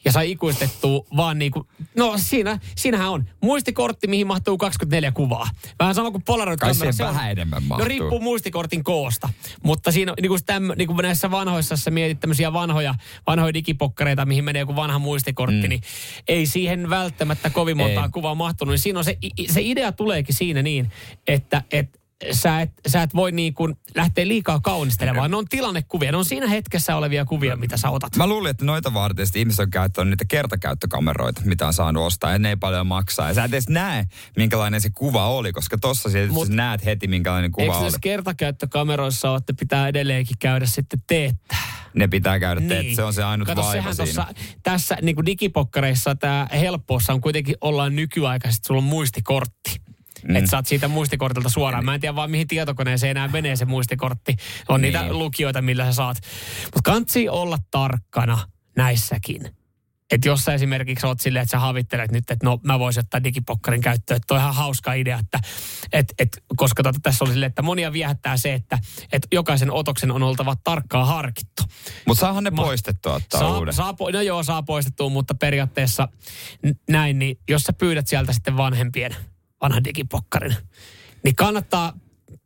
Ja 0.06 0.12
sai 0.12 0.32
ikuistettua 0.32 1.06
vaan 1.18 1.40
niinku, 1.40 1.68
no 1.96 2.14
siinä, 2.18 2.60
siinähän 2.76 3.10
on 3.10 3.30
muistikortti, 3.42 4.08
mihin 4.08 4.28
mahtuu 4.28 4.58
24 4.58 5.12
kuvaa. 5.12 5.50
Vähän 5.80 5.96
sama 5.96 6.12
kuin 6.12 6.24
polaroid 6.24 6.60
Kai 6.60 6.76
siihen 6.76 6.94
vähän 7.00 7.32
enemmän 7.32 7.64
mahtuu. 7.64 7.86
No 7.86 7.90
riippuu 7.90 8.20
muistikortin 8.20 8.84
koosta. 8.84 9.30
Mutta 9.64 9.92
siinä 9.92 10.14
niin 10.22 10.30
kuin, 10.30 10.46
täm, 10.46 10.64
niin 10.76 10.88
kuin 10.88 10.98
näissä 10.98 11.32
vanhoissa, 11.32 11.78
sä 11.78 11.92
mietit 11.92 12.20
tämmöisiä 12.20 12.54
vanhoja, 12.54 12.96
vanhoja 13.28 13.54
digipokkareita, 13.54 14.26
mihin 14.26 14.44
menee 14.44 14.60
joku 14.60 14.76
vanha 14.76 15.00
muistikortti, 15.00 15.62
mm. 15.62 15.70
niin 15.70 15.82
ei 16.28 16.46
siihen 16.46 16.90
välttämättä 16.90 17.50
kovin 17.50 17.78
montaa 17.78 18.06
Ei. 18.06 18.12
kuvaa 18.12 18.36
mahtunut. 18.36 18.72
Niin 18.72 18.80
siinä 18.80 19.00
on 19.00 19.06
se, 19.06 19.18
se 19.50 19.62
idea 19.62 19.92
tuleekin 19.92 20.36
siinä 20.36 20.62
niin, 20.62 20.92
että 21.28 21.64
et, 21.72 22.03
sä 22.32 22.62
et, 22.62 22.72
sä 22.88 23.02
et 23.02 23.16
voi 23.16 23.32
niin 23.32 23.54
kuin 23.54 23.76
lähteä 23.96 24.28
liikaa 24.28 24.60
kaunistelemaan. 24.60 25.32
Ne 25.32 25.38
on 25.38 25.46
tilannekuvia, 25.46 26.12
ne 26.12 26.18
on 26.18 26.26
siinä 26.26 26.48
hetkessä 26.48 26.96
olevia 26.96 27.26
kuvia, 27.26 27.56
mitä 27.56 27.78
sä 27.78 27.90
otat. 27.90 28.16
Mä 28.16 28.28
luulin, 28.28 28.50
että 28.50 28.66
noita 28.66 28.94
varten 28.94 29.28
ihmiset 29.36 29.60
on 29.60 29.72
käyttänyt 29.72 30.10
niitä 30.12 30.26
kertakäyttökameroita, 30.28 31.42
mitä 31.46 31.68
on 31.68 31.74
saanut 31.74 32.04
ostaa, 32.04 32.32
ja 32.32 32.40
ne 32.40 32.50
ei 32.50 32.56
paljon 32.56 32.88
maksaa. 32.88 33.28
Ja 33.28 33.34
sä 33.34 33.44
et 33.44 33.54
edes 33.54 33.70
näe, 33.70 34.06
minkälainen 34.36 34.82
se 34.82 34.90
kuva 34.90 35.28
oli, 35.28 35.52
koska 35.52 35.78
tossa 35.78 36.10
sä 36.10 36.18
Mut- 36.28 36.50
näet 36.50 36.86
heti, 36.86 37.08
minkälainen 37.08 37.52
kuva 37.52 37.64
Eikö 37.64 37.76
oli. 37.76 37.82
näissä 37.82 38.00
kertakäyttökameroissa 38.02 39.30
ole, 39.30 39.38
että 39.38 39.54
pitää 39.60 39.88
edelleenkin 39.88 40.38
käydä 40.40 40.66
sitten 40.66 41.04
teettää? 41.08 41.84
Ne 41.94 42.08
pitää 42.08 42.40
käydä 42.40 42.62
niin. 42.62 42.96
se 42.96 43.04
on 43.04 43.14
se 43.14 43.24
ainut 43.24 43.48
Kato, 43.48 43.62
vaiva 43.62 43.94
siinä. 43.94 44.06
Tossa, 44.06 44.28
tässä 44.64 44.98
niin 45.02 45.16
kuin 45.16 45.26
digipokkareissa 45.26 46.16
tämä 46.16 46.48
helppoussa 46.54 47.14
on 47.14 47.22
kuitenkin 47.22 47.56
ollaan 47.62 47.96
nykyaikaisesti, 47.96 48.68
sulla 48.68 48.78
on 48.78 48.84
muistikortti. 48.84 49.82
Mm. 50.28 50.36
Että 50.36 50.50
saat 50.50 50.68
siitä 50.68 50.88
muistikortilta 50.88 51.50
suoraan. 51.50 51.86
Mä 51.86 51.94
en 51.94 52.02
tiedä 52.02 52.16
vaan 52.16 52.32
mihin 52.32 52.48
tietokoneeseen 52.48 53.12
enää 53.12 53.28
menee 53.28 53.56
se 53.56 53.66
muistikortti. 53.66 54.36
On 54.70 54.82
niin. 54.82 54.94
niitä 54.94 55.14
lukioita, 55.14 55.62
millä 55.62 55.86
sä 55.86 55.94
saat. 55.94 56.18
Mutta 56.64 56.92
kansi 56.92 57.30
olla 57.30 57.58
tarkkana 57.72 58.48
näissäkin. 58.78 59.56
Että 60.12 60.28
jos 60.28 60.40
sä 60.40 60.54
esimerkiksi 60.54 61.08
oot 61.08 61.20
silleen, 61.20 61.44
että 61.44 61.52
sä 61.52 61.60
havittelet 61.60 62.12
nyt, 62.12 62.32
että 62.32 62.46
no 62.46 62.60
mä 62.64 62.80
voisin 62.80 63.04
ottaa 63.04 63.24
digipokkarin 63.24 63.82
käyttöön, 63.82 64.16
että 64.16 64.28
toi 64.28 64.38
on 64.38 64.42
ihan 64.42 64.56
hauska 64.56 64.94
idea, 64.94 65.20
että 65.20 65.40
et, 65.94 66.14
et, 66.20 66.44
koska 66.56 66.84
tota, 66.84 67.00
tässä 67.04 67.26
oli 67.26 67.32
silleen, 67.32 67.50
että 67.50 67.62
monia 67.62 67.94
viehättää 67.94 68.38
se, 68.38 68.54
että 68.54 68.80
et 69.12 69.28
jokaisen 69.32 69.72
otoksen 69.72 70.12
on 70.12 70.24
oltava 70.24 70.56
tarkkaan 70.64 71.08
harkittu. 71.08 71.64
Mutta 72.08 72.22
saahan 72.22 72.44
ne 72.44 72.50
Ma- 72.50 72.64
poistettua 72.64 73.14
ottaa 73.14 73.40
Saa, 73.40 73.58
uuden. 73.58 73.74
saa, 73.74 73.96
no 74.14 74.22
joo, 74.22 74.44
saa 74.44 74.64
poistettua, 74.64 75.10
mutta 75.10 75.36
periaatteessa 75.36 76.08
näin, 76.90 77.20
niin 77.20 77.40
jos 77.50 77.64
sä 77.64 77.74
pyydät 77.74 78.08
sieltä 78.08 78.34
sitten 78.34 78.58
vanhempien 78.58 79.16
vanhan 79.64 79.84
digipokkarin, 79.84 80.56
niin 81.24 81.36
kannattaa 81.36 81.94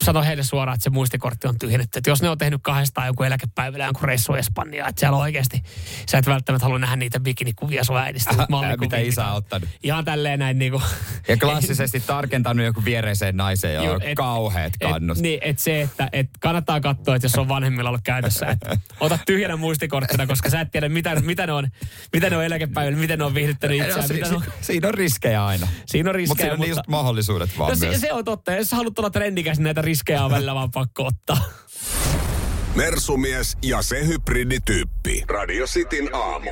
sanoa 0.04 0.24
heille 0.24 0.44
suoraan, 0.44 0.76
että 0.76 0.84
se 0.84 0.90
muistikortti 0.90 1.48
on 1.48 1.60
tyhjennetty. 1.60 1.98
Että 2.00 2.10
jos 2.10 2.22
ne 2.22 2.30
on 2.30 2.38
tehnyt 2.38 2.62
kahdestaan 2.64 3.08
joku 3.08 3.24
eläkepäivällä 3.24 3.86
jonkun 3.86 4.04
reissu 4.04 4.34
Espanjaa, 4.34 4.88
että 4.90 5.00
siellä 5.00 5.18
oikeasti, 5.18 5.64
sä 6.12 6.18
et 6.18 6.26
välttämättä 6.28 6.66
halua 6.66 6.80
nähdä 6.80 6.96
niitä 6.96 7.20
bikinikuvia 7.20 7.84
sun 7.84 7.98
äidistä. 7.98 8.34
mutta 8.34 8.46
mallikuvia, 8.50 8.78
mitä 8.86 8.98
isä 8.98 9.28
on 9.28 9.34
ottanut. 9.36 9.70
Ihan 9.84 10.06
tälleen 10.06 10.40
näin 10.40 10.60
niin 10.60 10.72
kuin, 10.72 10.84
Ja 11.28 11.38
klassisesti 11.38 12.00
tarkentanut 12.00 12.66
joku 12.66 12.86
viereiseen 12.86 13.38
naiseen, 13.38 13.76
jolla 13.76 13.92
on 13.94 14.02
kauheat 14.16 14.74
kannut. 14.82 15.18
Et, 15.18 15.22
niin, 15.24 15.40
että 15.42 15.64
se, 15.64 15.82
että 15.82 16.10
et 16.12 16.30
kannattaa 16.40 16.80
katsoa, 16.82 17.16
että 17.16 17.26
jos 17.26 17.36
on 17.36 17.48
vanhemmilla 17.48 17.90
ollut 17.90 18.02
käytössä, 18.04 18.46
että 18.46 18.78
ota 19.00 19.20
tyhjänä 19.26 19.56
muistikorttina, 19.56 20.28
koska 20.28 20.50
sä 20.50 20.62
et 20.62 20.72
tiedä, 20.72 20.90
mitä, 20.90 21.16
mitä, 21.16 21.46
ne, 21.48 21.54
on, 21.54 21.68
mitä 22.14 22.30
ne 22.30 22.38
on 22.38 22.44
eläkepäivillä, 22.46 23.00
miten 23.00 23.20
ne 23.20 23.26
on 23.26 23.34
viihdyttänyt 23.36 23.78
No, 23.80 23.86
itseään. 23.86 24.08
si- 24.08 24.14
mitä 24.14 24.30
ne 24.30 24.36
on, 24.36 24.42
si- 24.44 24.50
siinä 24.62 24.88
on 24.88 24.94
riskejä 24.94 25.46
aina. 25.46 25.68
siinä 25.86 26.10
on 26.10 26.16
Mutta 26.16 26.18
riskejä, 26.18 26.46
siinä 26.50 26.54
on 26.54 26.60
niistä 26.60 26.82
mahdollisuudet 26.88 27.58
vaan 27.58 27.70
no, 27.70 27.76
se, 27.76 27.88
myös. 27.88 28.02
se, 28.02 28.14
on 28.14 28.26
totta. 28.26 28.52
Jos 28.54 28.72
haluat 28.72 29.00
olla 29.00 29.10
trendikäs, 29.10 29.58
niin 29.58 29.64
näitä 29.64 29.82
riskejä 29.88 30.26
on 30.26 30.32
välillä 30.32 30.56
vaan 30.56 30.72
pakko 30.72 31.06
ottaa. 31.06 31.38
Mersumies 32.76 33.58
ja 33.64 33.82
se 33.82 34.08
hybridityyppi. 34.08 35.24
Radio 35.28 35.66
Cityn 35.66 36.10
aamu. 36.16 36.50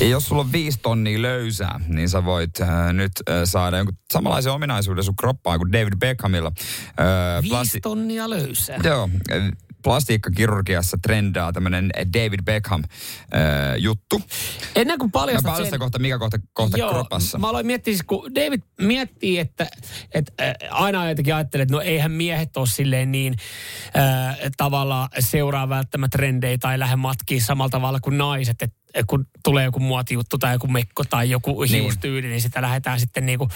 Ja 0.00 0.06
jos 0.06 0.26
sulla 0.26 0.40
on 0.40 0.52
viisi 0.52 0.78
tonnia 0.82 1.22
löysää, 1.22 1.80
niin 1.88 2.08
sä 2.08 2.24
voit 2.24 2.60
äh, 2.60 2.92
nyt 2.92 3.12
äh, 3.28 3.34
saada 3.44 3.76
jonkun 3.76 3.98
samanlaisen 4.12 4.52
ominaisuuden 4.52 5.04
sun 5.04 5.16
kroppaan 5.16 5.58
kuin 5.58 5.72
David 5.72 5.92
Beckhamilla. 5.98 6.52
Äh, 6.56 7.42
Viisi 7.42 7.80
tonnia 7.80 8.30
löysää. 8.30 8.80
Joo, 8.84 9.08
äh, 9.32 9.50
plastiikkakirurgiassa 9.84 10.96
trendaa 11.02 11.52
tämmönen 11.52 11.90
David 12.12 12.40
Beckham 12.44 12.82
äh, 12.84 13.40
juttu. 13.78 14.22
Ennen 14.76 14.98
kuin 14.98 15.08
Mä 15.08 15.12
paljastat 15.12 15.52
paljastan 15.52 15.70
sen, 15.70 15.78
kohta, 15.78 15.98
mikä 15.98 16.18
kohta, 16.18 16.38
kohta 16.52 16.78
Joo, 16.78 16.90
kropassa. 16.90 17.38
Mä 17.38 17.48
aloin 17.48 17.66
miettiä, 17.66 17.94
siis 17.94 18.04
kun 18.06 18.34
David 18.34 18.60
miettii, 18.80 19.38
että, 19.38 19.66
että 20.14 20.32
äh, 20.40 20.54
aina 20.70 21.08
jotenkin 21.08 21.34
ajattelee, 21.34 21.62
että 21.62 21.74
no 21.74 21.80
eihän 21.80 22.12
miehet 22.12 22.56
ole 22.56 22.66
silleen 22.66 23.12
niin 23.12 23.34
äh, 23.96 24.36
tavalla 24.56 25.08
seuraa 25.18 25.68
välttämättä 25.68 26.18
trendejä 26.18 26.58
tai 26.58 26.78
lähde 26.78 26.96
matkiin 26.96 27.42
samalla 27.42 27.70
tavalla 27.70 28.00
kuin 28.00 28.18
naiset, 28.18 28.62
että 28.62 28.83
kun 29.06 29.26
tulee 29.44 29.64
joku 29.64 29.80
muotijuttu 29.80 30.38
tai 30.38 30.52
joku 30.52 30.66
mekko 30.66 31.04
tai 31.04 31.30
joku 31.30 31.62
hiustyyli, 31.62 32.28
niin 32.28 32.40
sitä 32.40 32.62
lähdetään 32.62 33.00
sitten 33.00 33.26
niinku, 33.26 33.48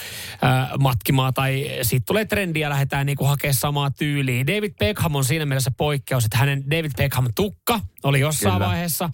äh, 0.44 0.68
matkimaan 0.78 1.34
tai 1.34 1.70
siitä 1.82 2.04
tulee 2.06 2.24
trendi 2.24 2.60
ja 2.60 2.70
lähdetään 2.70 3.06
niinku 3.06 3.24
hakemaan 3.24 3.54
samaa 3.54 3.90
tyyliä. 3.90 4.46
David 4.46 4.74
Beckham 4.78 5.14
on 5.14 5.24
siinä 5.24 5.46
mielessä 5.46 5.70
poikkeus, 5.70 6.24
että 6.24 6.38
hänen 6.38 6.70
David 6.70 6.90
Beckham 6.96 7.26
tukka 7.34 7.80
oli 8.02 8.20
jossain 8.20 8.54
Kyllä. 8.54 8.66
vaiheessa. 8.66 9.10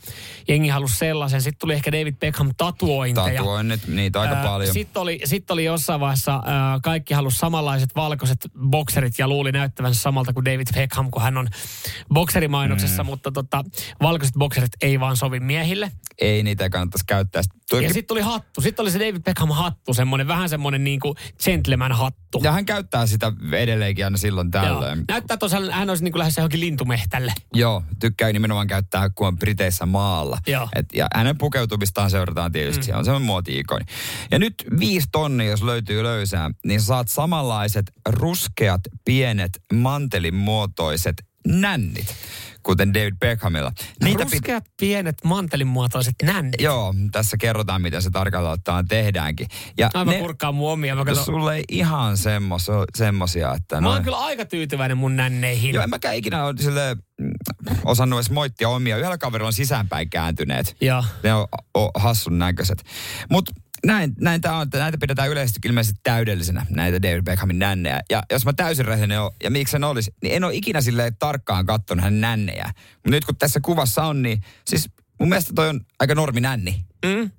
Jengi 0.49 0.69
halusi 0.69 0.97
sellaisen. 0.97 1.43
Sitten 1.43 1.61
tuli 1.61 1.75
ehkä 1.75 1.93
David 1.93 2.15
Beckham 2.15 2.51
tatuointeja. 2.57 3.37
Tatuoinnit, 3.37 3.87
niitä 3.87 4.21
aika 4.21 4.37
paljon. 4.37 4.73
Sitten 4.73 5.03
oli, 5.03 5.21
sit 5.25 5.51
oli 5.51 5.65
jossain 5.65 6.01
vaiheessa, 6.01 6.43
ää, 6.45 6.79
kaikki 6.83 7.15
halusi 7.15 7.39
samanlaiset 7.39 7.91
valkoiset 7.97 8.39
bokserit 8.71 9.19
ja 9.19 9.29
luuli 9.29 9.53
näyttävänsä 9.53 10.01
samalta 10.01 10.33
kuin 10.33 10.45
David 10.45 10.67
Beckham, 10.75 11.11
kun 11.11 11.23
hän 11.23 11.37
on 11.37 11.49
bokserimainoksessa, 12.15 13.03
mm. 13.03 13.07
mutta 13.07 13.33
tota, 13.33 13.65
valkoiset 14.03 14.35
bokserit 14.39 14.73
ei 14.83 15.01
vaan 15.01 15.17
sovi 15.17 15.41
miehille. 15.41 15.93
Ei 16.21 16.43
niitä 16.43 16.71
kannattaisi 16.71 17.05
käyttää. 17.07 17.43
Ja 17.73 17.81
sitten 17.81 18.07
tuli 18.07 18.21
hattu. 18.21 18.61
Sitten 18.61 18.83
oli 18.83 18.91
se 18.91 18.99
David 18.99 19.23
Beckham 19.23 19.49
hattu, 19.49 19.95
semmoinen 19.95 20.29
vähän 20.29 20.49
semmoinen 20.49 20.85
niin 20.85 21.01
kuin 21.01 21.15
gentleman 21.45 21.93
hattu. 21.93 22.41
ja 22.43 22.53
hän 22.53 22.65
käyttää 22.65 23.07
sitä 23.07 23.33
edelleenkin 23.53 24.05
aina 24.05 24.17
silloin 24.17 24.51
Joo. 24.55 24.63
tällöin. 24.63 25.05
Näyttää 25.09 25.37
tosiaan, 25.37 25.71
hän 25.71 25.91
olisi 25.91 26.05
niin 26.05 26.13
kuin 26.13 26.19
lähes 26.19 26.37
johonkin 26.37 26.61
lintumehtälle. 26.61 27.33
Joo, 27.55 27.83
tykkää 28.01 28.33
nimenomaan 28.33 28.67
käyttää, 28.67 29.11
kun 29.11 29.27
on 29.27 29.39
Briteissä 29.39 29.87
maalla. 29.87 30.39
Joo. 30.47 30.69
Et, 30.75 30.87
ja 30.95 31.07
hänen 31.15 31.39
pukeutumistaan 31.39 32.11
seurataan 32.11 32.53
tietysti. 32.53 32.81
Mm. 32.81 32.87
Se 32.87 32.95
on 32.95 33.05
semmoinen 33.05 33.27
muoti-ikoni. 33.27 33.85
Ja 34.31 34.39
nyt 34.39 34.55
viisi 34.81 35.09
tonnia, 35.13 35.51
jos 35.51 35.63
löytyy 35.63 36.03
löysää, 36.03 36.51
niin 36.65 36.81
saat 36.81 37.09
samanlaiset 37.09 37.93
ruskeat, 38.09 38.81
pienet, 39.05 39.63
mantelin 39.73 40.35
muotoiset 40.35 41.25
nännit, 41.47 42.15
kuten 42.67 42.95
David 42.95 43.15
Beckhamilla. 43.21 43.73
Niitä 44.05 44.25
pit- 44.25 44.33
Ruskeat 44.33 44.65
pienet 44.81 45.25
mantelinmuotoiset 45.25 46.15
nännit. 46.23 46.61
Joo, 46.61 46.95
tässä 47.13 47.37
kerrotaan, 47.37 47.83
miten 47.83 48.03
se 48.03 48.11
tarkalleen 48.11 48.53
ottaen 48.53 48.89
tehdääkin. 48.89 49.47
Ja 49.79 49.91
Aivan 49.95 50.15
kurkkaan 50.15 50.55
mun 50.55 50.73
omia. 50.73 50.95
Mä, 50.95 51.05
katson, 51.05 51.25
sulle 51.25 51.57
ei 51.57 51.65
ihan 51.69 52.17
semmos, 52.17 52.67
semmosia, 52.97 53.55
että... 53.55 53.77
mä 53.77 53.81
noin- 53.81 53.95
oon 53.95 54.05
kyllä 54.05 54.19
aika 54.19 54.45
tyytyväinen 54.45 54.97
mun 54.97 55.17
nänneihin. 55.17 55.75
Joo, 55.75 55.85
en 55.85 55.91
mäkään 55.91 56.17
ikinä 56.17 56.45
ole 56.45 56.55
sille 56.59 56.97
mm, 57.21 57.31
osannut 57.85 58.17
edes 58.17 58.31
moittia 58.31 58.69
omia. 58.69 58.97
Yhdellä 58.97 59.19
kaverilla 59.19 59.47
on 59.47 59.53
sisäänpäin 59.53 60.11
kääntyneet. 60.11 60.77
Joo. 60.81 61.05
Ne 61.23 61.35
on, 61.35 61.47
on 61.75 61.91
hassun 61.95 62.39
näköiset. 62.39 62.85
Mutta 63.31 63.53
näin, 63.85 64.13
näin 64.21 64.41
tää 64.41 64.57
on, 64.57 64.67
näitä 64.73 64.99
pidetään 64.99 65.31
yleisesti 65.31 65.61
ilmeisesti 65.65 66.01
täydellisenä, 66.03 66.67
näitä 66.71 67.03
David 67.03 67.23
Beckhamin 67.23 67.59
nännejä. 67.59 68.01
Ja 68.11 68.23
jos 68.31 68.45
mä 68.45 68.53
täysin 68.53 68.85
rehellinen 68.85 69.21
oon, 69.21 69.33
ja 69.43 69.51
miksi 69.51 69.77
en 69.77 69.85
olisi, 69.85 70.15
niin 70.23 70.35
en 70.35 70.45
ole 70.45 70.55
ikinä 70.55 70.81
silleen 70.81 71.17
tarkkaan 71.17 71.67
katsonut 71.67 72.05
hänen 72.05 72.21
nännejä. 72.21 72.73
Mutta 72.95 73.11
nyt 73.11 73.25
kun 73.25 73.37
tässä 73.37 73.61
kuvassa 73.61 74.05
on, 74.05 74.23
niin 74.23 74.41
siis 74.67 74.91
mun 75.21 75.29
mielestä 75.29 75.53
toi 75.55 75.69
on 75.69 75.81
aika 76.01 76.15
normi 76.15 76.41
nänni. 76.41 76.85
Mm. 77.05 77.31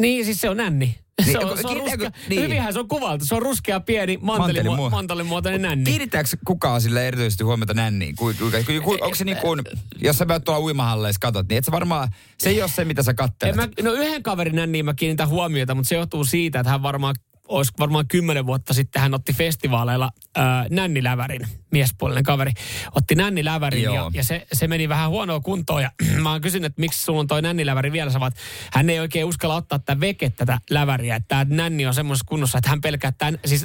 Niin, 0.00 0.24
siis 0.24 0.40
se 0.40 0.50
on 0.50 0.56
nänni. 0.56 0.98
Niin, 1.24 1.32
se 1.32 1.38
on, 1.38 1.58
se 1.58 1.66
on 1.68 1.76
ruskea, 1.76 2.10
niin. 2.28 2.42
Hyvinhän 2.42 2.72
se 2.72 2.78
on 2.78 2.88
kuvaltu. 2.88 3.24
Se 3.24 3.34
on 3.34 3.42
ruskea 3.42 3.80
pieni 3.80 4.18
mantelimu, 4.22 4.70
Mantelimu- 4.76 4.90
mantelimuotoinen 4.90 5.62
nänni. 5.62 5.84
Kiinnittääkö 5.84 6.28
kukaan 6.46 6.80
sille 6.80 7.08
erityisesti 7.08 7.44
huomiota 7.44 7.74
nänniin? 7.74 8.16
Ku, 8.16 8.24
ku, 8.38 8.50
ku, 8.66 8.82
ku, 8.84 8.92
onko 9.00 9.14
se 9.14 9.24
niin 9.24 9.36
kuin, 9.36 9.60
jos 10.02 10.18
sä 10.18 10.26
tuolla 10.44 10.62
uimahalleissa 10.64 11.18
katot, 11.20 11.48
niin 11.48 11.58
et 11.58 11.64
sä 11.64 11.72
varmaan, 11.72 12.08
se 12.38 12.50
ei 12.50 12.62
ole 12.62 12.70
se 12.70 12.84
mitä 12.84 13.02
sä 13.02 13.10
En 13.10 13.16
kattelet. 13.16 13.56
mä, 13.56 13.68
no 13.82 13.92
yhden 13.92 14.22
kaverin 14.22 14.56
nänniin 14.56 14.84
mä 14.84 14.94
kiinnitän 14.94 15.28
huomiota, 15.28 15.74
mutta 15.74 15.88
se 15.88 15.94
johtuu 15.94 16.24
siitä, 16.24 16.60
että 16.60 16.70
hän 16.70 16.82
varmaan 16.82 17.14
olisi 17.52 17.72
varmaan 17.78 18.08
kymmenen 18.08 18.46
vuotta 18.46 18.74
sitten 18.74 19.02
hän 19.02 19.14
otti 19.14 19.32
festivaaleilla 19.32 20.10
ää, 20.36 20.66
nännilävärin, 20.70 21.46
miespuolinen 21.70 22.24
kaveri, 22.24 22.52
otti 22.94 23.14
nännilävärin 23.14 23.82
Joo. 23.82 23.94
ja, 23.94 24.10
ja 24.14 24.24
se, 24.24 24.46
se, 24.52 24.68
meni 24.68 24.88
vähän 24.88 25.10
huonoa 25.10 25.40
kuntoon 25.40 25.82
ja 25.82 25.90
mä 26.22 26.30
oon 26.30 26.40
kysynyt, 26.40 26.66
että 26.66 26.80
miksi 26.80 27.02
sulla 27.02 27.20
on 27.20 27.26
toi 27.26 27.42
nänniläväri 27.42 27.92
vielä, 27.92 28.10
sä 28.10 28.20
vaat, 28.20 28.34
hän 28.72 28.90
ei 28.90 29.00
oikein 29.00 29.24
uskalla 29.24 29.54
ottaa 29.56 29.78
tätä 29.78 30.00
veke 30.00 30.30
tätä 30.30 30.58
läväriä, 30.70 31.16
että 31.16 31.28
tämä 31.28 31.56
nänni 31.56 31.86
on 31.86 31.94
semmoisessa 31.94 32.26
kunnossa, 32.28 32.58
että 32.58 32.70
hän 32.70 32.80
pelkää, 32.80 33.08
että 33.08 33.18
tämän, 33.18 33.38
siis 33.44 33.64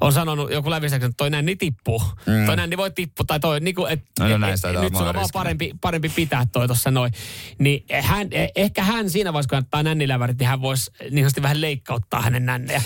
on 0.00 0.12
sanonut 0.12 0.50
joku 0.52 0.70
lävistäkin, 0.70 1.06
että 1.06 1.16
toi 1.16 1.30
nänni 1.30 1.56
tippuu, 1.56 2.02
mm. 2.26 2.46
toi 2.46 2.56
nänni 2.56 2.76
voi 2.76 2.90
tippua 2.90 3.24
tai 3.26 3.40
toi, 3.40 3.60
niin 3.60 3.74
kuin, 3.74 3.92
et, 3.92 4.02
No, 4.18 4.38
no 4.38 4.48
et- 4.48 4.54
et- 4.64 4.80
nyt 4.80 4.96
sun 4.96 5.08
on 5.08 5.14
vaan 5.14 5.28
parempi, 5.32 5.72
parempi 5.80 6.08
pitää 6.08 6.46
toi 6.52 6.66
tuossa 6.66 6.90
noin. 6.90 7.12
Niin 7.58 7.84
hän, 8.00 8.28
ehkä 8.56 8.82
hän 8.82 9.10
siinä 9.10 9.32
vaiheessa, 9.32 9.48
kun 9.48 9.56
hän 9.56 9.62
ottaa 9.62 9.82
nännilävärit, 9.82 10.38
niin 10.38 10.48
hän 10.48 10.62
voisi 10.62 10.90
niin 11.10 11.26
vähän 11.42 11.60
leikkauttaa 11.60 12.22
hänen 12.22 12.46
nännejä. 12.46 12.82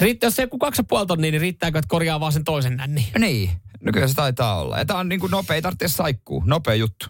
Riittää, 0.00 0.26
jos 0.26 0.36
se 0.36 0.42
joku 0.42 0.58
kaksi 0.58 0.82
puoli 0.82 1.06
tonnia, 1.06 1.30
niin 1.30 1.40
riittääkö, 1.40 1.78
että 1.78 1.88
korjaa 1.88 2.20
vaan 2.20 2.32
sen 2.32 2.44
toisen 2.44 2.76
nänni? 2.76 3.08
Niin, 3.18 3.50
no 3.80 3.92
kyllä 3.92 4.08
se 4.08 4.14
taitaa 4.14 4.60
olla. 4.60 4.78
Ja 4.78 4.84
tää 4.84 4.96
on 4.98 5.08
niin 5.08 5.20
kuin 5.20 5.30
nopea, 5.30 5.56
ei 5.56 5.62
tarvitse 5.62 5.88
saikkuu. 5.88 6.42
Nopea 6.46 6.74
juttu. 6.74 7.06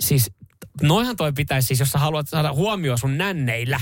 Siis 0.00 0.30
noihan 0.82 1.16
toi 1.16 1.32
pitäisi 1.32 1.66
siis, 1.66 1.80
jos 1.80 1.90
sä 1.90 1.98
haluat 1.98 2.28
saada 2.28 2.52
huomioon 2.52 2.98
sun 2.98 3.18
nänneillä, 3.18 3.80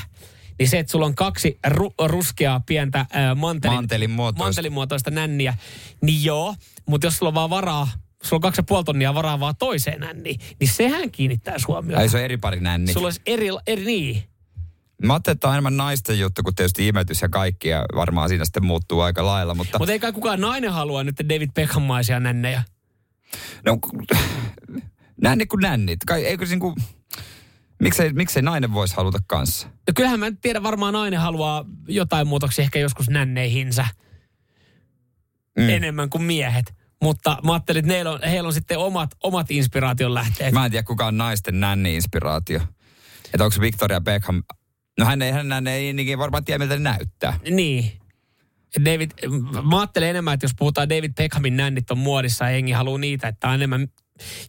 niin 0.58 0.68
se, 0.68 0.78
että 0.78 0.90
sulla 0.90 1.06
on 1.06 1.14
kaksi 1.14 1.58
ru- 1.68 2.06
ruskeaa 2.06 2.60
pientä 2.66 3.00
äh, 3.00 3.06
mantelin, 3.36 3.74
Mantelin 3.76 4.10
muotoista. 4.10 4.44
mantelin 4.44 4.72
muotoista 4.72 5.10
nänniä, 5.10 5.54
niin 6.02 6.24
joo, 6.24 6.54
mutta 6.86 7.06
jos 7.06 7.16
sulla 7.16 7.28
on 7.30 7.34
vaan 7.34 7.50
varaa, 7.50 7.88
sulla 8.22 8.36
on 8.36 8.40
kaksi 8.40 8.58
ja 8.58 8.62
puoli 8.62 8.84
tonnia 8.84 9.14
varaa 9.14 9.40
vaan 9.40 9.54
toiseen 9.58 10.00
nänniin, 10.00 10.40
niin 10.60 10.70
sehän 10.70 11.10
kiinnittää 11.10 11.56
huomioon. 11.68 12.00
Ai 12.00 12.08
se 12.08 12.16
on 12.16 12.22
eri 12.22 12.36
pari 12.36 12.60
nänni. 12.60 12.92
Sulla 12.92 13.06
olisi 13.06 13.20
eri, 13.26 13.46
eri 13.66 13.84
niin. 13.84 14.22
Mä 15.02 15.12
ajattelin, 15.12 15.34
että 15.34 15.40
tämä 15.40 15.50
on 15.50 15.54
enemmän 15.54 15.76
naisten 15.76 16.18
juttu, 16.18 16.42
kun 16.42 16.54
tietysti 16.54 16.88
imetys 16.88 17.22
ja 17.22 17.28
kaikki, 17.28 17.68
ja 17.68 17.84
varmaan 17.94 18.28
siinä 18.28 18.44
sitten 18.44 18.64
muuttuu 18.64 19.00
aika 19.00 19.26
lailla, 19.26 19.54
mutta... 19.54 19.78
Mutta 19.78 19.92
ei 19.92 19.98
kai 19.98 20.12
kukaan 20.12 20.40
nainen 20.40 20.72
halua 20.72 21.04
nyt 21.04 21.16
David 21.28 21.50
Beckhammaisia 21.54 22.20
nännejä. 22.20 22.62
No, 23.66 23.78
nänni 25.22 25.46
kuin 25.46 25.60
nännit. 25.60 26.00
Kai, 26.06 26.24
eikö 26.24 26.46
se 26.46 26.50
niinku... 26.50 26.74
Miksei, 27.82 28.12
miksei 28.12 28.42
nainen 28.42 28.72
voisi 28.72 28.96
haluta 28.96 29.18
kanssa? 29.26 29.66
No 29.68 29.92
kyllähän 29.96 30.20
mä 30.20 30.26
en 30.26 30.36
tiedä, 30.36 30.62
varmaan 30.62 30.92
nainen 30.92 31.20
haluaa 31.20 31.64
jotain 31.88 32.26
muutoksia 32.26 32.62
ehkä 32.62 32.78
joskus 32.78 33.08
nänneihinsä 33.08 33.86
mm. 35.58 35.68
enemmän 35.68 36.10
kuin 36.10 36.22
miehet. 36.22 36.74
Mutta 37.02 37.38
mä 37.44 37.52
ajattelin, 37.52 37.78
että 37.78 37.92
heillä 37.92 38.10
on, 38.10 38.20
heillä 38.22 38.46
on 38.46 38.52
sitten 38.52 38.78
omat, 38.78 39.10
omat 39.22 39.50
inspiraation 39.50 40.14
lähteet. 40.14 40.54
Mä 40.54 40.64
en 40.64 40.70
tiedä, 40.70 40.82
kuka 40.82 41.06
on 41.06 41.18
naisten 41.18 41.60
nänni-inspiraatio. 41.60 42.60
Että 43.24 43.44
onko 43.44 43.56
Victoria 43.60 44.00
Beckham... 44.00 44.42
No 44.98 45.04
hän 45.04 45.22
ei, 45.22 45.32
hän 45.32 45.66
ei 45.66 45.92
niin 45.92 46.18
varmaan 46.18 46.44
tiedä, 46.44 46.58
miltä 46.58 46.74
ne 46.74 46.82
näyttää. 46.82 47.40
Niin. 47.50 47.92
David, 48.84 49.10
mä 49.62 49.78
ajattelen 49.78 50.08
enemmän, 50.08 50.34
että 50.34 50.44
jos 50.44 50.54
puhutaan 50.58 50.88
David 50.88 51.12
Beckhamin 51.16 51.56
nännit 51.56 51.90
on 51.90 51.98
muodissa 51.98 52.44
ja 52.44 52.50
hengi 52.50 52.72
haluaa 52.72 52.98
niitä, 52.98 53.28
että 53.28 53.48
on 53.48 53.54
enemmän 53.54 53.88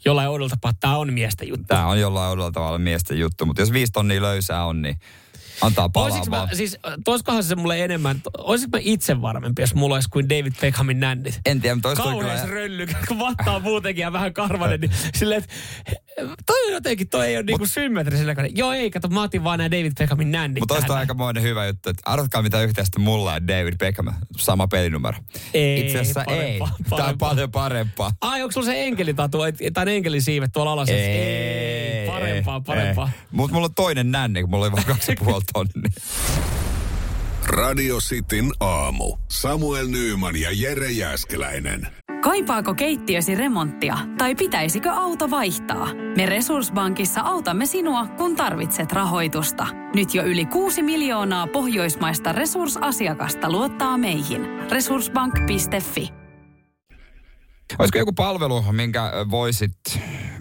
jollain 0.05 0.29
oudolla 0.29 0.49
tapaa, 0.49 0.73
tämä 0.79 0.97
on 0.97 1.13
miesten 1.13 1.47
juttu. 1.47 1.65
Tämä 1.67 1.87
on 1.87 1.99
jollain 1.99 2.29
oudolla 2.29 2.51
tavalla 2.51 2.77
miesten 2.77 3.19
juttu, 3.19 3.45
mutta 3.45 3.61
jos 3.61 3.73
viisi 3.73 3.91
tonnia 3.91 4.21
löysää 4.21 4.65
on, 4.65 4.81
niin 4.81 4.95
antaa 5.61 5.89
palaa 5.89 6.25
mä, 6.29 6.47
siis 6.53 6.77
toiskohan 7.05 7.43
se 7.43 7.55
mulle 7.55 7.83
enemmän, 7.83 8.21
olisiko 8.37 8.77
mä 8.77 8.81
itse 8.81 9.21
varmempi, 9.21 9.61
jos 9.61 9.75
mulla 9.75 9.95
olisi 9.95 10.09
kuin 10.09 10.29
David 10.29 10.53
Beckhamin 10.61 10.99
nännit? 10.99 11.39
En 11.45 11.61
tiedä, 11.61 11.75
mutta 11.75 11.95
Kauhean 11.95 12.39
kyllä... 12.39 12.55
rölly, 12.55 12.87
kun 13.07 13.19
vattaa 13.19 13.59
muutenkin 13.59 14.01
ja 14.01 14.13
vähän 14.13 14.33
karvanen, 14.33 14.81
niin 14.81 14.91
silleen, 15.15 15.43
että 15.43 15.53
toi 16.45 16.65
on 16.67 16.73
jotenkin, 16.73 17.09
toi 17.09 17.27
ei 17.27 17.37
ole 17.37 17.43
niinku 17.43 17.65
symmetrisellä. 17.65 18.35
Joo 18.55 18.71
ei, 18.71 18.91
kato, 18.91 19.07
mä 19.07 19.23
otin 19.23 19.43
vaan 19.43 19.57
nämä 19.57 19.71
David 19.71 19.93
Beckhamin 19.99 20.31
nännit. 20.31 20.59
Mutta 20.59 20.75
toista 20.75 20.97
aika 20.97 21.13
monen 21.13 21.43
hyvä 21.43 21.65
juttu, 21.65 21.89
että 21.89 22.01
arvatkaa 22.05 22.41
mitä 22.41 22.61
yhteistä 22.61 22.99
mulla 22.99 23.33
on 23.33 23.47
David 23.47 23.77
Beckham, 23.77 24.13
sama 24.37 24.67
pelinumero. 24.67 25.17
Ei, 25.53 25.85
Itse 25.85 25.99
asiassa 25.99 26.23
ei. 26.23 26.59
Tämä 26.89 27.05
on 27.05 27.17
paljon 27.17 27.51
parempaa. 27.51 28.11
Ai, 28.21 28.41
onko 28.41 28.51
sulla 28.51 28.65
se 28.65 28.83
enkelitatu, 28.83 29.37
tai 29.73 29.95
enkelin 29.95 30.21
siivet 30.21 30.51
tuolla 30.53 30.71
alas? 30.71 30.89
Ei, 30.89 30.97
ei, 30.97 32.07
parempaa, 32.07 32.61
parempaa. 32.61 33.11
Mutta 33.31 33.53
mulla 33.53 33.65
on 33.65 33.73
toinen 33.73 34.11
nänni, 34.11 34.41
kun 34.41 34.49
mulla 34.49 34.65
oli 34.65 34.71
vain 34.71 34.85
kaksi 34.85 35.13
puoli 35.23 35.41
tonni. 35.53 35.89
Radio 37.45 37.97
Cityn 37.97 38.51
aamu. 38.59 39.17
Samuel 39.27 39.87
Nyyman 39.87 40.35
ja 40.35 40.49
Jere 40.53 40.91
Jäskeläinen. 40.91 41.87
Kaipaako 42.21 42.73
keittiösi 42.73 43.35
remonttia 43.35 43.97
tai 44.17 44.35
pitäisikö 44.35 44.91
auto 44.91 45.31
vaihtaa? 45.31 45.87
Me 46.17 46.25
Resurssbankissa 46.25 47.21
autamme 47.21 47.65
sinua, 47.65 48.07
kun 48.07 48.35
tarvitset 48.35 48.91
rahoitusta. 48.91 49.67
Nyt 49.95 50.15
jo 50.15 50.23
yli 50.23 50.45
6 50.45 50.81
miljoonaa 50.81 51.47
pohjoismaista 51.47 52.31
resursasiakasta 52.31 53.51
luottaa 53.51 53.97
meihin. 53.97 54.41
Resurssbank.fi 54.71 56.09
Olisiko 57.79 57.97
joku 57.97 58.13
palvelu, 58.13 58.63
minkä 58.71 59.11
voisit, 59.31 59.77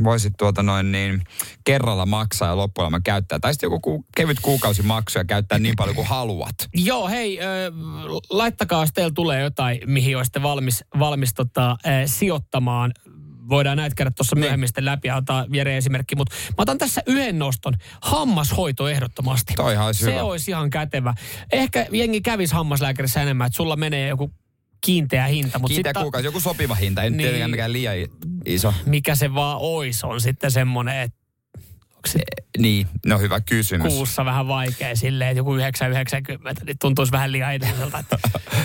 voisit 0.04 0.32
tuota 0.38 0.62
noin 0.62 0.92
niin, 0.92 1.22
kerralla 1.64 2.06
maksaa 2.06 2.48
ja 2.48 2.56
loppuelämän 2.56 3.02
käyttää? 3.02 3.38
Tai 3.38 3.54
sitten 3.54 3.66
joku 3.66 3.80
ku, 3.80 4.04
kevyt 4.16 4.40
kuukausimaksu 4.40 5.18
ja 5.18 5.24
käyttää 5.24 5.58
niin 5.58 5.76
paljon 5.76 5.96
kuin 5.96 6.06
haluat. 6.06 6.54
Joo, 6.74 7.08
hei, 7.08 7.40
äh, 7.40 7.46
laittakaa, 8.30 8.82
jos 8.82 8.92
teillä 8.94 9.12
tulee 9.14 9.40
jotain, 9.40 9.80
mihin 9.86 10.16
olisitte 10.16 10.42
valmis, 10.42 10.84
valmis 10.98 11.34
tota, 11.34 11.70
äh, 11.70 12.02
sijoittamaan 12.06 12.92
voidaan 13.48 13.76
näitä 13.76 13.94
käydä 13.94 14.10
tuossa 14.16 14.36
niin. 14.36 14.40
myöhemmin 14.40 14.68
sitten 14.68 14.84
läpi 14.84 15.08
ja 15.08 15.16
ottaa 15.16 15.46
Jere 15.52 15.76
esimerkki. 15.76 16.16
Mutta 16.16 16.34
mä 16.48 16.54
otan 16.58 16.78
tässä 16.78 17.02
yhden 17.06 17.38
noston. 17.38 17.74
Hammashoito 18.02 18.88
ehdottomasti. 18.88 19.54
Toi 19.54 19.76
olisi 19.76 20.04
Se 20.04 20.10
hyvä. 20.10 20.22
olisi 20.22 20.50
ihan 20.50 20.70
kätevä. 20.70 21.14
Ehkä 21.52 21.86
jengi 21.92 22.20
kävisi 22.20 22.54
hammaslääkärissä 22.54 23.22
enemmän, 23.22 23.46
että 23.46 23.56
sulla 23.56 23.76
menee 23.76 24.08
joku 24.08 24.30
kiinteä 24.80 25.26
hinta. 25.26 25.58
Mutta 25.58 25.74
kiinteä 25.74 25.92
kuukausi, 25.92 26.26
joku 26.26 26.40
sopiva 26.40 26.74
hinta, 26.74 27.02
ei 27.02 27.10
niin, 27.10 27.18
tietenkään 27.18 27.50
mikään 27.50 27.72
liian 27.72 27.94
iso. 28.46 28.74
Mikä 28.86 29.14
se 29.14 29.34
vaan 29.34 29.58
ois, 29.60 30.04
on 30.04 30.20
sitten 30.20 30.50
semmoinen, 30.50 30.96
että 31.00 31.17
se 32.06 32.18
niin, 32.58 32.86
no 33.06 33.18
hyvä 33.18 33.40
kysymys. 33.40 33.94
Kuussa 33.94 34.24
vähän 34.24 34.48
vaikea 34.48 34.96
silleen, 34.96 35.30
että 35.30 35.40
joku 35.40 35.54
990, 35.54 36.64
niin 36.64 36.76
tuntuisi 36.80 37.12
vähän 37.12 37.32
liian 37.32 37.54
edulliselta. 37.54 38.18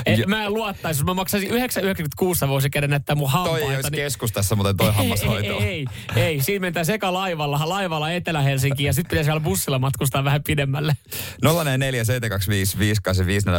Et, 0.06 0.26
mä 0.28 0.44
en 0.44 0.54
luottaisi, 0.54 1.00
jos 1.00 1.06
mä 1.06 1.14
maksaisin 1.14 1.50
996 1.50 2.48
voisi 2.48 2.70
käydä 2.70 2.88
näyttää 2.88 3.16
mun 3.16 3.32
hampaita. 3.32 3.60
Toi 3.60 3.70
ei 3.70 3.76
olisi 3.76 3.92
niin... 3.92 4.04
keskustassa 4.04 4.56
muuten 4.56 4.78
toi 4.78 4.94
hammashoito. 4.94 5.54
Ei, 5.54 5.64
ei, 5.64 5.86
ei, 6.16 6.24
ei. 6.24 6.42
Siinä 6.42 6.62
mentää 6.62 6.84
seka 6.84 7.14
laivalla, 7.14 7.62
laivalla 7.66 8.12
Etelä-Helsinkiin 8.12 8.88
ja 8.88 8.94
sitten 8.94 9.10
pitäisi 9.10 9.28
vielä 9.28 9.40
bussilla 9.40 9.80
matkustaa 9.80 10.24
vähän 10.24 10.44
pidemmälle. 10.44 10.98
047255854 11.46 11.48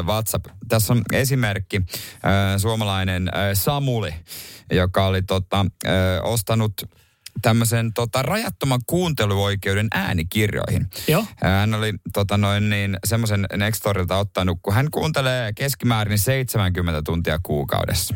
WhatsApp. 0.07 0.47
Tässä 0.69 0.93
on 0.93 1.03
esimerkki 1.13 1.77
äh, 1.77 1.83
suomalainen 2.59 3.29
äh, 3.29 3.35
Samuli, 3.53 4.15
joka 4.71 5.07
oli 5.07 5.23
tota, 5.23 5.67
äh, 5.87 5.93
ostanut 6.23 6.73
tämmöisen 7.43 7.93
tota, 7.93 8.23
rajattoman 8.23 8.81
kuunteluoikeuden 8.87 9.89
äänikirjoihin. 9.95 10.87
Joo. 11.09 11.25
Hän 11.37 11.75
oli 11.75 11.93
tota, 12.13 12.39
noin 12.39 12.71
niin, 12.71 12.97
semmoisen 13.05 13.47
Nextorilta 13.57 14.17
ottanut, 14.19 14.59
kun 14.63 14.75
hän 14.75 14.91
kuuntelee 14.91 15.53
keskimäärin 15.53 16.19
70 16.19 17.03
tuntia 17.05 17.39
kuukaudessa. 17.43 18.15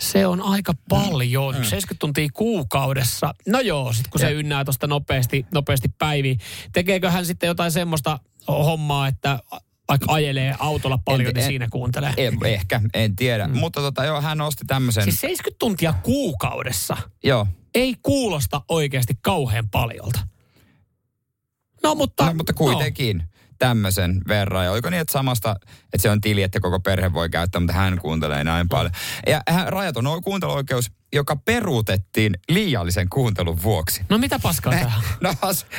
Se 0.00 0.26
on 0.26 0.42
aika 0.42 0.72
paljon, 0.88 1.54
mm. 1.54 1.64
70 1.64 1.96
tuntia 1.98 2.28
kuukaudessa. 2.34 3.34
No 3.46 3.60
joo, 3.60 3.92
sitten 3.92 4.10
kun 4.10 4.20
ja. 4.20 4.26
se 4.26 4.32
ynnää 4.32 4.64
tuosta 4.64 4.86
nopeasti, 4.86 5.46
nopeasti 5.54 5.88
päiviin. 5.98 6.38
Tekeekö 6.72 7.10
hän 7.10 7.26
sitten 7.26 7.46
jotain 7.46 7.72
semmoista 7.72 8.18
hommaa, 8.48 9.08
että 9.08 9.38
vaikka 9.88 10.06
ajelee 10.08 10.54
autolla 10.58 10.98
paljon, 11.04 11.28
en, 11.28 11.34
niin 11.34 11.42
en, 11.42 11.48
siinä 11.48 11.68
kuuntelee. 11.70 12.14
En, 12.16 12.38
ehkä, 12.44 12.80
en 12.94 13.16
tiedä. 13.16 13.46
Mm. 13.46 13.58
Mutta 13.58 13.80
tota, 13.80 14.04
joo, 14.04 14.20
hän 14.20 14.40
osti 14.40 14.64
tämmöisen... 14.66 15.04
Siis 15.04 15.20
70 15.20 15.58
tuntia 15.58 15.94
kuukaudessa? 16.02 16.96
Joo 17.24 17.46
ei 17.76 17.96
kuulosta 18.02 18.60
oikeasti 18.68 19.14
kauhean 19.22 19.68
paljolta. 19.68 20.20
No 21.82 21.94
mutta... 21.94 22.26
No, 22.26 22.34
mutta 22.34 22.52
kuitenkin. 22.52 23.18
No 23.18 23.24
tämmöisen 23.58 24.20
verran. 24.28 24.64
Ja 24.64 24.72
oliko 24.72 24.90
niin, 24.90 25.00
että 25.00 25.12
samasta, 25.12 25.56
että 25.82 26.02
se 26.02 26.10
on 26.10 26.20
tili, 26.20 26.42
että 26.42 26.60
koko 26.60 26.80
perhe 26.80 27.12
voi 27.12 27.30
käyttää, 27.30 27.60
mutta 27.60 27.72
hän 27.72 27.98
kuuntelee 27.98 28.44
näin 28.44 28.68
paljon. 28.68 28.92
Ja 29.26 29.40
hän, 29.48 29.68
rajaton 29.68 30.22
kuunteluoikeus, 30.24 30.90
joka 31.12 31.36
peruutettiin 31.36 32.34
liiallisen 32.48 33.08
kuuntelun 33.08 33.62
vuoksi. 33.62 34.02
No 34.08 34.18
mitä 34.18 34.38
paskaa 34.38 34.72
tämä 34.72 34.92
No 35.20 35.34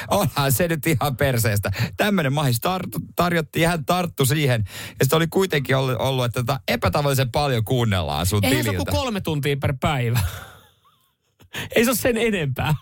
onhan 0.07 0.51
se 0.51 0.67
nyt 0.67 0.87
ihan 0.87 1.17
perseestä. 1.17 1.71
Tämmöinen 1.97 2.33
mahis 2.33 2.57
tar- 2.57 3.01
tarjottiin 3.15 3.63
ja 3.63 3.69
hän 3.69 3.85
tarttu 3.85 4.25
siihen. 4.25 4.63
Ja 4.67 5.05
sitten 5.05 5.17
oli 5.17 5.27
kuitenkin 5.27 5.75
ollut, 5.75 6.25
että 6.25 6.39
tota 6.43 6.59
epätavallisen 6.67 7.31
paljon 7.31 7.63
kuunnellaan 7.63 8.25
sun 8.25 8.45
Eihän 8.45 8.57
tililtä. 8.65 8.79
se 8.79 8.85
kuin 8.85 8.95
kolme 9.01 9.21
tuntia 9.21 9.57
per 9.57 9.73
päivä. 9.79 10.19
Ei 11.75 11.83
se 11.85 11.89
ole 11.89 11.97
sen 11.97 12.17
enempää. 12.17 12.75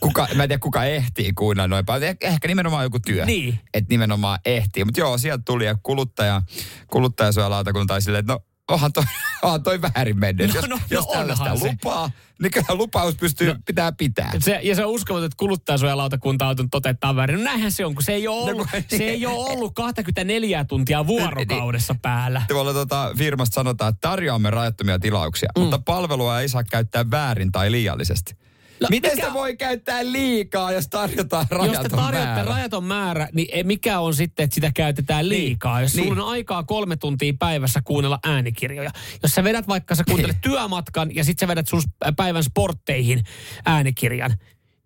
Kuka, 0.00 0.28
mä 0.34 0.42
en 0.42 0.48
tiedä, 0.48 0.60
kuka 0.60 0.84
ehtii 0.84 1.32
kuunnella 1.32 1.68
noin 1.68 1.86
paljon. 1.86 2.10
Eh, 2.10 2.16
ehkä 2.32 2.48
nimenomaan 2.48 2.84
joku 2.84 3.00
työ. 3.00 3.24
Niin. 3.24 3.58
Että 3.74 3.88
nimenomaan 3.90 4.38
ehtii. 4.44 4.84
Mutta 4.84 5.00
joo, 5.00 5.18
sieltä 5.18 5.42
tuli 5.46 5.64
ja 5.66 5.74
kuluttaja, 5.82 6.42
kuluttajasuojalautakunta 6.86 7.94
oli 7.94 8.00
silleen, 8.02 8.20
että 8.20 8.32
no 8.32 8.40
onhan 8.70 8.92
toi, 8.92 9.04
onhan 9.42 9.62
toi 9.62 9.82
väärin 9.82 10.18
mennyt. 10.18 10.48
No, 10.48 10.54
jos 10.54 10.68
no, 10.68 10.78
jos 10.90 11.06
no 11.06 11.12
tällaista 11.12 11.56
se. 11.56 11.66
lupaa, 11.66 12.10
niin 12.42 12.50
kyllä 12.50 12.74
lupaus 12.74 13.14
pystyy 13.14 13.48
no, 13.48 13.56
pitää 13.66 13.92
pitää. 13.92 14.32
Se, 14.38 14.60
ja 14.62 14.74
se 14.74 14.84
on 14.84 14.90
uskomaton, 14.90 15.26
että 15.26 15.36
kuluttajasuojalautakunta 15.36 16.48
on 16.48 16.70
toteuttaa 16.70 17.16
väärin. 17.16 17.36
No 17.36 17.44
näinhän 17.44 17.72
se 17.72 17.86
on, 17.86 17.94
kun 17.94 18.02
se 18.02 18.12
ei 18.12 18.28
ole 18.28 18.36
no, 18.36 18.52
ollut, 18.52 18.68
no, 18.72 18.80
se 18.88 19.04
ei 19.04 19.26
ole 19.26 19.50
ollut 19.50 19.74
24 19.74 20.64
tuntia 20.64 21.06
vuorokaudessa 21.06 21.92
niin, 21.92 22.00
päällä. 22.00 22.42
Tuolla 22.48 22.72
tuota, 22.72 23.10
firmasta 23.16 23.54
sanotaan, 23.54 23.90
että 23.90 24.08
tarjoamme 24.08 24.50
rajattomia 24.50 24.98
tilauksia, 24.98 25.48
mm. 25.56 25.62
mutta 25.62 25.78
palvelua 25.78 26.40
ei 26.40 26.48
saa 26.48 26.64
käyttää 26.64 27.10
väärin 27.10 27.52
tai 27.52 27.70
liiallisesti. 27.70 28.34
No, 28.80 28.86
Miten 28.90 29.10
mikä... 29.10 29.22
sitä 29.22 29.34
voi 29.34 29.56
käyttää 29.56 30.12
liikaa, 30.12 30.72
jos 30.72 30.88
tarjotaan 30.88 31.46
rajaton 31.50 31.74
Jos 31.74 31.82
te 31.82 31.88
tarjotte 31.88 32.26
määrä? 32.26 32.44
rajaton 32.44 32.84
määrä, 32.84 33.28
niin 33.32 33.66
mikä 33.66 34.00
on 34.00 34.14
sitten, 34.14 34.44
että 34.44 34.54
sitä 34.54 34.70
käytetään 34.74 35.28
niin. 35.28 35.28
liikaa? 35.28 35.76
Niin. 35.76 35.82
Jos 35.82 35.94
niin. 35.94 36.08
sulla 36.08 36.22
on 36.22 36.30
aikaa 36.30 36.62
kolme 36.62 36.96
tuntia 36.96 37.32
päivässä 37.38 37.80
kuunnella 37.84 38.18
äänikirjoja. 38.24 38.90
Jos 39.22 39.32
sä 39.32 39.44
vedät 39.44 39.68
vaikka, 39.68 39.94
sä 39.94 40.04
kuuntelet 40.04 40.36
niin. 40.36 40.52
työmatkan 40.52 41.14
ja 41.14 41.24
sitten 41.24 41.46
sä 41.46 41.48
vedät 41.48 41.68
sun 41.68 41.82
päivän 42.16 42.44
sportteihin 42.44 43.24
äänikirjan, 43.66 44.34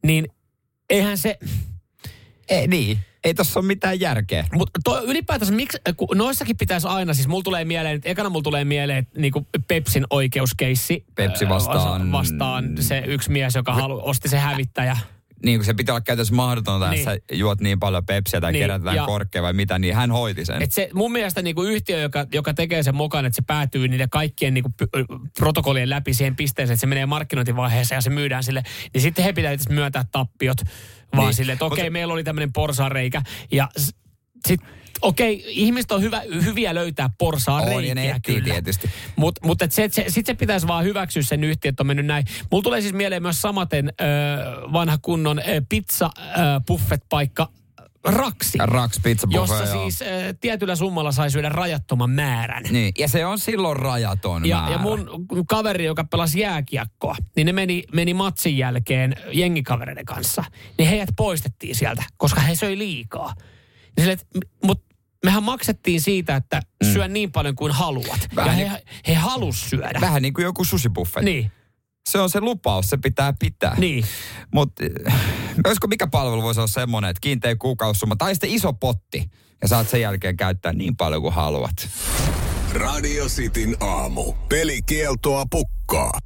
niin 0.06 0.28
eihän 0.90 1.18
se... 1.18 1.38
Ei, 2.48 2.68
niin 2.68 2.98
ei 3.24 3.34
tossa 3.34 3.60
ole 3.60 3.66
mitään 3.66 4.00
järkeä. 4.00 4.46
Mutta 4.52 5.00
ylipäätänsä, 5.00 5.54
miksi, 5.54 5.78
kun 5.96 6.18
noissakin 6.18 6.56
pitäisi 6.56 6.86
aina, 6.88 7.14
siis 7.14 7.28
mulla 7.28 7.42
tulee 7.42 7.64
mieleen, 7.64 8.00
ekana 8.04 8.28
mulla 8.28 8.42
tulee 8.42 8.64
mieleen 8.64 9.06
niinku 9.16 9.46
Pepsin 9.68 10.06
oikeuskeissi. 10.10 11.04
Pepsi 11.14 11.48
vastaan. 11.48 12.12
Vastaan 12.12 12.70
se 12.80 13.02
yksi 13.06 13.30
mies, 13.30 13.54
joka 13.54 13.74
halu, 13.74 14.00
osti 14.04 14.28
se 14.28 14.38
hävittäjä 14.38 14.96
niin 15.44 15.58
kuin 15.58 15.66
se 15.66 15.74
pitää 15.74 15.92
olla 15.92 16.00
käytössä 16.00 16.34
mahdotonta, 16.34 16.90
niin. 16.90 17.08
että 17.08 17.14
sä 17.14 17.36
juot 17.36 17.60
niin 17.60 17.80
paljon 17.80 18.06
pepsiä 18.06 18.40
tai 18.40 18.52
niin. 18.52 18.62
kerätään 18.62 19.06
korkea 19.06 19.42
vai 19.42 19.52
mitä, 19.52 19.78
niin 19.78 19.94
hän 19.94 20.10
hoiti 20.10 20.44
sen. 20.44 20.62
Et 20.62 20.72
se, 20.72 20.90
mun 20.94 21.12
mielestä 21.12 21.42
niin 21.42 21.56
kuin 21.56 21.70
yhtiö, 21.70 22.00
joka, 22.00 22.26
joka 22.32 22.54
tekee 22.54 22.82
sen 22.82 22.94
mukaan, 22.94 23.26
että 23.26 23.36
se 23.36 23.42
päätyy 23.46 23.88
niiden 23.88 24.10
kaikkien 24.10 24.54
niin 24.54 24.64
kuin, 24.64 24.74
protokollien 25.38 25.90
läpi 25.90 26.14
siihen 26.14 26.36
pisteeseen, 26.36 26.74
että 26.74 26.80
se 26.80 26.86
menee 26.86 27.06
markkinointivaiheeseen 27.06 27.96
ja 27.96 28.02
se 28.02 28.10
myydään 28.10 28.44
sille, 28.44 28.62
niin 28.94 29.02
sitten 29.02 29.24
he 29.24 29.32
pitää 29.32 29.56
myöntää 29.68 30.04
tappiot, 30.12 30.58
vaan 31.16 31.26
niin. 31.26 31.34
sille, 31.34 31.52
että 31.52 31.64
okei, 31.64 31.82
okay, 31.82 31.90
meillä 31.90 32.14
oli 32.14 32.24
tämmöinen 32.24 32.52
porsareikä 32.52 33.22
ja 33.52 33.68
sit, 34.46 34.60
okei, 35.02 35.44
ihmiset 35.46 35.92
on 35.92 36.02
hyvä, 36.02 36.22
hyviä 36.44 36.74
löytää 36.74 37.10
porsaa 37.18 37.60
On, 37.60 37.68
ja 37.68 37.76
reikiä 37.76 37.94
ne 37.94 38.10
etsii 38.10 38.34
kyllä. 38.34 38.54
tietysti. 38.54 38.90
Mutta 39.16 39.46
mut 39.46 39.62
et 39.62 39.72
se, 39.72 39.88
se, 39.92 40.04
sit 40.08 40.26
se 40.26 40.34
pitäisi 40.34 40.66
vaan 40.66 40.84
hyväksyä 40.84 41.22
sen 41.22 41.44
yhtiö, 41.44 41.68
että 41.68 41.82
on 41.82 41.86
mennyt 41.86 42.06
näin. 42.06 42.24
Mulla 42.50 42.62
tulee 42.62 42.80
siis 42.80 42.94
mieleen 42.94 43.22
myös 43.22 43.42
samaten 43.42 43.88
ö, 43.88 44.04
vanha 44.72 44.98
kunnon 45.02 45.38
ö, 45.38 45.42
pizza 45.68 46.10
ö, 46.16 46.20
buffet-paikka 46.66 47.48
Raksi. 48.04 48.58
Raks 48.62 49.00
Pizza 49.02 49.26
jossa 49.30 49.54
Buffet, 49.54 49.74
joo. 49.74 49.82
siis 49.90 50.02
ö, 50.02 50.34
tietyllä 50.40 50.76
summalla 50.76 51.12
sai 51.12 51.30
syödä 51.30 51.48
rajattoman 51.48 52.10
määrän. 52.10 52.62
Niin, 52.70 52.92
ja 52.98 53.08
se 53.08 53.26
on 53.26 53.38
silloin 53.38 53.76
rajaton 53.76 54.46
Ja, 54.46 54.56
määrä. 54.56 54.72
ja 54.72 54.78
mun 54.78 55.08
kaveri, 55.48 55.84
joka 55.84 56.04
pelasi 56.04 56.40
jääkiekkoa, 56.40 57.16
niin 57.36 57.46
ne 57.46 57.52
meni, 57.52 57.82
meni 57.92 58.14
matsin 58.14 58.58
jälkeen 58.58 59.16
jengikavereiden 59.32 60.04
kanssa. 60.04 60.44
Niin 60.78 60.88
heidät 60.88 61.08
poistettiin 61.16 61.74
sieltä, 61.74 62.02
koska 62.16 62.40
he 62.40 62.54
söi 62.54 62.78
liikaa. 62.78 63.34
Niin 63.96 64.04
sille, 64.04 64.16
mutta 64.64 64.94
mehän 65.24 65.42
maksettiin 65.42 66.00
siitä, 66.00 66.36
että 66.36 66.62
syö 66.92 67.08
niin 67.08 67.32
paljon 67.32 67.54
kuin 67.54 67.72
haluat. 67.72 68.28
Mm. 68.30 68.36
Vähän 68.36 68.58
ja 68.60 68.70
he, 68.70 68.82
he 69.08 69.14
halus 69.14 69.70
syödä. 69.70 70.00
Vähän 70.00 70.22
niin 70.22 70.34
kuin 70.34 70.44
joku 70.44 70.64
susibuffet. 70.64 71.22
Niin, 71.24 71.52
Se 72.08 72.18
on 72.20 72.30
se 72.30 72.40
lupaus, 72.40 72.86
se 72.86 72.96
pitää 72.96 73.32
pitää. 73.38 73.74
niin. 73.78 74.04
Mutta 74.54 74.84
olisiko 75.66 75.86
mikä 75.86 76.06
palvelu 76.06 76.42
voisi 76.42 76.60
olla 76.60 76.68
semmoinen, 76.68 77.10
että 77.10 77.20
kiinteä 77.20 77.56
kuukausisumma 77.56 78.16
tai 78.16 78.34
sitten 78.34 78.50
iso 78.50 78.72
potti 78.72 79.30
ja 79.62 79.68
saat 79.68 79.88
sen 79.88 80.00
jälkeen 80.00 80.36
käyttää 80.36 80.72
niin 80.72 80.96
paljon 80.96 81.22
kuin 81.22 81.34
haluat. 81.34 81.88
Radio 82.72 83.26
Cityn 83.26 83.76
aamu. 83.80 84.32
Pelikieltoa 84.48 85.44
pukkaa. 85.50 86.18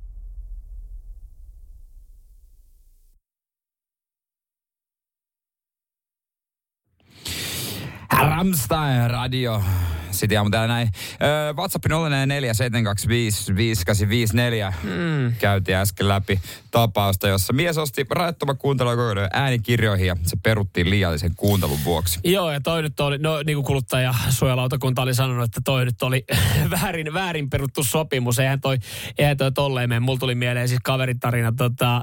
Ramstein 8.12 9.10
Radio. 9.10 9.62
Sitten 10.10 10.38
aamu 10.38 10.50
täällä 10.50 10.74
näin. 10.74 10.88
Öö, 11.22 11.52
WhatsApp 11.52 11.84
044 11.86 12.54
725 12.54 13.56
5854. 13.56 14.72
Mm. 14.82 15.32
Käytiin 15.38 15.76
äsken 15.76 16.08
läpi 16.08 16.40
tapausta, 16.70 17.28
jossa 17.28 17.52
mies 17.52 17.78
osti 17.78 18.06
rajattoman 18.10 18.58
kuunteluoikeuden 18.58 19.28
äänikirjoihin 19.32 20.06
ja 20.06 20.16
se 20.22 20.36
peruttiin 20.42 20.90
liiallisen 20.90 21.34
kuuntelun 21.36 21.78
vuoksi. 21.84 22.20
Joo, 22.24 22.50
ja 22.50 22.60
toi 22.60 22.82
nyt 22.82 23.00
oli, 23.00 23.18
no 23.18 23.42
niin 23.46 23.56
kuin 23.56 23.64
kuluttajasuojalautakunta 23.64 25.02
oli 25.02 25.14
sanonut, 25.14 25.44
että 25.44 25.60
toi 25.64 25.84
nyt 25.84 26.02
oli 26.02 26.24
väärin, 26.80 27.14
väärin 27.14 27.50
peruttu 27.50 27.84
sopimus. 27.84 28.38
Eihän 28.38 28.60
toi, 28.60 28.78
eihän 29.18 29.36
toi 29.36 29.52
tolleen 29.52 29.88
mene. 29.88 30.00
Mulla 30.00 30.18
tuli 30.18 30.34
mieleen 30.34 30.68
siis 30.68 30.80
kaveritarina 30.84 31.52
tota, 31.52 32.02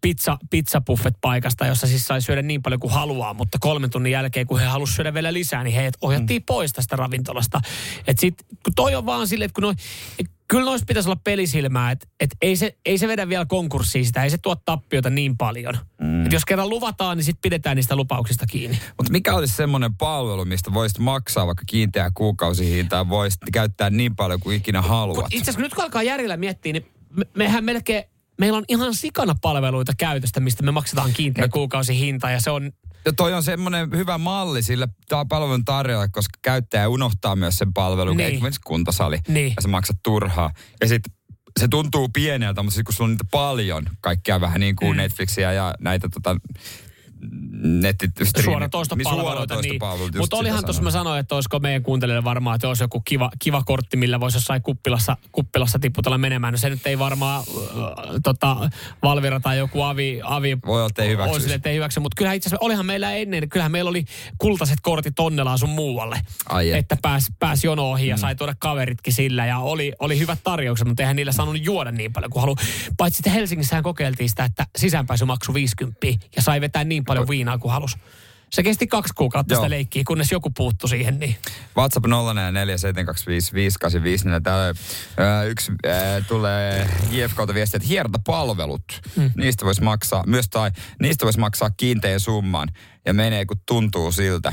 pizza, 0.00 0.38
pizza 0.50 0.80
buffet 0.80 1.14
paikasta, 1.20 1.66
jossa 1.66 1.86
siis 1.86 2.06
sai 2.06 2.22
syödä 2.22 2.42
niin 2.42 2.62
paljon 2.62 2.80
kuin 2.80 2.92
haluaa, 2.92 3.34
mutta 3.34 3.58
kolmen 3.60 3.90
tunnin 3.90 4.12
jälkeen, 4.12 4.46
kun 4.46 4.60
he 4.60 4.66
halusivat 4.66 4.96
syödä 4.96 5.14
vielä 5.14 5.32
lisää, 5.32 5.64
niin 5.64 5.74
heidät 5.74 5.94
ohjattiin 6.00 6.42
mm. 6.42 6.46
pois 6.46 6.59
tästä 6.68 6.96
ravintolasta. 6.96 7.60
Et 8.06 8.18
sit, 8.18 8.34
kun 8.48 8.74
toi 8.76 8.94
on 8.94 9.06
vaan 9.06 9.28
silleen, 9.28 9.46
että 9.46 9.54
kun 9.54 9.62
noi, 9.62 9.74
Kyllä 10.50 10.64
noissa 10.64 10.86
pitäisi 10.86 11.08
olla 11.08 11.20
pelisilmää, 11.24 11.90
että 11.90 12.06
et 12.20 12.30
ei, 12.42 12.56
se, 12.56 12.76
ei 12.84 12.98
se 12.98 13.08
vedä 13.08 13.28
vielä 13.28 13.46
konkurssiin 13.46 14.06
sitä, 14.06 14.24
ei 14.24 14.30
se 14.30 14.38
tuo 14.38 14.56
tappiota 14.56 15.10
niin 15.10 15.36
paljon. 15.36 15.78
Mm. 16.00 16.26
Et 16.26 16.32
jos 16.32 16.44
kerran 16.44 16.68
luvataan, 16.68 17.16
niin 17.16 17.24
sitten 17.24 17.42
pidetään 17.42 17.76
niistä 17.76 17.96
lupauksista 17.96 18.46
kiinni. 18.46 18.78
Mutta 18.96 19.12
mikä 19.12 19.34
olisi 19.34 19.54
semmoinen 19.54 19.94
palvelu, 19.94 20.44
mistä 20.44 20.74
voisit 20.74 20.98
maksaa 20.98 21.46
vaikka 21.46 21.62
kiinteää 21.66 22.10
kuukausihintaa, 22.14 23.08
voisit 23.08 23.40
käyttää 23.52 23.90
niin 23.90 24.16
paljon 24.16 24.40
kuin 24.40 24.56
ikinä 24.56 24.82
haluat? 24.82 25.26
Itse 25.30 25.42
asiassa 25.42 25.60
nyt 25.60 25.74
kun 25.74 25.84
alkaa 25.84 26.02
järjellä 26.02 26.36
miettiä, 26.36 26.72
niin 26.72 26.86
me, 27.10 27.24
mehän 27.36 27.64
melkein, 27.64 28.04
meillä 28.40 28.58
on 28.58 28.64
ihan 28.68 28.94
sikana 28.94 29.34
palveluita 29.40 29.92
käytöstä, 29.98 30.40
mistä 30.40 30.62
me 30.62 30.70
maksetaan 30.70 31.12
kiinteä 31.12 31.48
kuukausihinta 31.48 32.30
ja 32.30 32.40
se 32.40 32.50
on, 32.50 32.72
Ja 33.04 33.12
toi 33.12 33.34
on 33.34 33.42
semmoinen 33.42 33.90
hyvä 33.96 34.18
malli 34.18 34.62
sille 34.62 34.88
palvelun 35.28 35.64
tarjoajalle, 35.64 36.08
koska 36.12 36.38
käyttäjä 36.42 36.88
unohtaa 36.88 37.36
myös 37.36 37.58
sen 37.58 37.72
palvelun, 37.72 38.16
Niin. 38.16 38.32
esimerkiksi 38.32 38.60
kuntasali, 38.64 39.18
Niin. 39.28 39.52
ja 39.56 39.62
sä 39.62 39.68
maksat 39.68 39.96
turhaa. 40.02 40.50
Ja 40.80 40.88
sitten 40.88 41.12
se 41.60 41.68
tuntuu 41.68 42.08
pieneltä, 42.12 42.62
mutta 42.62 42.74
sit 42.74 42.84
kun 42.86 42.94
sulla 42.94 43.08
on 43.08 43.10
niitä 43.10 43.24
paljon, 43.30 43.84
kaikkia 44.00 44.40
vähän 44.40 44.60
niin 44.60 44.76
kuin 44.76 44.90
mm. 44.92 44.96
Netflixiä 44.96 45.52
ja 45.52 45.74
näitä 45.80 46.08
tota, 46.08 46.36
suoratoistopalveluita. 48.44 49.60
Niin. 49.60 49.80
just 50.00 50.16
Mutta 50.16 50.36
olihan 50.36 50.64
tuossa 50.64 50.82
mä 50.82 50.90
sanoin. 50.90 51.20
että 51.20 51.34
olisiko 51.34 51.58
meidän 51.58 51.82
kuuntelijoille 51.82 52.24
varmaan, 52.24 52.54
että 52.54 52.68
olisi 52.68 52.84
joku 52.84 53.00
kiva, 53.04 53.30
kiva 53.38 53.62
kortti, 53.66 53.96
millä 53.96 54.20
voisi 54.20 54.36
jossain 54.36 54.62
kuppilassa, 54.62 55.16
kuppilassa 55.32 55.78
tiputella 55.78 56.18
menemään. 56.18 56.52
No 56.52 56.58
se 56.58 56.70
nyt 56.70 56.86
ei 56.86 56.98
varmaan 56.98 57.40
äh, 57.40 57.84
tota, 58.22 58.70
Valvira 59.02 59.40
tai 59.40 59.58
joku 59.58 59.82
avi, 59.82 60.20
avi 60.24 60.58
Voi 60.66 60.76
olla, 60.80 60.86
että 60.86 61.02
ei 61.02 61.08
hyväksyisi. 61.08 61.40
olisi, 61.42 61.54
että 61.54 61.68
ei 61.68 61.76
hyväksy. 61.76 62.00
Mutta 62.00 62.16
kyllähän 62.16 62.36
itse 62.36 62.48
asiassa, 62.48 62.64
olihan 62.66 62.86
meillä 62.86 63.12
ennen, 63.12 63.48
kyllähän 63.48 63.72
meillä 63.72 63.88
oli 63.88 64.04
kultaiset 64.38 64.78
kortit 64.82 65.18
onnellaan 65.18 65.58
sun 65.58 65.70
muualle. 65.70 66.20
Ai 66.48 66.72
että 66.72 66.96
pääs, 67.02 67.26
pääs 67.38 67.64
jono 67.64 67.90
ohi 67.90 68.06
ja 68.08 68.16
sai 68.16 68.34
tuoda 68.36 68.54
kaveritkin 68.58 69.12
sillä. 69.12 69.46
Ja 69.46 69.58
oli, 69.58 69.92
oli 69.98 70.18
hyvät 70.18 70.38
tarjoukset, 70.44 70.88
mutta 70.88 71.02
eihän 71.02 71.16
niillä 71.16 71.32
saanut 71.32 71.64
juoda 71.64 71.90
niin 71.90 72.12
paljon 72.12 72.30
kuin 72.30 72.40
halu. 72.40 72.56
Paitsi 72.96 73.16
sitten 73.16 73.32
Helsingissähän 73.32 73.82
kokeiltiin 73.82 74.28
sitä, 74.28 74.44
että 74.44 74.66
sisäänpääsy 74.76 75.24
maksoi 75.24 75.54
50 75.54 76.06
ja 76.36 76.42
sai 76.42 76.60
vetää 76.60 76.84
niin 76.84 77.04
paljon 77.14 77.28
viinaa 77.28 77.58
kuin 77.58 77.72
halusi. 77.72 77.96
Se 78.50 78.62
kesti 78.62 78.86
kaksi 78.86 79.14
kuukautta 79.16 79.54
Joo. 79.54 79.60
sitä 79.62 79.70
leikkiä, 79.70 80.02
kunnes 80.06 80.32
joku 80.32 80.50
puuttu 80.50 80.88
siihen. 80.88 81.18
Niin. 81.18 81.36
WhatsApp 81.76 82.06
0447255854. 82.06 82.10
niin 84.24 84.42
Täällä 84.42 84.74
ää, 85.16 85.44
yksi 85.44 85.72
ää, 85.86 86.20
tulee 86.20 86.88
JFKlta 87.10 87.54
viesti, 87.54 87.76
että 87.76 87.88
hierontapalvelut. 87.88 89.00
Hmm. 89.16 89.30
Niistä 89.36 89.66
voisi 89.66 89.82
maksaa, 89.82 90.24
myös 90.26 90.48
tai 90.48 90.70
niistä 91.00 91.24
voisi 91.24 91.38
maksaa 91.38 91.70
kiinteän 91.70 92.20
summan. 92.20 92.68
Ja 93.06 93.14
menee 93.14 93.46
kun 93.46 93.60
tuntuu 93.66 94.12
siltä. 94.12 94.52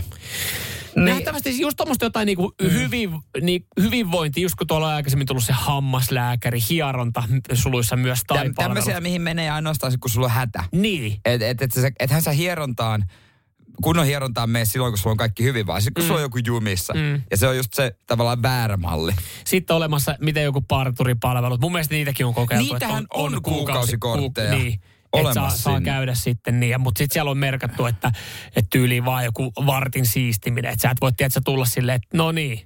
Niin. 0.95 1.06
Nähtävästi 1.06 1.62
just 1.62 1.78
tuommoista 1.78 2.06
jotain 2.06 2.26
niinku 2.26 2.54
hyvin, 2.63 3.12
niin, 3.41 3.65
hyvinvointi, 3.82 4.41
just 4.41 4.56
kun 4.56 4.67
tuolla 4.67 4.88
on 4.88 4.93
aikaisemmin 4.93 5.28
tullut 5.28 5.43
se 5.43 5.54
hammaslääkäri, 5.54 6.60
hieronta 6.69 7.23
suluissa 7.54 7.95
myös 7.95 8.19
tai 8.28 8.38
Täm, 8.38 8.54
tämmöisiä, 8.56 9.02
mihin 9.02 9.21
menee 9.21 9.50
ainoastaan 9.50 9.93
kun 10.00 10.10
sulla 10.10 10.26
on 10.26 10.32
hätä. 10.32 10.63
Niin. 10.71 11.19
Et, 11.26 11.41
et, 11.41 11.62
et, 11.62 11.78
et, 11.78 11.93
ethän 12.00 12.21
sä 12.21 12.32
hierontaan, 12.32 13.06
kunnon 13.84 14.06
hierontaan 14.06 14.50
mene 14.50 14.65
silloin, 14.65 14.91
kun 14.91 14.97
sulla 14.97 15.12
on 15.12 15.17
kaikki 15.17 15.43
hyvin, 15.43 15.67
vaan 15.67 15.82
sitten 15.82 15.93
kun 15.93 16.04
mm. 16.04 16.08
sulla 16.08 16.19
on 16.19 16.23
joku 16.23 16.38
jumissa. 16.45 16.93
Mm. 16.93 17.21
Ja 17.32 17.38
se 17.38 17.47
on 17.47 17.58
just 17.58 17.73
se 17.73 17.95
tavallaan 18.08 18.41
väärä 18.41 18.78
malli. 18.78 19.12
Sitten 19.45 19.73
on 19.73 19.78
olemassa, 19.78 20.15
miten 20.21 20.43
joku 20.43 20.62
parturipalvelut. 20.62 21.62
Mun 21.62 21.71
mielestä 21.71 21.95
niitäkin 21.95 22.26
on 22.26 22.34
kokeiltu. 22.34 22.73
Niitähän 22.73 23.06
on 23.13 23.41
kuukausikortteja 23.41 24.50
Kuuk, 24.50 24.63
niin. 24.63 24.82
Saa, 25.15 25.22
olemassa 25.22 25.58
saa 25.63 25.74
sinne. 25.78 25.91
käydä 25.91 26.15
sitten 26.15 26.60
niin. 26.60 26.82
Mutta 26.82 27.00
sitten 27.00 27.13
siellä 27.13 27.32
on 27.32 27.38
merkattu, 27.38 27.86
että, 27.86 28.12
että 28.48 28.67
tyyliin 28.72 29.06
vaan 29.06 29.26
joku 29.26 29.52
vartin 29.65 30.06
siistiminen. 30.06 30.72
Että 30.72 30.82
sä 30.82 30.91
et 30.91 30.98
voi 31.02 31.12
tiedätkö, 31.13 31.41
tulla 31.46 31.65
silleen, 31.65 31.96
että 31.96 32.17
no 32.17 32.32
niin. 32.32 32.60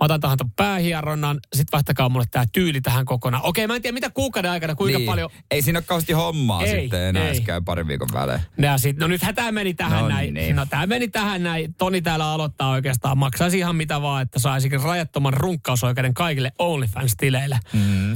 Mä 0.00 0.04
otan 0.04 0.20
tähän 0.20 0.38
ton 0.38 0.50
päähieronnan, 0.50 1.40
sit 1.54 1.68
vaihtakaa 1.72 2.08
mulle 2.08 2.26
tää 2.30 2.44
tyyli 2.52 2.80
tähän 2.80 3.04
kokonaan. 3.04 3.44
Okei, 3.44 3.66
mä 3.66 3.76
en 3.76 3.82
tiedä 3.82 3.94
mitä 3.94 4.10
kuukauden 4.10 4.50
aikana, 4.50 4.74
kuinka 4.74 4.98
niin. 4.98 5.06
paljon... 5.06 5.30
Ei 5.50 5.62
siinä 5.62 5.78
ole 5.78 5.84
kauheasti 5.84 6.12
hommaa 6.12 6.62
Ei, 6.64 6.80
sitten 6.80 7.02
enää, 7.02 7.28
ei. 7.28 7.40
käy 7.40 7.60
parin 7.64 7.88
viikon 7.88 8.08
välein. 8.12 8.40
Ja 8.58 8.78
sit, 8.78 8.96
no 8.96 9.06
nythän 9.06 9.34
tämä 9.34 9.52
meni 9.52 9.74
tähän 9.74 10.02
No 10.02 10.08
näin. 10.08 10.34
niin. 10.34 10.56
No 10.56 10.66
tämä 10.66 10.86
meni 10.86 11.08
tähän 11.08 11.42
näin. 11.42 11.74
Toni 11.74 12.02
täällä 12.02 12.30
aloittaa 12.30 12.70
oikeastaan. 12.70 13.18
Maksaisi 13.18 13.58
ihan 13.58 13.76
mitä 13.76 14.02
vaan, 14.02 14.22
että 14.22 14.38
saisikin 14.38 14.80
rajattoman 14.80 15.32
runkkausoikeuden 15.34 16.14
kaikille 16.14 16.52
OnlyFans-tileille. 16.58 17.58
Mm. 17.72 18.12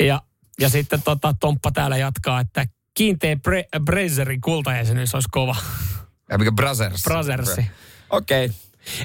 Ja, 0.00 0.22
ja 0.60 0.68
sitten 0.68 1.02
tota, 1.02 1.34
Tomppa 1.40 1.70
täällä 1.72 1.96
jatkaa, 1.96 2.40
että 2.40 2.66
kiinteä 2.96 3.34
bre- 3.34 3.80
Brazerin 3.84 4.40
kultajäsenyys 4.40 5.14
olisi 5.14 5.28
kova. 5.32 5.56
Ja 6.30 6.38
mikä 6.38 6.52
Brothers? 6.52 7.02
Brothersi. 7.02 7.66
Okei. 8.10 8.46
Okay. 8.46 8.56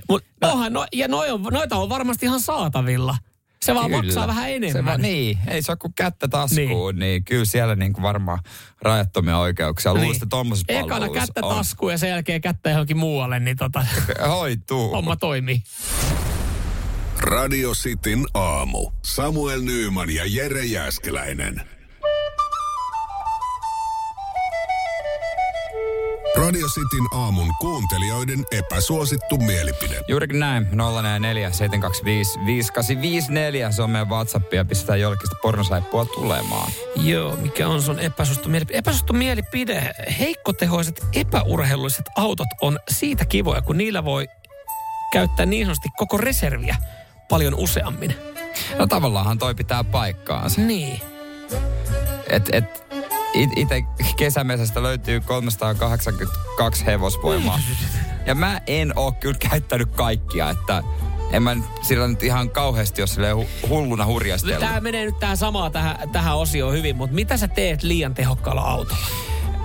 Mut 0.09 0.23
onhan, 0.41 0.73
no, 0.73 0.85
ja 0.93 1.07
noi 1.07 1.29
on, 1.29 1.41
noita 1.41 1.75
on 1.75 1.89
varmasti 1.89 2.25
ihan 2.25 2.39
saatavilla. 2.39 3.17
Se 3.65 3.75
vaan 3.75 3.85
Kyllä. 3.85 4.03
maksaa 4.03 4.27
vähän 4.27 4.49
enemmän. 4.51 4.83
Se 4.83 4.85
vaan, 4.85 5.01
niin, 5.01 5.37
ei 5.47 5.61
se 5.61 5.71
ole 5.71 5.77
kuin 5.77 5.93
kättä 5.93 6.27
taskuun, 6.27 6.95
niin, 6.95 6.99
niin 6.99 7.23
kyllä 7.23 7.45
siellä 7.45 7.75
niin 7.75 7.93
kuin 7.93 8.03
varmaan 8.03 8.39
rajattomia 8.81 9.37
oikeuksia. 9.37 9.93
Luulisin, 9.93 10.23
että 10.23 10.79
Ekana 10.79 11.09
kättä 11.09 11.45
on. 11.45 11.55
taskuun 11.55 11.91
ja 11.91 11.97
sen 11.97 12.09
jälkeen 12.09 12.41
kättä 12.41 12.69
johonkin 12.69 12.97
muualle, 12.97 13.39
niin 13.39 13.57
tota, 13.57 13.85
Hoituu. 14.27 14.91
homma 14.91 15.15
toimii. 15.15 15.63
Radio 17.17 17.71
Cityn 17.71 18.25
aamu. 18.33 18.91
Samuel 19.05 19.61
Nyyman 19.61 20.09
ja 20.09 20.23
Jere 20.25 20.65
Jäskeläinen. 20.65 21.61
Radio 26.35 26.67
Cityn 26.67 27.07
aamun 27.11 27.51
kuuntelijoiden 27.59 28.45
epäsuosittu 28.51 29.37
mielipide. 29.37 29.95
Juurikin 30.07 30.39
näin. 30.39 30.67
044 30.71 31.51
725 31.51 32.39
5854. 32.45 33.71
Se 33.71 33.81
on 33.81 33.89
meidän 33.89 34.09
WhatsApp 34.09 34.53
ja 34.53 34.65
pistetään 34.65 34.99
jollekin 34.99 35.29
pornosaippua 35.41 36.05
tulemaan. 36.05 36.71
Joo, 36.95 37.35
mikä 37.35 37.67
on 37.67 37.81
sun 37.81 37.99
epäsuosittu 37.99 38.49
mielipide? 38.49 38.77
Epäsuosittu 38.77 39.13
mielipide. 39.13 39.93
Heikkotehoiset 40.19 41.05
epäurheilulliset 41.13 42.05
autot 42.15 42.47
on 42.61 42.79
siitä 42.89 43.25
kivoja, 43.25 43.61
kun 43.61 43.77
niillä 43.77 44.03
voi 44.03 44.27
käyttää 45.13 45.45
niin 45.45 45.65
sanotusti 45.65 45.89
koko 45.97 46.17
reserviä 46.17 46.75
paljon 47.29 47.55
useammin. 47.55 48.15
No 48.79 48.87
tavallaanhan 48.87 49.37
toi 49.37 49.55
pitää 49.55 49.83
paikkaansa. 49.83 50.61
Niin. 50.61 51.01
Et, 52.29 52.49
et, 52.51 52.90
Itse 53.33 53.81
kesämesästä 54.17 54.83
löytyy 54.83 55.19
382 55.19 56.85
hevosvoimaa. 56.85 57.59
Ja 58.25 58.35
mä 58.35 58.61
en 58.67 58.93
oo 58.95 59.11
kyllä 59.11 59.37
käyttänyt 59.49 59.91
kaikkia, 59.91 60.49
että 60.49 60.83
en 61.31 61.43
mä 61.43 61.55
sillä 61.81 62.07
nyt 62.07 62.23
ihan 62.23 62.49
kauheasti 62.49 63.01
ole 63.01 63.07
silleen 63.07 63.35
hu- 63.37 63.67
hulluna 63.69 64.05
hurjastellut. 64.05 64.59
Tämä 64.59 64.79
menee 64.79 65.05
nyt 65.05 65.19
tähän 65.19 65.37
samaa 65.37 65.69
tähän, 65.69 66.09
tähän 66.11 66.37
osioon 66.37 66.73
hyvin, 66.73 66.95
mutta 66.95 67.15
mitä 67.15 67.37
sä 67.37 67.47
teet 67.47 67.83
liian 67.83 68.13
tehokkaalla 68.13 68.61
autolla? 68.61 69.05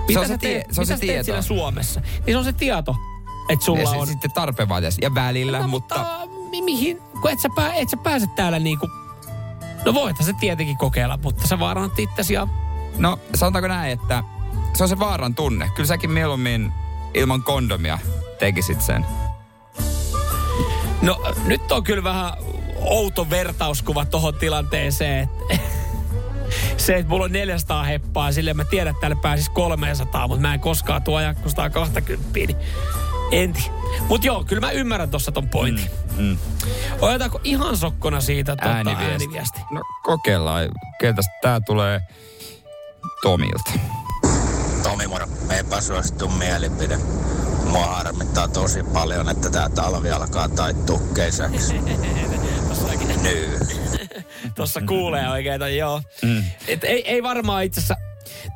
Mitä 0.07 0.19
on 0.19 0.25
sä 0.27 0.33
se 0.33 0.37
tie- 0.37 0.51
teet, 0.53 0.73
se 0.73 0.81
on 0.81 0.85
mitä 0.87 0.95
se 0.95 0.99
sä 0.99 0.99
teet 0.99 1.09
tieto. 1.11 1.23
siellä 1.23 1.41
Suomessa? 1.41 1.99
Niin 1.99 2.33
se 2.33 2.37
on 2.37 2.43
se 2.43 2.53
tieto, 2.53 2.95
että 3.49 3.65
sulla 3.65 3.79
ja 3.81 3.89
se, 3.89 3.95
on... 3.95 4.07
sitten 4.07 4.31
tarpeen 4.31 4.69
vaatiessa. 4.69 4.99
Ja 5.01 5.13
välillä, 5.15 5.59
No, 5.59 5.67
mutta... 5.67 6.05
mi- 6.49 6.61
mihin, 6.61 7.01
kun 7.21 7.31
et 7.31 7.39
sä, 7.39 7.49
pää, 7.55 7.73
et 7.73 7.89
sä 7.89 7.97
pääse 7.97 8.27
täällä 8.35 8.59
niinku... 8.59 8.87
No 9.85 9.93
voithan 9.93 10.25
se 10.25 10.33
tietenkin 10.39 10.77
kokeilla, 10.77 11.19
mutta 11.23 11.47
sä 11.47 11.59
vaarannat 11.59 11.99
itsesi 11.99 12.33
ja... 12.33 12.47
No, 12.97 13.19
sanotaanko 13.35 13.67
näin, 13.67 13.91
että 13.91 14.23
se 14.73 14.83
on 14.83 14.89
se 14.89 14.99
vaaran 14.99 15.35
tunne. 15.35 15.69
Kyllä 15.75 15.87
säkin 15.87 16.11
mieluummin 16.11 16.71
ilman 17.13 17.43
kondomia 17.43 17.99
tekisit 18.39 18.81
sen. 18.81 19.05
No 21.01 21.21
nyt 21.45 21.71
on 21.71 21.83
kyllä 21.83 22.03
vähän 22.03 22.33
outo 22.75 23.29
vertauskuva 23.29 24.05
tohon 24.05 24.33
tilanteeseen. 24.33 25.29
Se, 26.77 26.95
että 26.95 27.09
mulla 27.09 27.25
on 27.25 27.31
400 27.31 27.83
heppaa, 27.83 28.31
sille 28.31 28.53
mä 28.53 28.63
tiedän, 28.63 28.91
että 28.91 29.01
täällä 29.01 29.15
pääsis 29.21 29.49
300, 29.49 30.27
mutta 30.27 30.41
mä 30.41 30.53
en 30.53 30.59
koskaan 30.59 31.03
tuo 31.03 31.17
ajaa 31.17 31.33
120, 31.47 32.29
niin 32.33 32.55
en 33.31 33.53
tiedä. 33.53 33.69
Mut 34.09 34.23
joo, 34.23 34.43
kyllä 34.43 34.59
mä 34.59 34.71
ymmärrän 34.71 35.09
tossa 35.09 35.31
ton 35.31 35.49
pointin. 35.49 35.89
Mm, 36.17 36.23
mm. 36.23 36.37
Otetaanko 37.01 37.39
ihan 37.43 37.77
sokkona 37.77 38.21
siitä 38.21 38.55
tuota, 38.55 38.69
Ääniviesti. 38.75 39.11
ääniviesti? 39.11 39.59
No 39.71 39.81
kokeillaan. 40.03 40.69
Keltäs 40.99 41.25
tää 41.41 41.59
tulee 41.59 42.01
Tomilta. 43.21 43.71
Tomi 44.83 45.07
moro, 45.07 45.27
epäsuosittu 45.59 46.29
mielipide. 46.29 46.97
Mua 47.63 47.85
harmittaa 47.85 48.47
tosi 48.47 48.83
paljon, 48.83 49.29
että 49.29 49.49
tää 49.49 49.69
talvi 49.69 50.11
alkaa 50.11 50.49
taittua 50.49 51.01
kesäksi. 51.15 51.75
Nyy. 53.21 53.59
Tuossa 54.55 54.81
kuulee 54.81 55.29
oikein, 55.29 55.55
että 55.55 55.67
joo. 55.67 56.01
Mm. 56.21 56.43
Et 56.67 56.83
ei, 56.83 57.09
ei 57.11 57.23
varmaan 57.23 57.63
itse 57.63 57.79
asiassa, 57.79 57.95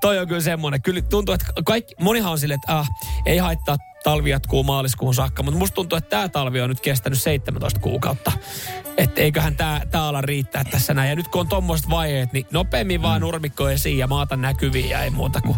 toi 0.02 0.20
on 0.20 0.28
kyllä 0.28 0.42
semmoinen. 0.42 0.82
Kyllä 0.82 1.02
tuntuu, 1.02 1.34
että 1.36 1.46
kaikki, 1.66 1.96
monihan 2.00 2.32
on 2.32 2.40
silleen, 2.40 2.60
että 2.64 2.78
ah, 2.78 2.90
ei 3.26 3.38
haittaa 3.38 3.78
talvi 4.04 4.30
jatkuu 4.30 4.64
maaliskuun 4.64 5.16
saakka, 5.16 5.44
mutta 5.44 5.60
musta 5.60 5.76
tuntuu, 5.76 5.98
että 5.98 6.10
tämä 6.10 6.30
talvi 6.30 6.62
on 6.62 6.70
nyt 6.70 6.82
kestänyt 6.82 7.22
17 7.22 7.80
kuukautta. 7.80 8.32
Että 8.98 9.22
eiköhän 9.22 9.56
tämä 9.56 9.82
tää 9.92 10.08
ala 10.08 10.22
riittää 10.22 10.64
tässä 10.64 10.94
näin. 10.94 11.10
Ja 11.10 11.16
nyt 11.16 11.28
kun 11.28 11.42
on 11.42 11.48
tommoset 11.48 11.90
vaiheet, 11.90 12.34
niin 12.34 12.46
nopeammin 12.52 13.02
vaan 13.02 13.22
nurmikko 13.22 13.70
esiin 13.70 13.98
ja 13.98 14.08
maata 14.08 14.36
näkyviin 14.36 14.90
ja 14.90 15.04
ei 15.04 15.10
muuta 15.10 15.42
kuin 15.42 15.58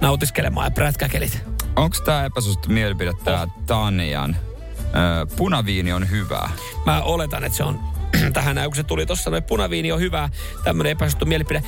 nautiskelemaan 0.00 0.66
ja 0.66 0.70
prätkäkelit. 0.70 1.42
Onko 1.76 1.96
tää 2.04 2.24
epäsuosittu 2.24 2.68
mielipide 2.68 3.12
tää 3.24 3.46
Tanjan? 3.66 4.36
Ö, 4.80 5.26
punaviini 5.36 5.92
on 5.92 6.10
hyvää. 6.10 6.50
Mä 6.86 7.02
oletan, 7.02 7.44
että 7.44 7.56
se 7.56 7.64
on 7.64 7.80
tähän 8.32 8.56
näin, 8.56 8.70
kun 8.70 8.76
se 8.76 8.82
tuli 8.82 9.06
tuossa, 9.06 9.30
punaviini 9.48 9.92
on 9.92 10.00
hyvä, 10.00 10.28
tämmöinen 10.64 10.90
epäsuosittu 10.90 11.26
mielipide. 11.26 11.62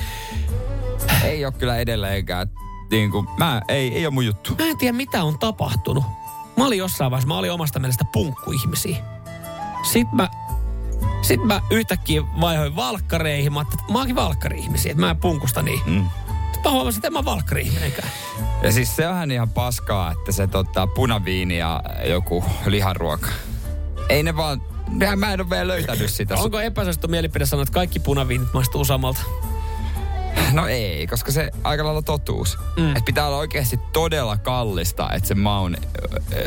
Ei 1.27 1.45
ole 1.45 1.53
kyllä 1.53 1.77
edelleenkään. 1.77 2.47
Niin 2.91 3.11
kuin, 3.11 3.27
mä, 3.37 3.61
ei, 3.67 3.95
ei 3.95 4.05
ole 4.05 4.13
mun 4.13 4.25
juttu. 4.25 4.55
Mä 4.59 4.65
en 4.65 4.77
tiedä, 4.77 4.97
mitä 4.97 5.23
on 5.23 5.39
tapahtunut. 5.39 6.03
Mä 6.57 6.65
olin 6.65 6.77
jossain 6.77 7.11
vaiheessa, 7.11 7.27
mä 7.27 7.37
olin 7.37 7.51
omasta 7.51 7.79
mielestä 7.79 8.05
punkkuihmisiä. 8.13 8.97
Sitten 9.83 10.15
mä, 10.15 10.29
sit 11.21 11.43
mä 11.43 11.61
yhtäkkiä 11.69 12.21
vaihoin 12.41 12.75
valkkareihin. 12.75 13.53
Mä 13.53 13.59
ajattelin, 13.59 13.81
että 13.81 13.93
mä 13.93 13.99
oonkin 13.99 14.15
valkkari-ihmisiä, 14.15 14.91
että 14.91 15.01
mä 15.01 15.09
en 15.09 15.17
punkusta 15.17 15.61
niin. 15.61 15.79
Mm. 15.85 16.05
Mä 16.65 16.71
huomasin, 16.71 16.97
että 16.97 17.07
en 17.07 17.13
mä 17.13 17.25
valkkari-ihminenkään. 17.25 18.09
Ja 18.63 18.71
siis 18.71 18.95
se 18.95 19.07
onhan 19.07 19.31
ihan 19.31 19.49
paskaa, 19.49 20.11
että 20.11 20.31
se 20.31 20.47
tota, 20.47 20.87
punaviini 20.87 21.57
ja 21.57 21.83
joku 22.05 22.43
liharuoka. 22.65 23.27
Ei 24.09 24.23
ne 24.23 24.35
vaan, 24.37 24.61
mä 25.15 25.33
en 25.33 25.41
ole 25.41 25.49
vielä 25.49 25.67
löytänyt 25.67 26.09
sitä. 26.09 26.35
Onko 26.35 26.59
epäsuosittu 26.59 27.07
mielipide 27.07 27.45
sanoa, 27.45 27.63
että 27.63 27.73
kaikki 27.73 27.99
punaviinit 27.99 28.53
maistuu 28.53 28.85
samalta? 28.85 29.21
No 30.51 30.67
ei, 30.67 31.07
koska 31.07 31.31
se 31.31 31.51
aika 31.63 31.85
lailla 31.85 32.01
totuus. 32.01 32.57
Mm. 32.77 32.89
Että 32.89 33.01
pitää 33.05 33.27
olla 33.27 33.37
oikeasti 33.37 33.79
todella 33.93 34.37
kallista, 34.37 35.09
että 35.13 35.27
se 35.27 35.35
maun, 35.35 35.77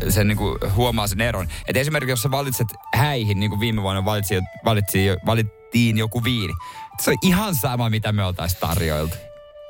sen 0.09 0.29
niinku 0.29 0.59
huomaa 0.75 1.07
sen 1.07 1.21
eron. 1.21 1.49
Että 1.69 1.81
esimerkiksi 1.81 2.13
jos 2.13 2.23
sä 2.23 2.31
valitset 2.31 2.67
häihin, 2.95 3.41
niin 3.41 3.51
kuin 3.51 3.61
viime 3.61 3.83
vuonna 3.83 4.05
valitsi, 4.05 4.35
valitsi, 4.65 4.99
valittiin 5.27 5.99
joku 5.99 6.25
viini. 6.25 6.53
Se 7.01 7.11
on 7.11 7.17
ihan 7.23 7.55
sama, 7.55 7.91
mitä 7.91 8.13
me 8.13 8.25
oltaisiin 8.25 8.61
tarjoiltu. 8.61 9.17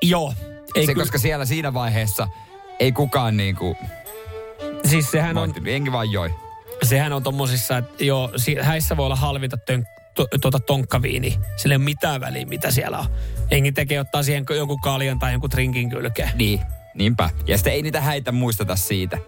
Joo. 0.02 0.34
Ei 0.74 0.86
se, 0.86 0.92
kyllä- 0.92 1.04
koska 1.04 1.18
siellä 1.18 1.44
siinä 1.44 1.74
vaiheessa 1.74 2.28
ei 2.80 2.92
kukaan 2.92 3.36
niinku... 3.36 3.76
Siis 4.86 5.10
sehän 5.10 5.38
on, 5.38 5.54
Enkin 5.66 5.92
vaan 5.92 6.12
joi. 6.12 6.34
sehän 6.82 7.12
on 7.12 7.22
tommosissa, 7.22 7.78
että 7.78 8.04
joo, 8.04 8.30
häissä 8.62 8.96
voi 8.96 9.06
olla 9.06 9.16
halvinta 9.16 9.56
tön, 9.56 9.86
to, 10.28 10.38
tuota 10.40 10.60
tonkkaviini. 10.60 11.38
Sillä 11.56 11.72
ei 11.72 11.76
ole 11.76 11.84
mitään 11.84 12.20
väliä, 12.20 12.46
mitä 12.46 12.70
siellä 12.70 12.98
on. 12.98 13.06
Jengi 13.50 13.72
tekee 13.72 14.00
ottaa 14.00 14.22
siihen 14.22 14.44
jonkun 14.56 14.80
kaljan 14.80 15.18
tai 15.18 15.32
jonkun 15.32 15.50
trinkin 15.50 15.90
kylkeen. 15.90 16.30
Niin, 16.34 16.60
niinpä. 16.94 17.30
Ja 17.46 17.56
sitten 17.56 17.72
ei 17.72 17.82
niitä 17.82 18.00
häitä 18.00 18.32
muisteta 18.32 18.76
siitä. 18.76 19.18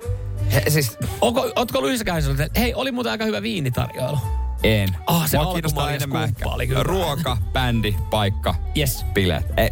He, 0.55 0.63
siis 0.71 0.99
Onko, 1.21 1.53
ootko 1.57 1.81
Luisa 1.81 2.05
että 2.45 2.61
hei, 2.61 2.75
oli 2.75 2.93
muuten 2.93 3.13
aika 3.13 3.25
hyvä 3.25 3.43
viinitarjoilu? 3.43 4.19
en. 4.63 4.89
Ah, 5.07 5.29
se 5.29 5.39
Mua 5.39 5.53
kiinnostaa 5.53 5.91
enemmän 5.93 6.25
ehkä 6.25 6.45
ruoka, 6.83 7.37
bändi, 7.53 7.95
paikka, 8.11 8.55
Yes. 8.79 9.05
bileet. 9.15 9.47
E, 9.57 9.69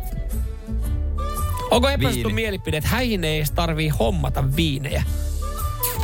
Onko 1.71 1.89
epäsuosittu 1.89 2.29
Viini. 2.29 2.43
mielipide, 2.43 2.77
että 2.77 2.91
häihin 2.91 3.25
ei 3.25 3.37
edes 3.37 3.51
tarvii 3.51 3.89
hommata 3.89 4.57
viinejä? 4.57 5.03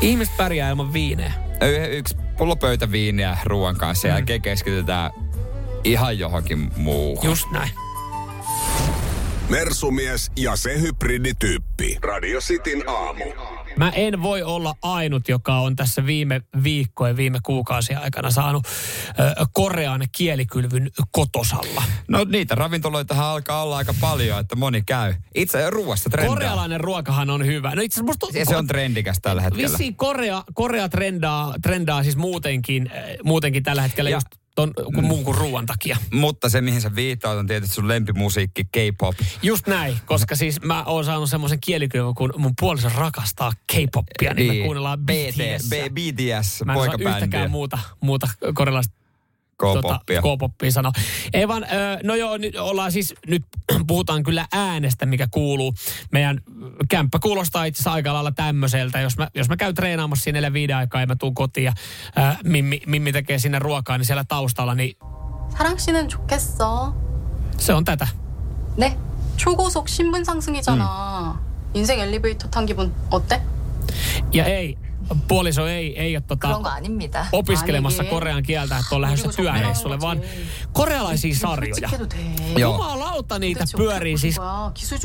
Ihmiset 0.00 0.36
pärjää 0.36 0.70
ilman 0.70 0.92
viinejä. 0.92 1.32
y- 1.60 1.96
yksi 1.98 2.16
pullo 2.38 2.56
pöytäviiniä 2.56 3.38
ruoan 3.44 3.76
kanssa 3.76 4.08
ja 4.08 4.14
Mm. 4.14 4.16
jälkeen 4.16 4.42
keskitytään 4.42 5.10
ihan 5.84 6.18
johonkin 6.18 6.70
muuhun. 6.76 7.24
Just 7.30 7.50
näin. 7.50 7.70
Mersumies 9.48 10.30
ja 10.36 10.56
se 10.56 10.80
hybridityyppi. 10.80 11.98
Radio 12.02 12.40
Cityn 12.40 12.82
aamu. 12.88 13.24
Mä 13.78 13.90
en 13.90 14.22
voi 14.22 14.42
olla 14.42 14.74
ainut, 14.82 15.28
joka 15.28 15.54
on 15.58 15.76
tässä 15.76 16.06
viime 16.06 16.42
viikkojen, 16.62 17.16
viime 17.16 17.38
kuukausien 17.42 17.98
aikana 17.98 18.30
saanut 18.30 18.66
ö, 18.66 19.46
korean 19.52 20.00
kielikylvyn 20.12 20.90
kotosalla. 21.10 21.82
No 22.08 22.24
niitä 22.24 22.54
ravintoloitahan 22.54 23.26
alkaa 23.26 23.62
olla 23.62 23.76
aika 23.76 23.94
paljon, 24.00 24.40
että 24.40 24.56
moni 24.56 24.82
käy. 24.82 25.14
Itse 25.34 25.70
ruoasta 25.70 26.10
trendaa. 26.10 26.34
Korealainen 26.34 26.80
ruokahan 26.80 27.30
on 27.30 27.46
hyvä. 27.46 27.74
No 27.74 27.82
itse 27.82 28.02
musta 28.02 28.26
Ja 28.34 28.44
se 28.44 28.56
on 28.56 28.66
trendikäs 28.66 29.18
tällä 29.22 29.42
hetkellä. 29.42 29.68
Vissiin 29.68 29.96
Korea, 29.96 30.42
Korea 30.54 30.88
trendaa, 30.88 31.54
trendaa 31.62 32.02
siis 32.02 32.16
muutenkin, 32.16 32.90
muutenkin 33.24 33.62
tällä 33.62 33.82
hetkellä 33.82 34.10
Ja- 34.10 34.16
just 34.16 34.26
ton, 34.56 34.72
kun 34.94 35.04
muun 35.04 35.24
kuin 35.24 35.38
ruoan 35.38 35.66
takia. 35.66 35.96
Mutta 36.12 36.48
se, 36.48 36.60
mihin 36.60 36.80
sä 36.80 36.94
viittaat, 36.94 37.38
on 37.38 37.46
tietysti 37.46 37.74
sun 37.74 37.88
lempimusiikki, 37.88 38.64
K-pop. 38.64 39.14
Just 39.42 39.66
näin, 39.66 39.98
koska 40.06 40.36
siis 40.36 40.60
mä 40.62 40.84
oon 40.84 41.04
saanut 41.04 41.30
semmoisen 41.30 41.60
kielikylvyn, 41.60 42.14
kun 42.14 42.32
mun 42.36 42.52
puoliso 42.60 42.88
rakastaa 42.96 43.52
K-poppia, 43.72 44.34
niin, 44.34 44.54
me 44.54 44.64
kuunnellaan 44.64 44.98
BTS. 44.98 45.68
BT, 45.68 45.92
B, 45.92 45.94
BTS, 45.94 46.62
Mä 46.64 46.72
en 46.72 46.78
osaa 46.78 46.94
yhtäkään 46.98 47.50
muuta, 47.50 47.78
muuta 48.00 48.28
korealaista 48.54 49.05
K-poppia. 49.57 50.21
Tota, 50.21 50.37
K-poppia 50.37 50.71
sanoa. 50.71 50.91
Ei 51.33 51.47
vaan, 51.47 51.63
ö, 51.63 51.67
no 52.03 52.15
joo, 52.15 52.37
nyt 52.37 52.55
ollaan 52.55 52.91
siis, 52.91 53.13
nyt 53.27 53.43
puhutaan 53.87 54.23
kyllä 54.23 54.47
äänestä, 54.53 55.05
mikä 55.05 55.27
kuuluu. 55.31 55.73
Meidän 56.11 56.41
kämppä 56.89 57.19
kuulostaa 57.19 57.65
itse 57.65 57.77
asiassa 57.77 57.91
aika 57.93 58.13
lailla 58.13 58.31
tämmöiseltä. 58.31 58.99
Jos 58.99 59.17
mä, 59.17 59.27
jos 59.35 59.49
mä 59.49 59.57
käyn 59.57 59.75
treenaamassa 59.75 60.23
siinä 60.23 60.37
neljä 60.37 60.53
viiden 60.53 60.75
aikaa 60.75 61.01
ja 61.01 61.07
mä 61.07 61.15
tuun 61.15 61.35
kotiin 61.35 61.65
ja 61.65 61.73
ä, 62.17 62.35
Mimmi, 62.43 62.81
Mimmi 62.87 63.11
tekee 63.11 63.39
sinne 63.39 63.59
ruokaa, 63.59 63.97
niin 63.97 64.05
siellä 64.05 64.23
taustalla, 64.27 64.75
niin 64.75 64.97
사랑 65.57 65.77
씨는 65.77 66.07
좋겠어. 66.07 66.93
se 67.57 67.73
on 67.73 67.85
tätä. 67.85 68.07
네. 68.77 68.97
초고속 69.37 69.87
신분 69.87 70.25
상승이잖아. 70.25 71.39
인생 71.73 71.99
엘리베이터 71.99 72.49
탄 72.49 72.65
기분 72.65 72.93
어때? 73.09 73.41
Ja 74.31 74.45
ei, 74.45 74.77
puoliso 75.28 75.66
ei, 75.66 75.98
ei 76.00 76.16
ole 76.16 76.22
tota, 76.26 76.60
opiskelemassa 77.32 78.04
korean 78.04 78.42
kieltä, 78.42 78.78
että 78.78 78.94
on 78.94 79.00
lähdössä 79.00 79.28
niin, 79.28 79.36
niin 79.36 79.54
työreissulle, 79.54 80.00
vaan 80.00 80.20
korealaisia 80.72 81.28
niin, 81.28 81.40
sarjoja. 81.40 81.90
Joo. 82.56 82.72
Jumalauta 82.72 83.38
niitä 83.38 83.64
pyörii 83.76 84.18
siis. 84.18 84.38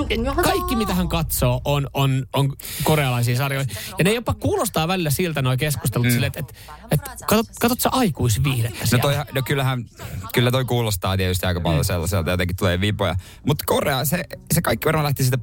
E, 0.10 0.44
kaikki 0.44 0.76
mitä 0.76 0.94
hän 0.94 1.08
katsoo 1.08 1.62
on, 1.66 1.88
on, 1.94 2.26
on 2.34 2.54
korealaisia 2.84 3.38
sarjoja. 3.38 3.66
Ja 3.98 4.04
ne 4.04 4.14
jopa 4.14 4.34
kuulostaa 4.34 4.88
välillä 4.88 5.10
siltä 5.10 5.42
noin 5.42 5.60
keskustelut 5.60 6.08
mm. 6.08 6.14
silleen, 6.14 6.32
että 6.36 6.54
et, 6.92 7.02
et, 7.02 7.22
katot, 7.28 7.46
katot 7.62 7.80
sä 7.80 7.90
aikuisviihdettä 7.92 8.86
no, 8.92 8.98
toi, 8.98 9.16
no 9.16 9.42
kyllähän, 9.46 9.86
kyllä 10.34 10.52
toi 10.52 10.66
kuulostaa 10.66 11.18
tietysti 11.18 11.46
aika 11.46 11.62
paljon 11.62 11.82
mm. 11.82 11.86
sellaiselta, 11.86 12.32
jotenkin 12.32 12.56
tulee 12.56 12.82
vipoja. 12.82 13.16
Mutta 13.48 13.64
Korea, 13.68 14.06
se, 14.06 14.24
se 14.54 14.62
kaikki 14.62 14.86
varmaan 14.86 15.04
lähti 15.04 15.24
siitä 15.24 15.38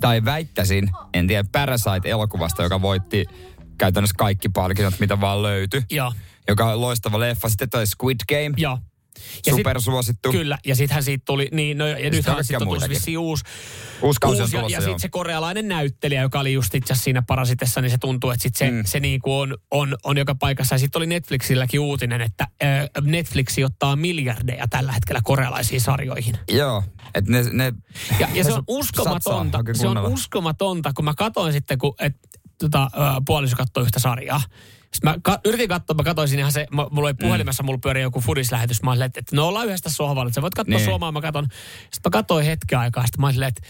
tai 0.00 0.24
väittäisin, 0.24 0.90
en 1.14 1.26
tiedä, 1.26 1.48
Parasite-elokuvasta, 1.52 2.62
joka 2.62 2.82
voitti 2.82 3.26
käytännössä 3.80 4.14
kaikki 4.18 4.48
palkinnot, 4.48 5.00
mitä 5.00 5.20
vaan 5.20 5.42
löytyi. 5.42 5.82
Joo. 5.90 6.12
Joka 6.48 6.72
on 6.72 6.80
loistava 6.80 7.20
leffa. 7.20 7.48
Sitten 7.48 7.70
toi 7.70 7.86
Squid 7.86 8.20
Game. 8.28 8.54
Joo. 8.56 8.78
sit- 9.18 9.54
Supersuosittu. 9.54 10.32
Kyllä, 10.32 10.58
ja 10.66 10.76
sittenhän 10.76 11.04
siitä 11.04 11.22
tuli, 11.26 11.48
niin 11.52 11.78
no, 11.78 11.86
ja 11.86 11.94
nythän 12.10 12.36
kaikkia 12.36 12.58
sitten 12.58 12.82
on 12.82 12.88
vissiin 12.90 13.18
uusi, 13.18 13.44
Uusi 14.02 14.20
kausi 14.20 14.40
on 14.40 14.44
uusi 14.44 14.56
ja, 14.56 14.60
tulossa, 14.60 14.76
ja 14.76 14.80
joo. 14.80 14.84
sitten 14.84 15.00
se 15.00 15.08
korealainen 15.08 15.68
näyttelijä, 15.68 16.22
joka 16.22 16.40
oli 16.40 16.52
just 16.52 16.74
itse 16.74 16.92
asiassa 16.92 17.04
siinä 17.04 17.22
Parasitessa, 17.22 17.80
niin 17.80 17.90
se 17.90 17.98
tuntuu, 17.98 18.30
että 18.30 18.42
sit 18.42 18.56
se, 18.56 18.70
mm. 18.70 18.82
se 18.84 19.00
niinku 19.00 19.38
on, 19.38 19.56
on, 19.70 19.96
on 20.04 20.18
joka 20.18 20.34
paikassa. 20.34 20.74
Ja 20.74 20.78
sitten 20.78 20.98
oli 20.98 21.06
Netflixilläkin 21.06 21.80
uutinen, 21.80 22.20
että 22.20 22.46
äh, 22.62 22.88
Netflix 23.02 23.58
ottaa 23.64 23.96
miljardeja 23.96 24.68
tällä 24.70 24.92
hetkellä 24.92 25.20
korealaisiin 25.24 25.80
sarjoihin. 25.80 26.34
Joo, 26.50 26.82
että 27.14 27.30
ne, 27.30 27.44
ne 27.52 27.72
Ja, 28.20 28.28
ja 28.34 28.44
se 28.44 28.52
on 28.52 28.64
uskomatonta, 28.80 29.58
se 29.72 29.88
on 29.88 30.06
uskomatonta, 30.06 30.92
kun 30.92 31.04
mä 31.04 31.14
katoin 31.16 31.52
sitten, 31.52 31.78
kun 31.78 31.94
et, 31.98 32.16
tota, 32.60 32.90
puoliso 33.26 33.56
katsoi 33.56 33.82
yhtä 33.82 33.98
sarjaa. 33.98 34.42
Sitten 34.94 35.10
mä 35.10 35.16
ka- 35.22 35.40
yritin 35.44 35.68
katsoa, 35.68 35.94
mä 35.94 36.02
katsoin 36.02 36.38
ihan 36.38 36.52
se, 36.52 36.66
mä, 36.70 36.86
mulla 36.90 37.08
oli 37.08 37.14
puhelimessa, 37.14 37.62
mulla 37.62 37.78
pyöri 37.82 38.02
joku 38.02 38.20
fudislähetys. 38.20 38.82
Mä 38.82 38.90
olin, 38.90 39.02
että, 39.02 39.20
että 39.20 39.36
no 39.36 39.48
ollaan 39.48 39.66
yhdessä 39.66 39.90
sohvalla, 39.90 40.28
että 40.28 40.34
sä 40.34 40.42
voit 40.42 40.54
katsoa 40.54 40.76
Niin. 40.76 40.84
suomaa, 40.84 41.12
mä 41.12 41.20
katon. 41.20 41.46
Sitten 41.80 42.00
mä 42.04 42.10
katsoin 42.10 42.46
hetken 42.46 42.78
aikaa, 42.78 43.06
sitten 43.06 43.20
mä 43.20 43.26
olin, 43.26 43.42
että 43.42 43.62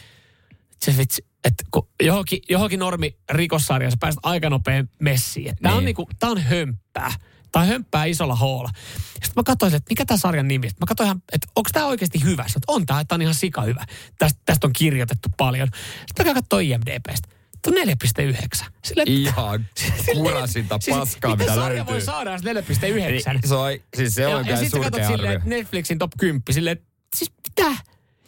se 0.85 0.97
vitsi, 0.97 1.27
että 1.45 1.65
kun 1.71 1.89
johonkin, 2.03 2.39
johonkin 2.49 2.79
normi 2.79 3.17
rikossarjassa 3.31 3.97
pääset 4.01 4.21
aika 4.23 4.51
nopea 4.51 4.85
messiin. 4.99 5.49
Että 5.49 5.63
Tää, 5.63 5.73
on 5.73 5.79
Niin. 5.79 5.85
niinku, 5.85 6.09
tää 6.19 6.31
on 6.31 6.41
hömppää. 6.43 7.13
Tää 7.53 7.63
on 7.63 7.69
hömppää 7.69 8.05
isolla 8.05 8.35
hoolla. 8.35 8.71
Sitten 9.13 9.33
mä 9.37 9.43
katsoin, 9.43 9.75
että 9.75 9.91
mikä 9.91 10.05
tämä 10.05 10.19
sarjan 10.19 10.49
nimi. 10.49 10.69
Sitten 10.69 10.83
mä 10.83 10.87
katsoin 10.89 11.07
ihan, 11.07 11.23
että 11.33 11.49
onko 11.57 11.71
tämä 11.73 11.87
oikeasti 11.87 12.25
hyvä. 12.25 12.43
Sitten, 12.47 12.63
on 12.69 12.87
tämä, 12.87 13.01
että 13.01 13.15
on 13.15 13.23
ihan 13.23 13.35
sika 13.35 13.63
hyvä. 13.63 13.87
Tästä, 14.19 14.41
tästä 14.47 14.67
on 14.67 14.73
kirjoitettu 14.73 15.29
paljon. 15.37 15.69
Sitten 16.07 16.27
mä 16.27 16.35
katsoin 16.35 16.67
IMDBstä. 16.71 17.29
On 17.67 17.73
4,9. 17.73 18.67
Sille, 18.85 19.03
Ihan 19.07 19.67
kurasinta 20.15 20.79
paskaa, 20.91 21.37
mitä 21.37 21.55
sarja 21.55 21.77
löytyy. 21.77 21.87
voi 21.95 22.01
saada 22.01 22.33
jos 22.33 22.43
4,9? 22.43 22.49
Niin, 22.93 23.23
se 23.45 23.55
on, 23.55 23.71
siis 23.97 24.15
se 24.15 24.27
on 24.27 24.47
ja, 24.47 24.61
ja 24.63 24.71
surkea 24.71 25.09
arvio. 25.09 25.31
että 25.31 25.49
Netflixin 25.49 25.99
top 25.99 26.13
10, 26.19 26.43
silleen, 26.51 26.73
että 26.77 26.89
siis 27.17 27.33
mitä? 27.49 27.77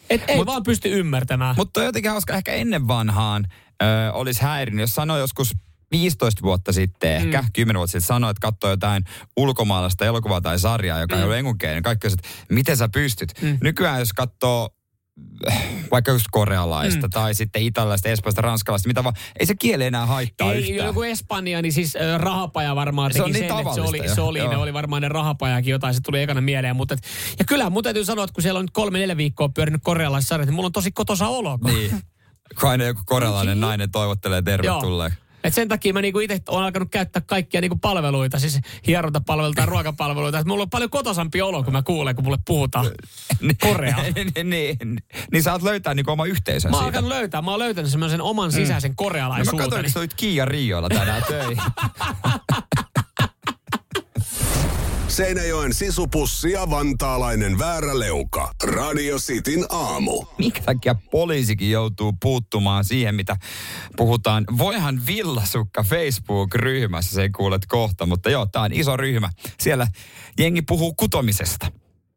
Et 0.09 0.21
ei 0.27 0.37
Mut- 0.37 0.45
vaan 0.45 0.63
pysty 0.63 0.89
ymmärtämään. 0.99 1.55
Mutta 1.57 1.83
jotenkin 1.83 2.11
hauska, 2.11 2.33
ehkä 2.33 2.51
ennen 2.53 2.87
vanhaan 2.87 3.47
ö, 3.83 3.85
olisi 4.13 4.41
häirinyt, 4.41 4.81
jos 4.83 4.95
sanoi 4.95 5.19
joskus 5.19 5.53
15 5.91 6.41
vuotta 6.41 6.73
sitten, 6.73 7.11
ehkä 7.15 7.41
Mm. 7.41 7.47
10 7.53 7.77
vuotta 7.79 7.91
sitten, 7.91 8.07
sanoi, 8.07 8.31
että 8.31 8.41
katsoi 8.41 8.71
jotain 8.71 9.03
ulkomaalaista 9.37 10.05
elokuvaa 10.05 10.41
tai 10.41 10.59
sarjaa, 10.59 10.99
joka 10.99 11.15
mm. 11.15 11.21
ei 11.21 11.27
ole 11.27 11.37
enkunkeinen. 11.39 11.83
Kaikki 11.83 12.07
että 12.07 12.27
miten 12.49 12.77
sä 12.77 12.89
pystyt? 12.89 13.31
Mm. 13.41 13.57
Nykyään 13.61 13.99
jos 13.99 14.13
katsoo 14.13 14.69
vaikka 15.91 16.11
just 16.11 16.25
korealaista 16.31 17.07
Mm. 17.07 17.11
tai 17.11 17.33
sitten 17.35 17.61
italialaista, 17.61 18.09
espanjalaista, 18.09 18.41
ranskalaista, 18.41 18.87
mitä 18.87 19.03
vaan, 19.03 19.15
ei 19.39 19.45
se 19.45 19.55
kieli 19.55 19.85
enää 19.85 20.05
haittaa 20.05 20.53
Ei, 20.53 20.59
yhtään. 20.71 20.87
joku 20.87 21.01
Espanja, 21.03 21.61
niin 21.61 21.73
siis 21.73 21.95
äh, 21.95 22.19
rahapaja 22.19 22.75
varmaan 22.75 23.11
Se 23.11 23.13
teki 23.13 23.23
on 23.25 23.31
niin 23.31 23.47
sen, 23.47 23.57
että 23.57 23.73
se 23.73 23.81
oli, 23.81 23.97
jo, 23.97 24.15
se 24.15 24.21
oli, 24.21 24.39
joo. 24.39 24.49
ne 24.51 24.57
oli 24.57 24.73
varmaan 24.73 25.01
ne 25.01 25.09
rahapajakin 25.09 25.71
jotain, 25.71 25.93
se 25.93 26.01
tuli 26.01 26.21
ekana 26.21 26.41
mieleen. 26.41 26.75
Mutta 26.75 26.93
et, 26.93 26.99
ja 27.39 27.45
kyllä 27.45 27.69
mun 27.69 27.83
täytyy 27.83 28.05
sanoa, 28.05 28.23
että 28.23 28.33
kun 28.33 28.41
siellä 28.43 28.57
on 28.57 28.63
nyt 28.63 28.71
kolme, 28.73 28.99
neljä 28.99 29.17
viikkoa 29.17 29.49
pyörinyt 29.49 29.81
korealaiset 29.83 30.27
sarjat, 30.27 30.47
niin 30.47 30.55
mulla 30.55 30.65
on 30.67 30.71
tosi 30.71 30.91
kotosa 30.91 31.27
olo. 31.27 31.59
Niin. 31.63 31.91
Kun 32.59 32.69
aina 32.69 32.83
joku 32.83 33.01
korealainen 33.05 33.59
nainen 33.59 33.91
toivottelee 33.91 34.41
tervetulleen. 34.41 35.11
Et 35.43 35.53
sen 35.53 35.67
takia 35.67 35.93
mä 35.93 36.01
niinku 36.01 36.19
itse 36.19 36.39
olen 36.49 36.65
alkanut 36.65 36.91
käyttää 36.91 37.21
kaikkia 37.25 37.61
niinku 37.61 37.77
palveluita, 37.77 38.39
siis 38.39 38.59
hierontapalveluita 38.87 39.61
ja 39.61 39.65
ruokapalveluita. 39.65 40.39
Et 40.39 40.45
mulla 40.45 40.63
on 40.63 40.69
paljon 40.69 40.89
kotosampi 40.89 41.41
olo, 41.41 41.63
kun 41.63 41.73
mä 41.73 41.83
kuulen, 41.83 42.15
kun 42.15 42.23
mulle 42.23 42.37
puhutaan 42.45 42.85
Koreaa. 43.61 44.01
niin, 44.35 44.49
niin, 44.49 44.77
niin 45.31 45.43
saat 45.43 45.61
löytää 45.61 45.93
niinku 45.93 46.11
oma 46.11 46.25
yhteisön 46.25 46.71
Mä 46.71 46.77
oon 46.77 47.09
löytää, 47.09 47.41
mä 47.41 47.51
oon 47.51 47.59
löytänyt 47.59 47.91
semmoisen 47.91 48.21
oman 48.21 48.51
sisäisen 48.51 48.89
No 48.89 48.93
mä 48.93 48.95
korealaisuuteni. 48.95 49.63
katsoin, 49.63 49.85
että 49.85 49.93
sä 49.93 49.99
olit 49.99 50.13
Kiia 50.13 50.45
Rioilla 50.45 50.89
tänään 50.89 51.23
töihin. 51.27 51.57
Seinäjoen 55.13 55.73
sisupussi 55.73 56.51
ja 56.51 56.69
vantaalainen 56.69 57.59
vääräleuka. 57.59 58.51
Radio 58.63 59.17
Cityn 59.17 59.65
aamu. 59.69 60.25
Minkä 60.37 60.61
takia 60.61 60.95
poliisikin 61.11 61.71
joutuu 61.71 62.13
puuttumaan 62.21 62.85
siihen, 62.85 63.15
mitä 63.15 63.35
puhutaan? 63.97 64.45
Voihan 64.57 65.01
villasukka 65.07 65.83
Facebook-ryhmässä, 65.83 67.15
se 67.15 67.29
kuulet 67.29 67.65
kohta, 67.65 68.05
mutta 68.05 68.29
joo, 68.29 68.45
tämä 68.45 68.65
on 68.65 68.73
iso 68.73 68.97
ryhmä. 68.97 69.29
Siellä 69.59 69.87
jengi 70.39 70.61
puhuu 70.61 70.93
kutomisesta 70.93 71.71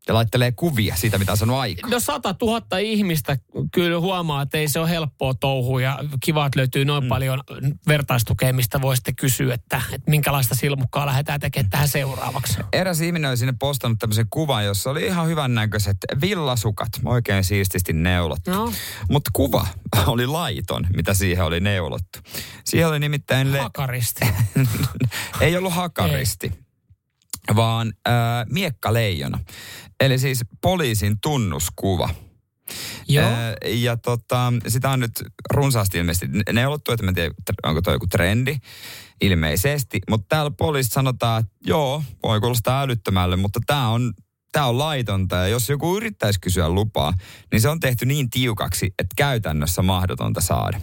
ja 0.09 0.15
laittelee 0.15 0.53
kuvia 0.53 0.97
siitä, 0.97 1.19
mitä 1.19 1.33
on 1.33 1.39
saanut 1.39 1.57
aikaan. 1.57 1.91
No 1.91 2.01
100 2.01 2.35
000 2.43 2.79
ihmistä 2.79 3.37
kyllä 3.73 4.01
huomaa, 4.01 4.43
että 4.43 4.59
ei 4.59 4.69
se 4.69 4.81
ole 4.81 4.91
helppoa 4.91 5.35
touhua 5.35 5.81
ja 5.81 5.99
kiva, 6.21 6.47
että 6.47 6.59
löytyy 6.59 6.85
noin 6.85 7.05
mm. 7.05 7.09
paljon 7.09 7.41
vertaistukea, 7.89 8.53
mistä 8.53 8.81
voi 8.81 8.97
sitten 8.97 9.17
kysyä, 9.17 9.55
että, 9.55 9.83
että 9.93 10.11
minkälaista 10.11 10.55
silmukkaa 10.55 11.07
lähdetään 11.07 11.41
tekemään 11.41 11.71
tähän 11.71 11.89
seuraavaksi. 11.89 12.59
Eräs 12.73 13.01
ihminen 13.01 13.29
oli 13.31 13.37
sinne 13.37 13.55
postannut 13.59 13.99
tämmöisen 13.99 14.27
kuvan, 14.31 14.65
jossa 14.65 14.91
oli 14.91 15.07
ihan 15.07 15.27
hyvän 15.27 15.55
näköiset 15.55 15.97
villasukat, 16.21 16.89
oikein 17.05 17.45
siististi 17.45 17.93
neulottu. 17.93 18.51
No. 18.51 18.73
Mutta 19.11 19.31
kuva 19.35 19.67
oli 20.07 20.27
laiton, 20.27 20.87
mitä 20.97 21.15
siihen 21.15 21.45
oli 21.45 21.61
neulottu. 21.61 22.19
Siihen 22.65 22.89
oli 22.89 22.99
nimittäin... 22.99 23.53
Le- 23.53 23.61
Hakaristi. 23.61 24.27
ei 25.41 25.57
ollut 25.57 25.73
hakaristi, 25.73 26.53
vaan 27.57 27.93
äh, 28.09 28.15
miekkaleijona. 28.51 29.39
Eli 30.01 30.19
siis 30.19 30.41
poliisin 30.61 31.17
tunnuskuva. 31.23 32.09
Joo. 33.09 33.25
Äh, 33.25 33.55
ja 33.65 33.97
tota, 33.97 34.53
sitä 34.69 34.91
on 34.91 35.01
nyt 35.01 35.13
runsaasti 35.51 35.99
ilmeisesti 35.99 36.27
neulottu, 36.53 36.93
että 36.93 37.05
mä 37.05 37.09
en 37.09 37.15
tiedä, 37.15 37.35
onko 37.63 37.83
toi 37.83 37.95
joku 37.95 38.07
trendi 38.07 38.57
ilmeisesti. 39.21 40.01
Mutta 40.11 40.27
täällä 40.29 40.51
poliisit 40.51 40.93
sanotaan, 40.93 41.41
että 41.41 41.53
joo, 41.65 42.03
voi 42.23 42.41
kuulostaa 42.41 42.83
älyttömälle, 42.83 43.37
mutta 43.37 43.61
tämä 43.67 43.89
on, 43.89 44.13
tää 44.53 44.67
on 44.67 44.79
laitonta. 44.79 45.37
Ja 45.37 45.49
jos 45.49 45.69
joku 45.69 45.97
yrittäisi 45.97 46.41
kysyä 46.41 46.69
lupaa, 46.69 47.15
niin 47.53 47.61
se 47.61 47.69
on 47.69 47.81
tehty 47.81 48.07
niin 48.07 48.31
tiukaksi, 48.31 48.87
että 48.87 49.15
käytännössä 49.17 49.83
mahdotonta 49.83 50.41
saada. 50.41 50.81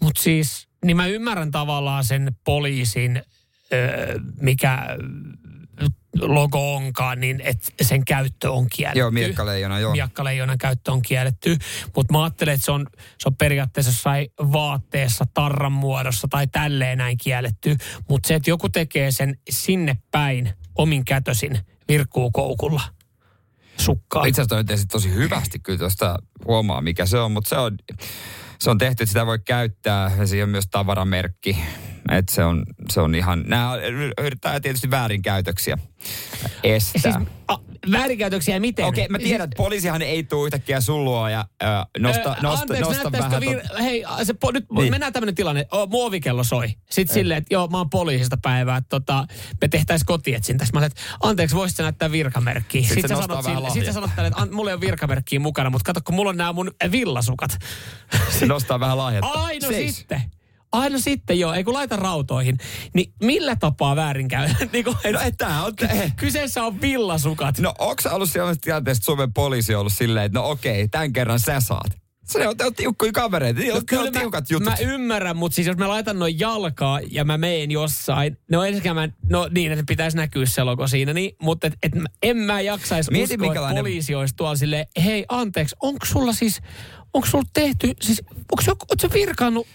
Mutta 0.00 0.22
siis, 0.22 0.68
niin 0.84 0.96
mä 0.96 1.06
ymmärrän 1.06 1.50
tavallaan 1.50 2.04
sen 2.04 2.36
poliisin, 2.44 3.22
öö, 3.72 4.18
mikä 4.40 4.86
logo 6.20 6.76
onkaan, 6.76 7.20
niin 7.20 7.40
että 7.40 7.68
sen 7.82 8.04
käyttö 8.04 8.52
on 8.52 8.66
kielletty. 8.72 8.98
Joo, 8.98 9.10
miekkaleijona, 9.10 9.78
joo. 9.78 9.92
Miekkaleijonan 9.92 10.58
käyttö 10.58 10.92
on 10.92 11.02
kielletty. 11.02 11.56
Mutta 11.96 12.12
mä 12.12 12.22
ajattelen, 12.22 12.54
että 12.54 12.64
se 12.64 12.72
on, 12.72 12.86
se 13.18 13.28
on 13.28 13.36
periaatteessa 13.36 13.90
jossain 13.90 14.28
vaatteessa, 14.38 15.24
tarran 15.34 15.72
muodossa 15.72 16.28
tai 16.30 16.46
tälleen 16.46 16.98
näin 16.98 17.18
kielletty. 17.18 17.76
Mutta 18.08 18.26
se, 18.26 18.34
että 18.34 18.50
joku 18.50 18.68
tekee 18.68 19.10
sen 19.10 19.38
sinne 19.50 19.96
päin 20.10 20.52
omin 20.74 21.04
kätösin 21.04 21.58
virkkuukoukulla 21.88 22.82
sukkaa. 23.76 24.24
Itse 24.24 24.42
asiassa 24.42 24.64
toi 24.64 24.76
tosi 24.92 25.14
hyvästi 25.14 25.58
kyllä 25.58 25.78
tuosta 25.78 26.18
huomaa, 26.46 26.80
mikä 26.80 27.06
se 27.06 27.18
on, 27.18 27.32
mutta 27.32 27.48
se 27.48 27.56
on, 27.56 27.76
se 28.58 28.70
on 28.70 28.78
tehty, 28.78 29.02
että 29.02 29.06
sitä 29.10 29.26
voi 29.26 29.38
käyttää 29.38 30.10
ja 30.18 30.26
siihen 30.26 30.44
on 30.44 30.50
myös 30.50 30.66
tavaramerkki. 30.70 31.58
Että 32.10 32.34
se 32.34 32.44
on, 32.44 32.64
se 32.90 33.00
on 33.00 33.14
ihan, 33.14 33.44
nämä 33.46 33.76
yrittää 34.18 34.60
tietysti 34.60 34.90
väärinkäytöksiä 34.90 35.78
estää. 36.64 37.02
Siis 37.02 37.28
a, 37.48 37.56
väärinkäytöksiä 37.92 38.60
miten? 38.60 38.84
Okei, 38.84 39.08
mä 39.08 39.18
tiedän, 39.18 39.44
että 39.44 39.56
poliisihan 39.56 40.02
ei 40.02 40.22
tule 40.24 40.46
yhtäkkiä 40.46 40.80
sullua 40.80 41.30
ja 41.30 41.44
ö, 41.62 41.66
nosta, 41.98 42.30
Ö, 42.38 42.42
nosta, 42.42 42.60
anteeksi, 42.60 42.90
nosta 42.92 43.12
vähän. 43.12 43.40
vir... 43.40 43.60
Hei, 43.82 44.04
se, 44.22 44.34
po, 44.34 44.50
nyt 44.50 44.64
Niin. 44.72 44.90
mennään 44.90 45.12
tämmöinen 45.12 45.34
tilanne. 45.34 45.66
O, 45.72 45.86
mun 45.86 46.06
ovikello 46.06 46.44
soi. 46.44 46.68
Sitten 46.90 47.14
silleen, 47.14 47.38
että 47.38 47.54
joo, 47.54 47.68
mä 47.68 47.78
oon 47.78 47.90
poliisista 47.90 48.36
päivää. 48.42 48.76
Että 48.76 48.88
tota, 48.88 49.26
me 49.60 49.68
tehtäisiin 49.68 50.06
kotietsintä. 50.06 50.64
Mä 50.64 50.66
sanoin, 50.66 50.86
että 50.86 51.00
anteeksi, 51.22 51.56
voisit 51.56 51.76
sä 51.76 51.82
näyttää 51.82 52.12
virkamerkkiä? 52.12 52.82
Sitten 52.82 52.94
Sitten, 53.02 53.16
sä 53.16 53.22
sanot, 53.22 53.44
sille, 53.44 53.70
sit 53.70 53.84
sä 53.84 53.92
sanot 53.92 54.10
tälle, 54.16 54.28
että 54.28 54.42
an, 54.42 54.54
mulla 54.54 54.70
ei 54.70 54.74
ole 54.74 54.80
virkamerkkiä 54.80 55.40
mukana, 55.40 55.70
mutta 55.70 55.84
kato, 55.86 56.00
kun 56.04 56.14
mulla 56.14 56.30
on 56.30 56.36
nämä 56.36 56.52
mun 56.52 56.70
villasukat. 56.92 57.58
Se 58.38 58.46
nostaa 58.46 58.80
vähän 58.80 58.98
lahjetta. 58.98 59.26
Ai 59.26 59.58
no 59.58 59.68
Seis. 59.68 59.96
sitten. 59.96 60.22
Ai 60.72 60.90
no 60.90 60.98
sitten 60.98 61.38
joo, 61.38 61.52
ei 61.54 61.64
kun 61.64 61.74
laita 61.74 61.96
rautoihin. 61.96 62.56
Niin 62.94 63.12
millä 63.22 63.56
tapaa 63.56 63.96
väärinkäy? 63.96 64.48
niin 64.72 64.84
kuin, 64.84 64.96
No, 65.12 65.20
et 65.20 65.34
tää 65.38 65.64
on- 65.64 65.76
ky- 65.76 65.86
kyseessä 66.16 66.64
on 66.64 66.80
villasukat. 66.80 67.58
No 67.58 67.74
onko 67.78 68.02
ollut 68.12 68.30
sellaisessa 68.30 68.62
tilanteessa, 68.64 69.00
että 69.00 69.04
Suomen 69.04 69.32
poliisi 69.32 69.74
on 69.74 69.80
ollut 69.80 69.92
silleen, 69.92 70.26
että 70.26 70.38
no 70.38 70.50
okei, 70.50 70.88
tämän 70.88 71.12
kerran 71.12 71.40
sä 71.40 71.60
saat. 71.60 72.00
Se 72.24 72.48
on, 72.48 72.54
on 72.66 72.74
tiukkoja 72.74 73.12
kavereita, 73.12 73.60
niillä 73.60 73.76
on, 73.76 73.82
no, 73.92 74.00
on 74.00 74.12
tiukat 74.12 74.50
jutut. 74.50 74.64
mä 74.68 74.76
ymmärrän, 74.80 75.36
mutta 75.36 75.54
siis 75.56 75.66
jos 75.66 75.76
mä 75.76 75.88
laitan 75.88 76.18
noin 76.18 76.38
jalkaa 76.40 77.00
ja 77.10 77.24
mä 77.24 77.38
meen 77.38 77.70
jossain, 77.70 78.36
no 78.50 78.64
ensinnäkin 78.64 78.94
mä, 78.94 79.08
no 79.28 79.48
niin, 79.50 79.72
että 79.72 79.84
pitäisi 79.88 80.16
näkyä 80.16 80.46
se 80.46 80.62
logo 80.62 80.86
siinä, 80.88 81.12
niin, 81.12 81.36
mutta 81.42 81.66
et, 81.66 81.72
et, 81.82 81.94
mä- 81.94 82.08
en 82.22 82.36
mä 82.36 82.60
jaksaisi 82.60 83.10
Mieti, 83.10 83.24
uskoa, 83.24 83.34
että 83.34 83.46
minkälainen- 83.46 83.76
poliisi 83.82 84.14
olisi 84.14 84.34
tuolla 84.36 84.56
silleen, 84.56 84.86
hei 85.04 85.24
anteeksi, 85.28 85.76
onko 85.82 86.06
sulla 86.06 86.32
siis, 86.32 86.60
onko 87.14 87.26
sulla 87.28 87.44
tehty, 87.52 87.92
siis 88.02 88.22
onko 88.52 88.62
sä 89.02 89.08
virkannut 89.14 89.66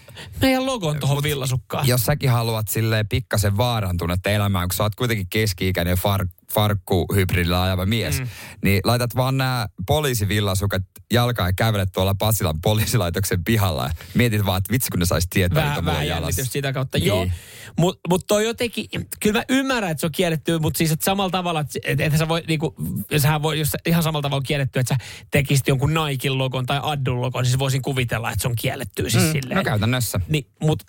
meidän 0.42 0.66
logon 0.66 1.00
tuohon 1.00 1.22
villasukkaan. 1.22 1.86
Jos 1.88 2.04
säkin 2.04 2.30
haluat 2.30 2.68
silleen 2.68 3.08
pikkasen 3.08 3.56
vaarantunutta 3.56 4.30
elämää, 4.30 4.62
kun 4.66 4.74
sä 4.76 4.82
oot 4.82 4.94
kuitenkin 4.94 5.26
keski-ikäinen 5.30 5.96
far, 5.96 6.26
farkkuhybridillä 6.52 7.62
ajava 7.62 7.86
mies, 7.86 8.20
mm. 8.20 8.26
niin 8.64 8.80
laitat 8.84 9.16
vaan 9.16 9.36
nämä 9.36 9.66
poliisivillasukat 9.86 10.82
jalkaan 11.12 11.48
ja 11.48 11.52
kävelet 11.52 11.88
tuolla 11.92 12.14
Pasilan 12.14 12.60
poliisilaitoksen 12.60 13.44
pihalla 13.44 13.84
ja 13.84 13.90
mietit 14.14 14.46
vaan, 14.46 14.58
että 14.58 14.72
vitsi 14.72 14.90
kun 14.90 15.00
ne 15.00 15.06
saisi 15.06 15.26
tietää, 15.30 15.56
Vähän, 15.62 15.70
mitä 15.72 15.82
mulla 15.82 15.98
on 15.98 16.06
jalassa. 16.06 16.44
sitä 16.44 16.72
kautta, 16.72 16.98
Niin. 16.98 17.06
joo. 17.08 17.26
Mutta 17.78 18.00
mut 18.08 18.26
toi 18.26 18.44
jotenkin, 18.44 18.86
kyllä 19.22 19.38
mä 19.38 19.44
ymmärrän, 19.48 19.90
että 19.90 20.00
se 20.00 20.06
on 20.06 20.12
kielletty, 20.12 20.58
mutta 20.58 20.78
siis 20.78 20.92
että 20.92 21.04
samalla 21.04 21.30
tavalla, 21.30 21.60
että 21.60 21.78
et, 21.84 22.00
et 22.00 22.16
sä 22.18 22.28
voi, 22.28 22.42
niinku, 22.48 22.74
sähän 23.18 23.42
voi, 23.42 23.58
jos 23.58 23.68
ihan 23.86 24.02
samalla 24.02 24.22
tavalla 24.22 24.36
on 24.40 24.42
kielletty, 24.46 24.78
että 24.78 24.94
sä 24.94 25.04
tekisit 25.30 25.68
jonkun 25.68 25.94
Naikin 25.94 26.38
logon 26.38 26.66
tai 26.66 26.80
Addun 26.82 27.20
logon, 27.20 27.42
niin 27.42 27.50
siis 27.50 27.58
voisin 27.58 27.82
kuvitella, 27.82 28.30
että 28.30 28.42
se 28.42 28.48
on 28.48 28.56
kielletty 28.56 29.10
siis 29.10 29.24
Mm, 29.24 29.32
silleen. 29.32 29.56
no 29.56 29.64
käytännössä. 29.64 30.05
Niin, 30.28 30.46
mut 30.62 30.82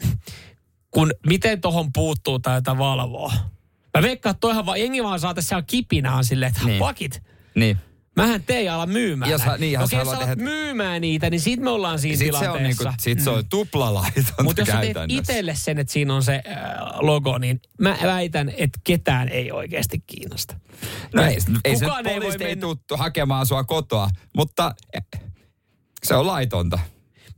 kun 0.92 1.12
miten 1.28 1.62
tohon 1.62 1.94
puuttuu 1.94 2.40
tai 2.40 2.58
jotain 2.58 2.78
valvoa? 2.78 3.34
Mä 3.98 4.02
veikkaan, 4.02 4.32
että 4.32 4.40
toihan 4.40 4.66
vaan, 4.66 4.80
jengi 4.80 5.04
vaan 5.04 5.20
saa 5.20 5.34
tässä 5.34 5.62
kipinään 5.68 6.26
silleen, 6.26 6.50
että 6.52 6.66
Niin. 6.66 6.80
pakit. 6.80 7.24
Niin. 7.56 7.78
Mähän 8.16 8.44
te 8.44 8.56
ei 8.58 8.70
ala 8.70 8.86
myymään. 8.86 9.32
Jos 9.32 9.42
niin, 9.58 9.72
jos 9.74 9.84
Okei, 9.84 9.98
sä 9.98 10.02
jos 10.02 10.08
alat 10.08 10.20
tehdä- 10.20 10.36
myymään 10.44 11.02
niitä, 11.02 11.30
niin 11.30 11.40
sit 11.40 11.60
me 11.60 11.70
ollaan 11.70 12.00
siinä 12.00 12.18
Sitten 12.18 12.40
se 12.40 12.50
on, 12.50 12.54
tilanteessa. 12.58 12.84
niinku, 12.84 13.02
sit 13.02 13.20
se 13.20 13.30
on 13.30 13.50
tuplalaitonta 13.50 14.44
Mutta 14.44 14.62
jos 14.62 14.68
sä 14.68 14.80
teet 14.82 14.98
itselle 15.10 15.56
sen, 15.56 15.80
että 15.80 15.94
siinä 15.94 16.16
on 16.16 16.24
se 16.24 16.36
äh, 16.48 16.64
logo, 17.00 17.38
niin 17.38 17.62
mä 17.82 17.98
väitän, 18.04 18.50
että 18.50 18.80
ketään 18.84 19.30
ei 19.30 19.52
oikeasti 19.52 20.00
kiinnosta. 20.08 20.56
No 21.14 21.22
ei, 21.24 21.38
ei 21.66 21.76
se 21.76 21.86
Kukaan 21.86 22.08
ei 22.08 22.14
voi 22.14 22.20
poliisit 22.22 22.42
ei 22.42 22.56
tuu 22.56 22.76
hakemaan 22.98 23.46
sua 23.46 23.64
kotoa, 23.64 24.10
mutta 24.36 24.76
eh, 24.94 25.22
se 26.04 26.16
on 26.16 26.28
laitonta. 26.28 26.80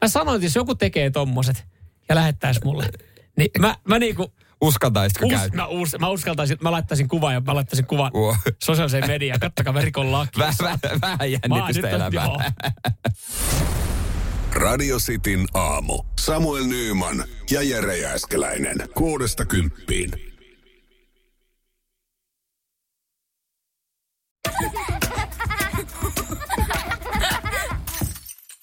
Mä 0.02 0.08
sanoin, 0.08 0.36
että 0.36 0.46
jos 0.46 0.56
joku 0.56 0.76
tekee 0.76 1.10
tommoset 1.10 1.66
ja 2.10 2.16
lähettäisi 2.16 2.60
mulle, 2.64 2.86
niin 3.38 3.50
mä, 3.60 3.76
mä 3.88 4.00
niinku... 4.00 4.34
Uskaltaisitko 4.62 5.26
Us, 5.26 5.32
käyttää? 5.34 5.56
mä, 5.62 5.68
us, 5.68 5.96
mä 6.00 6.10
uskaltaisin, 6.10 6.58
mä 6.62 6.72
laittaisin 6.72 7.08
kuvan 7.08 7.34
ja 7.34 7.42
mä 7.42 7.56
laittaisin 7.56 7.86
kuvan 7.86 8.12
Uo. 8.14 8.36
sosiaaliseen 8.64 9.08
mediaan. 9.08 9.40
Kattokaa 9.40 9.74
verikon 9.74 10.12
laki. 10.12 10.40
Vähän, 10.40 10.56
Mä 11.02 11.18
oon 11.20 11.32
jännitystä 11.32 11.82
nyt- 11.88 11.94
elämää. 11.96 12.24
joo. 12.26 12.42
Radio 14.66 14.98
Cityn 14.98 15.46
aamu. 15.54 16.04
Samuel 16.20 16.64
Nyyman 16.66 17.24
ja 17.52 17.62
Jere 17.62 17.98
Jääskeläinen. 17.98 18.78
Kuudesta 18.96 19.46
kymppiin. 19.46 20.12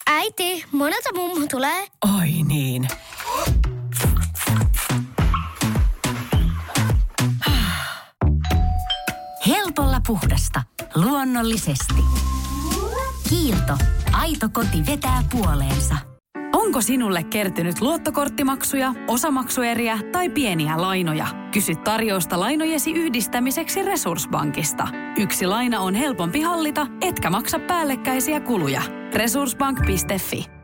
Äiti, 0.07 0.65
monelta 0.73 1.13
mummu 1.15 1.47
tulee? 1.51 1.87
Oi 2.19 2.31
niin. 2.49 2.89
Puhdasta. 10.07 10.63
Luonnollisesti. 10.95 11.95
Kiilto. 13.29 13.79
Aito 14.13 14.49
koti 14.53 14.87
vetää 14.87 15.23
puoleensa. 15.33 15.97
Onko 16.53 16.81
sinulle 16.81 17.23
kertynyt 17.23 17.81
luottokorttimaksuja, 17.81 18.95
osamaksueriä 19.09 19.99
tai 20.13 20.31
pieniä 20.31 20.81
lainoja? 20.81 21.27
Kysy 21.53 21.77
tarjousta 21.77 22.41
lainojesi 22.41 22.93
yhdistämiseksi 22.93 23.83
Resurssbankista. 23.83 24.89
Yksi 25.19 25.47
laina 25.47 25.81
on 25.81 25.95
helpompi 25.95 26.41
hallita, 26.41 26.87
etkä 27.01 27.31
maksa 27.31 27.59
päällekkäisiä 27.59 28.41
kuluja. 28.41 28.83
Resurssbank.fi 29.15 30.56